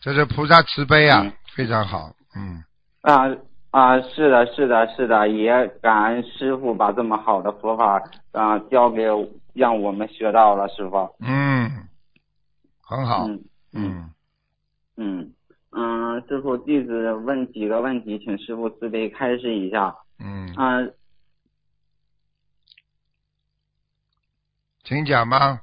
[0.00, 2.62] 这是菩萨慈悲啊，嗯非常好，嗯，
[3.02, 3.28] 啊
[3.70, 9.04] 啊，是的，是的，是的，也感恩师傅把这么好的佛法啊教给
[9.52, 10.96] 让我们学到了，师傅。
[11.20, 11.70] 嗯，
[12.82, 14.10] 很好，嗯嗯，
[14.96, 15.34] 嗯
[15.72, 19.94] 嗯，师傅，弟子问几个问题，请师傅慈悲开示一下。
[20.18, 20.88] 嗯，啊
[24.82, 25.60] 请讲吧。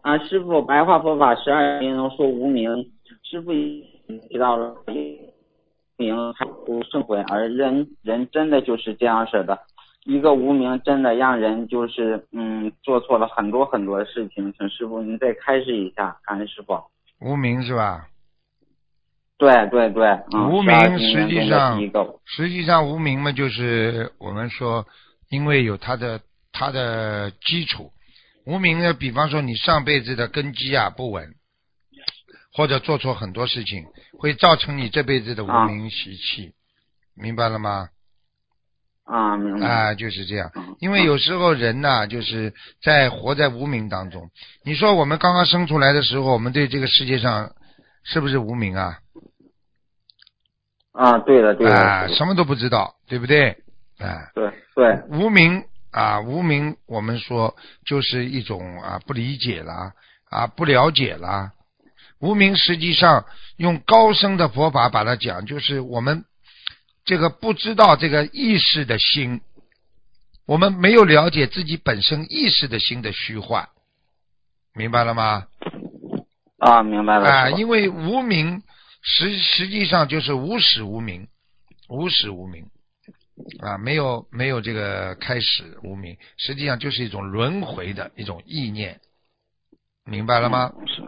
[0.00, 2.90] 啊，师傅，白话佛法十二经中说无名，
[3.22, 4.74] 师傅已经提到了
[6.00, 9.58] 名还不胜悔，而人人真的就是这样式的，
[10.06, 16.72] 一个无名真的让人就是嗯做错了很多很多的事情，请师傅您再开示一下，感恩师傅。
[17.20, 18.06] 无名是吧？
[19.36, 24.86] 对对对，嗯，无名实际上一个，实际上无名嘛，就是我们说，
[25.30, 26.20] 因为有他的
[26.52, 27.90] 他的基础。
[28.46, 31.34] 无名呢，比方说你上辈子的根基啊不稳，
[32.52, 33.84] 或者做错很多事情，
[34.18, 36.52] 会造成你这辈子的无啊名习气，
[37.14, 37.88] 明白了吗？
[39.04, 39.66] 啊，明白。
[39.66, 40.50] 啊，就是这样。
[40.54, 44.30] 嗯因为有时候人呐、就是在活在无名当中。
[44.64, 47.52] 你说我们刚刚生出来的时候，我们对这个世界上
[48.02, 48.98] 是不是无名啊？
[50.92, 53.50] 啊，对的对的，啊，什么都不知道，对不对？
[53.98, 57.54] 啊，对对，无名啊，无名，我们说
[57.84, 59.92] 就是一种啊不理解啦，
[60.30, 61.52] 啊不了解啦。
[62.20, 63.24] 无名实际上
[63.56, 66.24] 用高深的佛法把它讲，就是我们
[67.04, 69.40] 这个不知道这个意识的心，
[70.46, 73.68] 我们没有了解自己本身意识的心的虚幻，
[74.74, 75.46] 明白了吗？
[76.58, 77.28] 啊，明白了。
[77.30, 78.62] 啊，因为无名
[79.02, 81.26] 实实际上就是无始无名，
[81.88, 82.66] 无始无名
[83.60, 89.00] 啊，没有没有这个开始无名，实际上就是一种轮回的一种意念，
[90.04, 90.70] 明白了吗？
[90.76, 91.02] 嗯是，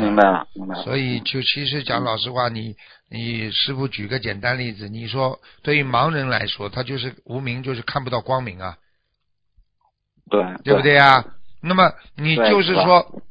[0.00, 0.82] 明白了，明白了。
[0.82, 2.76] 所以就其实讲老实话，你
[3.10, 8.76] 你师傅举个简单例子，你说对于盲人来说，他就是无明，就是看不到光明啊，
[10.30, 10.82] 对对不？
[10.82, 11.24] 对啊？
[11.62, 13.22] 那么你就是说，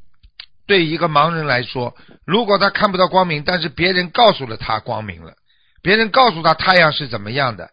[0.68, 5.34] 对一个盲人来说，如果他看不到光明，但是别人告诉了他光明了，
[5.82, 7.70] 别人告诉他太阳是怎么样的，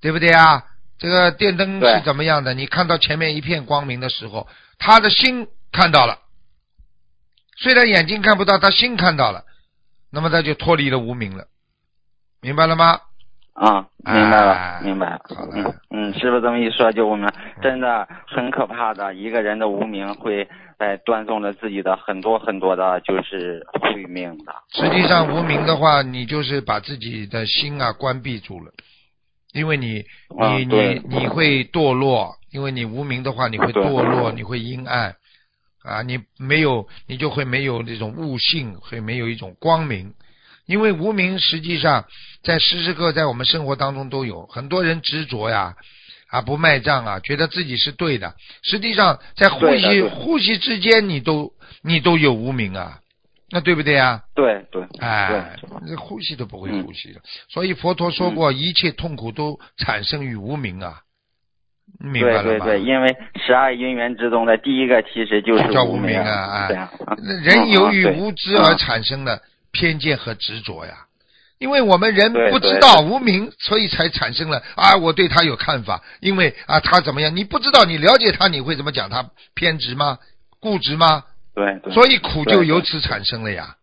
[0.00, 0.64] 对不对啊？
[0.98, 2.54] 这个电灯是怎么样的？
[2.54, 4.48] 你看到前面一片光明的时候，
[4.78, 6.18] 他的心看到了，
[7.60, 9.42] 虽然眼睛看不到，他心看到了，
[10.12, 11.46] 那么他就脱离了无名了，
[12.40, 13.00] 明白了吗？
[13.54, 15.20] 啊，明白了，哎明白了。
[15.34, 17.28] 好了嗯嗯，师傅这么一说，就我们
[17.60, 20.48] 真的很可怕的，一个人的无名会
[20.78, 24.54] 在断送了自己的很多很多的，就是慧命的。
[24.70, 28.70] 实际上无名的话，你就是把自己的心啊关闭住了，
[29.52, 35.16] 因为你你啊你你会堕落，因为你无名的话，你会堕落，你会阴暗
[35.88, 40.12] 啊，你没有你就会没有那种悟性，会没有一种光明。
[40.66, 42.04] 因为无名实际上
[42.44, 45.74] 在时时刻刻在我们生活当中都有，很多人执着呀，
[46.28, 53.00] 啊不卖账啊，觉得自己是对的，实际上在呼吸呼吸之间，你都你都有无名啊，
[53.50, 54.22] 那对不对啊？
[54.34, 55.56] 对对哎，
[55.86, 56.84] 这呼吸都不会嗯。
[56.84, 61.00] 呼吸的，所以佛陀说过，一切痛苦都产生于无名啊，
[61.98, 62.42] 明白了吗？
[62.42, 66.30] 对对对，因为十二因缘之中的第一个其实就是叫无无名啊。
[66.30, 66.68] 啊
[67.42, 69.42] 人由于无知而产生的
[69.72, 70.92] 偏见和执着呀。
[71.58, 76.00] 因为我们人不知道无名，所以才产生了啊，我对他有看法。
[76.20, 77.34] 因为啊，他怎么样？
[77.34, 80.18] 你不知道，你了解他，你会怎么讲他偏执吗？
[80.60, 81.24] 固执吗？
[81.56, 83.74] 对对，所以苦就由此产生了呀，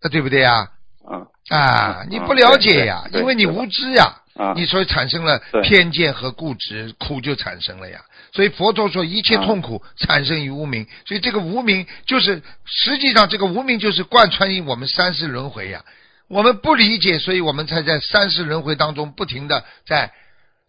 [0.00, 0.68] 那对不对呀？
[1.10, 8.00] 嗯啊，嗯你不了解呀，因为你无知呀，啊你所以产生了偏见和固执，苦就产生了呀。
[8.32, 15.82] 所以佛陀说，一切啊痛苦产生于无名，所以这个无名就是实际上这个无名就是贯穿于我们三世轮回呀。
[16.28, 20.12] 我们不理解，所以我们才在三世轮回当中不停的在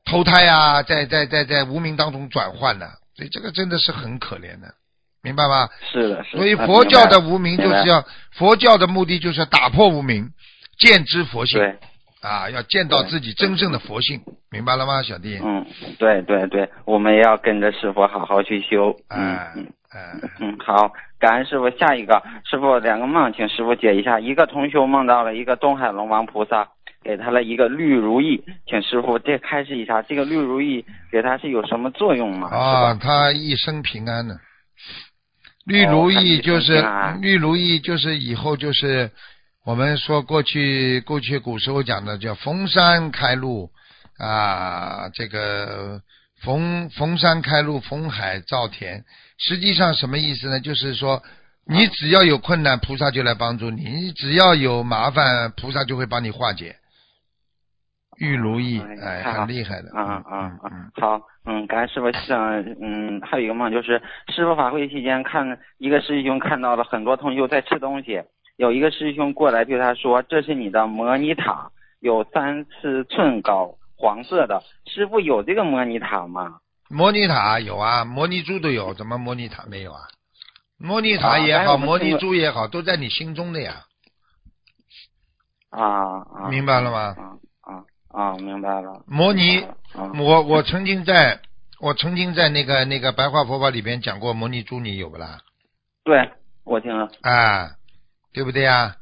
[0.06, 2.88] 投胎啊，在在在在无名当中转换呢。
[3.16, 4.76] 所以这个真的是很可怜的，
[5.24, 5.68] 明白吗？
[5.92, 6.38] 是的，是的。
[6.38, 10.30] 所以啊佛教的无名就是要佛教的目的就是要打破无名，
[10.78, 11.80] 见知佛性对，
[12.22, 15.40] 啊，要见到自己真正的佛性，明白了吗，小弟？
[15.44, 15.66] 嗯，
[16.00, 18.96] 对对对，我们要跟着师傅好好去修。
[19.10, 21.70] 嗯哎嗯哎，嗯，好，感恩师傅。
[21.78, 24.20] 下一个师傅两个梦，请师傅解一下。
[24.20, 26.68] 一个同修梦到了一个东海龙王菩萨，
[27.04, 32.50] 给他了一个绿如意，请师傅这开示一下，这个绿如意给他是有什么作用吗？
[32.50, 34.36] 啊，他一生平安呢。
[35.66, 36.84] 绿如意就是、
[37.22, 39.12] 绿如意，就是以后就是
[39.68, 43.70] 我们说过去过去古时候讲的叫逢山开路
[44.18, 46.02] 啊，这个
[46.42, 49.04] 逢逢山开路，逢海造田。
[49.38, 50.62] 实际上什么意思呢？
[50.62, 51.22] 就是说
[51.66, 56.78] 你只要有困难，菩萨就来帮助你；你只要有麻烦，菩萨就会帮你化解。
[58.20, 59.92] 玉如意，哎，很厉害的。
[59.94, 60.92] 啊啊嗯啊嗯！
[60.96, 62.10] 好，嗯，感谢师傅。
[62.26, 64.02] 像嗯，还有一个梦，就是
[64.34, 68.24] 师傅法会期间看一个师兄看到了很多同学在吃东西，
[68.58, 76.60] 有一个师兄过来对他说：“这是你的摩尼塔，有三四寸高，黄色的。”师傅有这个摩尼塔吗？
[76.90, 80.02] 摩尼塔有啊，摩尼珠都有，怎么摩尼塔没有啊？
[80.80, 83.84] 摩尼塔啊也好，但是我们模拟珠也好，都在你心中的呀，
[85.70, 86.50] 啊啊！
[86.50, 87.16] 明白了吗？
[87.18, 88.36] 啊啊啊！
[88.38, 89.04] 明白了。
[89.06, 89.60] 摩尼，
[89.94, 91.42] 啊我我曾经在，
[91.80, 95.42] 我曾经在那个那个白话佛法里边讲过摩尼珠，你有不啦？
[96.04, 96.32] 对，
[96.64, 97.10] 我听了。
[97.22, 97.72] 啊，
[98.38, 98.96] 对不对呀？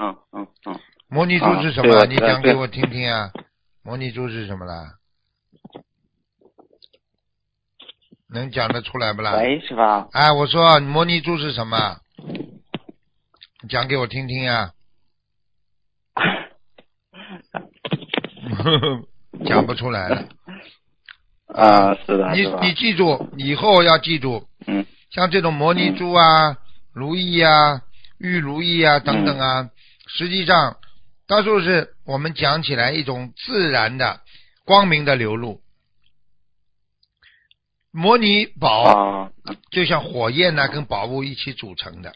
[0.00, 0.78] 嗯嗯嗯。
[1.08, 2.06] 摩尼珠是什么？
[2.06, 3.32] 你讲给我听听啊。
[3.82, 4.94] 摩尼珠是什么啦？
[8.32, 9.32] 能讲得出来不啦？
[9.34, 9.80] 喂，师傅。
[9.80, 11.96] 啊哎，我说摩尼珠是什么？
[13.62, 14.74] 你讲给我听听呀、
[19.44, 20.28] 讲不出来了。
[21.48, 22.60] 啊，是的，你是吧？
[22.62, 26.58] 你记住，以后要记住，嗯像这种摩尼珠啊、
[26.92, 27.82] 如意啊、
[28.20, 29.70] 玉如意啊等等啊，嗯
[30.06, 30.76] 实际上，
[31.26, 34.20] 到时候是我们讲起来一种自然的、
[34.64, 35.60] 光明的流露。
[37.92, 39.30] 模拟宝啊
[39.70, 42.12] 就像火焰呢、跟宝物一起组成的，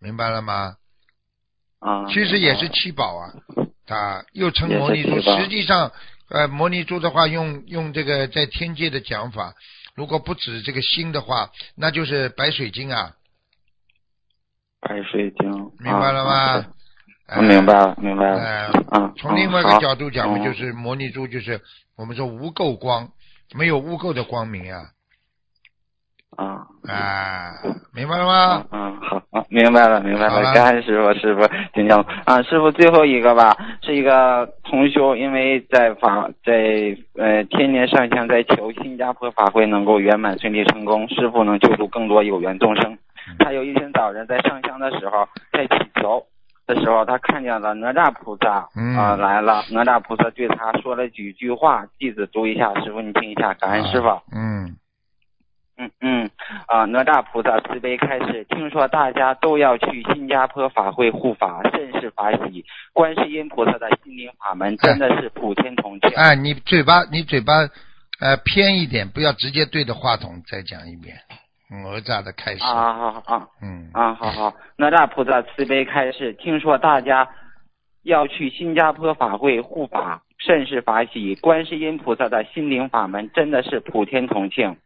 [0.00, 0.76] 明白了吗？
[1.78, 2.06] 啊。
[2.08, 3.32] 其实也是七宝啊，
[3.86, 5.20] 它又称也是模拟珠。
[5.20, 5.92] 实际上，
[6.30, 9.54] 呃，模拟珠的话，用用这个在天界的讲法，
[9.94, 13.14] 如果不止这个心的话，那就是白水晶啊，
[14.84, 15.50] 白水晶。
[15.80, 16.30] 明白了吗？
[17.26, 18.38] 啊我明白了，明白了。
[18.38, 19.12] 呃，嗯。
[19.16, 21.58] 从另外一个角度讲嘛，嗯就是模拟珠，就是
[21.96, 23.08] 我们说无垢光，
[23.56, 24.82] 没有污垢的光明啊，
[26.36, 26.66] 啊。
[26.86, 27.50] 啊，
[27.94, 28.66] 明白了吗？
[28.70, 31.40] 嗯，好，啊明白了，明白了了，感恩师傅，师傅
[31.72, 42.98] 请教啊，师傅最后一个吧，是一个同修，因为在法在呃天年上香在求新加坡法会能够圆满顺利成功，师傅能救助更多有缘众生。
[43.38, 46.24] 他有一天早晨在上香的时候，在祈求
[46.66, 54.08] 的时候，他看见了哪吒菩萨嗯啊、来了，哪吒菩萨对他说了几句话，弟子读一下，师傅你听一下，感恩师傅。
[54.32, 54.76] 嗯，
[55.76, 56.30] 嗯嗯
[56.66, 62.64] 啊，哪吒菩萨慈悲开示，听说大家都要去新加坡法会护法，甚是法喜。
[62.92, 66.10] 观世音菩萨的心灵法门真的是普天同庆。
[66.16, 67.52] 哎，你嘴巴你嘴巴
[68.20, 71.16] 呃偏一点，不要直接对着话筒再讲一遍。
[71.82, 72.62] 哪吒的开始。
[72.62, 77.28] 啊，好好好，嗯啊，好好，哪吒菩萨慈悲开示，听说大家
[78.02, 81.34] 要去新加坡法会护法，甚是法喜。
[81.36, 84.76] 观世音菩萨的心灵法门真的是普天同庆，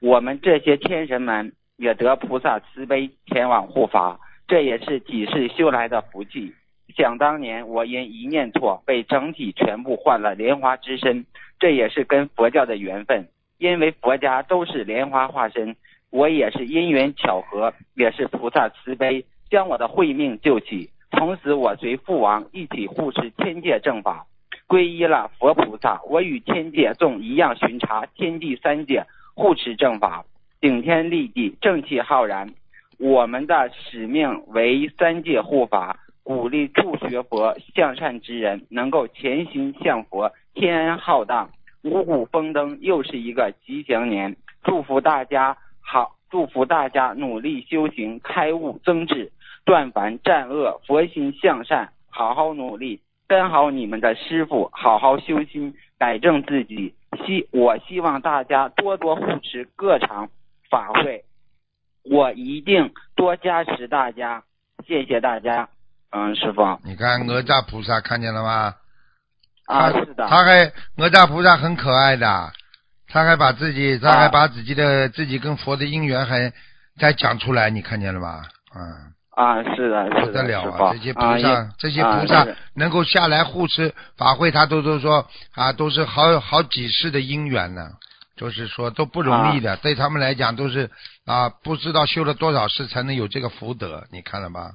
[0.00, 6.54] 我们这些天神们也得菩萨慈悲前往护法，这也是几世修来的福气。
[6.96, 11.24] 想当年我因一念错，被整体全部换了莲花之身，
[11.58, 13.28] 这也是跟佛教的缘分，
[13.58, 15.74] 因为佛家都是莲花化身。
[16.12, 20.90] 我也是因缘巧合，也是菩萨慈悲，将我的慧命救起。
[21.10, 24.26] 从此我随父王一起护持天界正法，
[24.68, 26.02] 皈依了佛菩萨。
[26.06, 30.26] 我与天界众一样巡查天地三界，护持正法，
[30.60, 32.52] 顶天立地，正气浩然。
[32.98, 40.30] 我们的使命为三界护法，鼓励助学佛向善之人能够潜心向佛。
[40.52, 41.48] 天恩浩荡，
[41.82, 44.36] 五谷丰登，又是一个吉祥年。
[44.62, 45.56] 祝福大家。
[45.82, 49.30] 好，祝福大家努力修行，开悟增智，
[49.64, 56.94] 断烦战恶，佛心向善，好好努力，跟好你们的师傅，好好修心，改正自己。
[57.26, 60.30] 希我希望大家多多护持各场
[60.70, 61.24] 法会，
[62.04, 64.42] 我一定多加持大家。
[64.86, 65.68] 谢谢大家，
[66.10, 66.62] 嗯，师傅。
[66.84, 68.74] 你看哪吒菩萨看见了吗？
[69.66, 70.26] 啊，是的。
[70.26, 72.26] 他还哪吒菩萨很可爱的。
[73.12, 76.52] 他还把自己，他还把自己的自己跟佛的因缘还
[76.98, 78.42] 再讲出来，你看见了吧？
[78.74, 79.12] 嗯。
[79.34, 80.92] 啊，是的，不得了啊！
[80.92, 87.92] 这些菩萨，这些菩萨能够下来护持法会，他都都说啊，都是好好几世的因缘呢，
[88.36, 90.90] 就是说都不容易的，对他们来讲都是
[91.24, 94.72] 啊，不知道修了多少世才能有这个福德，你看了吗？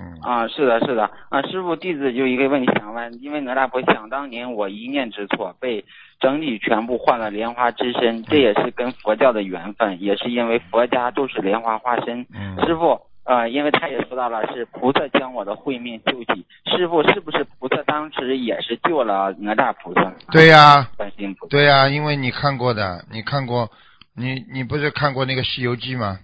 [0.00, 0.18] 嗯。
[0.22, 5.84] 啊，是的，是的，啊，师傅弟子就一个问题想问，因为哪吒佛想当年我一念之错被。
[6.20, 12.26] 整体全部换了莲花之身，这也是跟佛教的缘分，也是因为佛家都是莲花化身。
[12.34, 20.12] 嗯师傅，呃，因为他也说到了是菩萨将我的慧命救起，师傅是不是菩萨当时也是救了哪吒菩萨？
[20.30, 21.50] 对呀，观音菩萨。
[21.52, 23.70] 对呀，因为你看过的，你看过，
[24.14, 26.18] 你你不是看过那个《西游记》吗？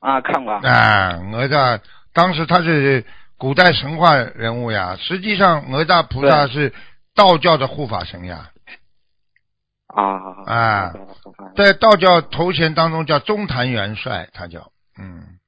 [0.00, 0.52] 啊，看过。
[0.54, 1.78] 啊，哪吒
[2.20, 3.02] 当时他是
[3.38, 6.70] 古代神话人物呀，实际上哪吒菩萨是
[7.14, 8.50] 道教的护法神呀。
[9.86, 10.92] 啊啊，
[11.56, 15.38] 在道教头衔当中叫中坛元帅，他叫嗯，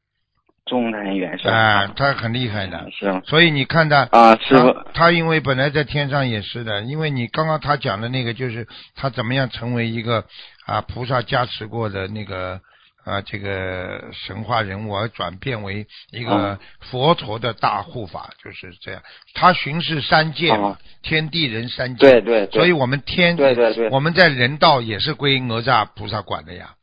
[0.64, 3.20] 中坛元帅啊，他很厉害的，是。
[3.26, 4.56] 所以你看他啊，是。
[4.94, 10.24] 他因为本来在天上也是的，因为你刚刚他讲的那个就是他怎么样成为一个
[10.64, 12.62] 啊菩萨加持过的那个。
[13.04, 19.02] 啊，这个神话人物而转变为一个佛陀的大护法，就是这样。
[19.34, 22.20] 他巡视三界嘛，天地人三界。
[22.20, 22.46] 对对。
[22.52, 26.74] 所以我们天，对对对，我们在人道也是归哪吒菩萨管的呀。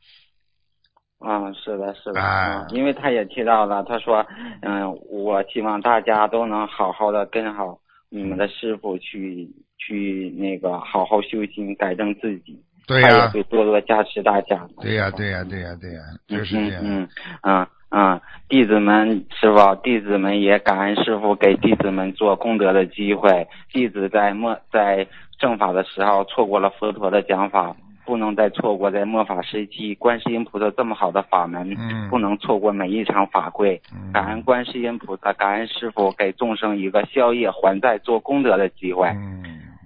[1.20, 2.20] 啊，是的，是的。
[2.20, 2.66] 啊。
[2.70, 4.26] 因为他也提到了，他说
[4.60, 7.78] ：“嗯，我希望大家都能好好的跟好
[8.10, 9.48] 你们的师傅去
[9.78, 14.66] 去那个好好修心，改正自己。”对呀，会多多加持大家。
[14.80, 16.82] 对呀，对呀，对呀，对呀，就是这样。
[16.84, 17.08] 嗯
[17.42, 23.48] 嗯嗯，弟子们师傅，弟子们也感恩师傅给弟子们做功德的机会。
[23.72, 25.06] 弟子在末在
[25.38, 31.76] 正法的时候错过了佛陀的讲法，不能再错过在末法时期观世音菩萨这么好的法门，
[32.08, 33.80] 不能错过每一场法会。
[34.12, 39.08] 感恩观世音菩萨，感恩师傅给众生一个宵夜还债做功德的机会。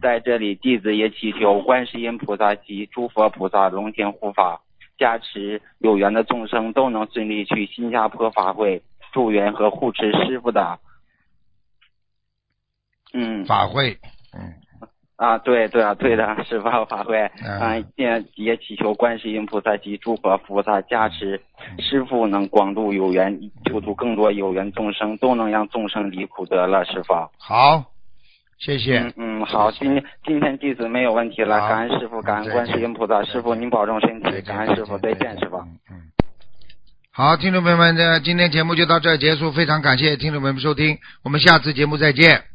[0.04, 4.60] 在这里，弟子也祈求观世音菩萨及诸佛菩萨龙天护法
[4.98, 8.82] 加持，有缘的众生都能顺利去新加坡法会
[9.14, 10.78] 助缘和护持师傅的。
[13.14, 13.96] 嗯，法会，
[14.34, 14.52] 嗯，
[15.16, 21.40] 啊，对对啊，对的，师傅法会，啊，也也祈求观世音菩萨及诸佛菩萨加持，
[21.78, 27.14] 师傅能广度有缘，救度更多有缘众生，都能让众生离苦得乐，师傅。
[27.38, 27.93] 好。
[28.64, 28.98] 谢谢。
[28.98, 35.58] 嗯嗯，好，今今天弟子没有问题了，感恩师傅，感恩观世音菩萨，师傅您保重身体，感恩师傅，再见，师傅。
[35.90, 36.00] 嗯。
[37.12, 42.53] 好，听众朋友们，这今天节目就到这结束，非常感谢听众朋友们收听，我们下次节目再见。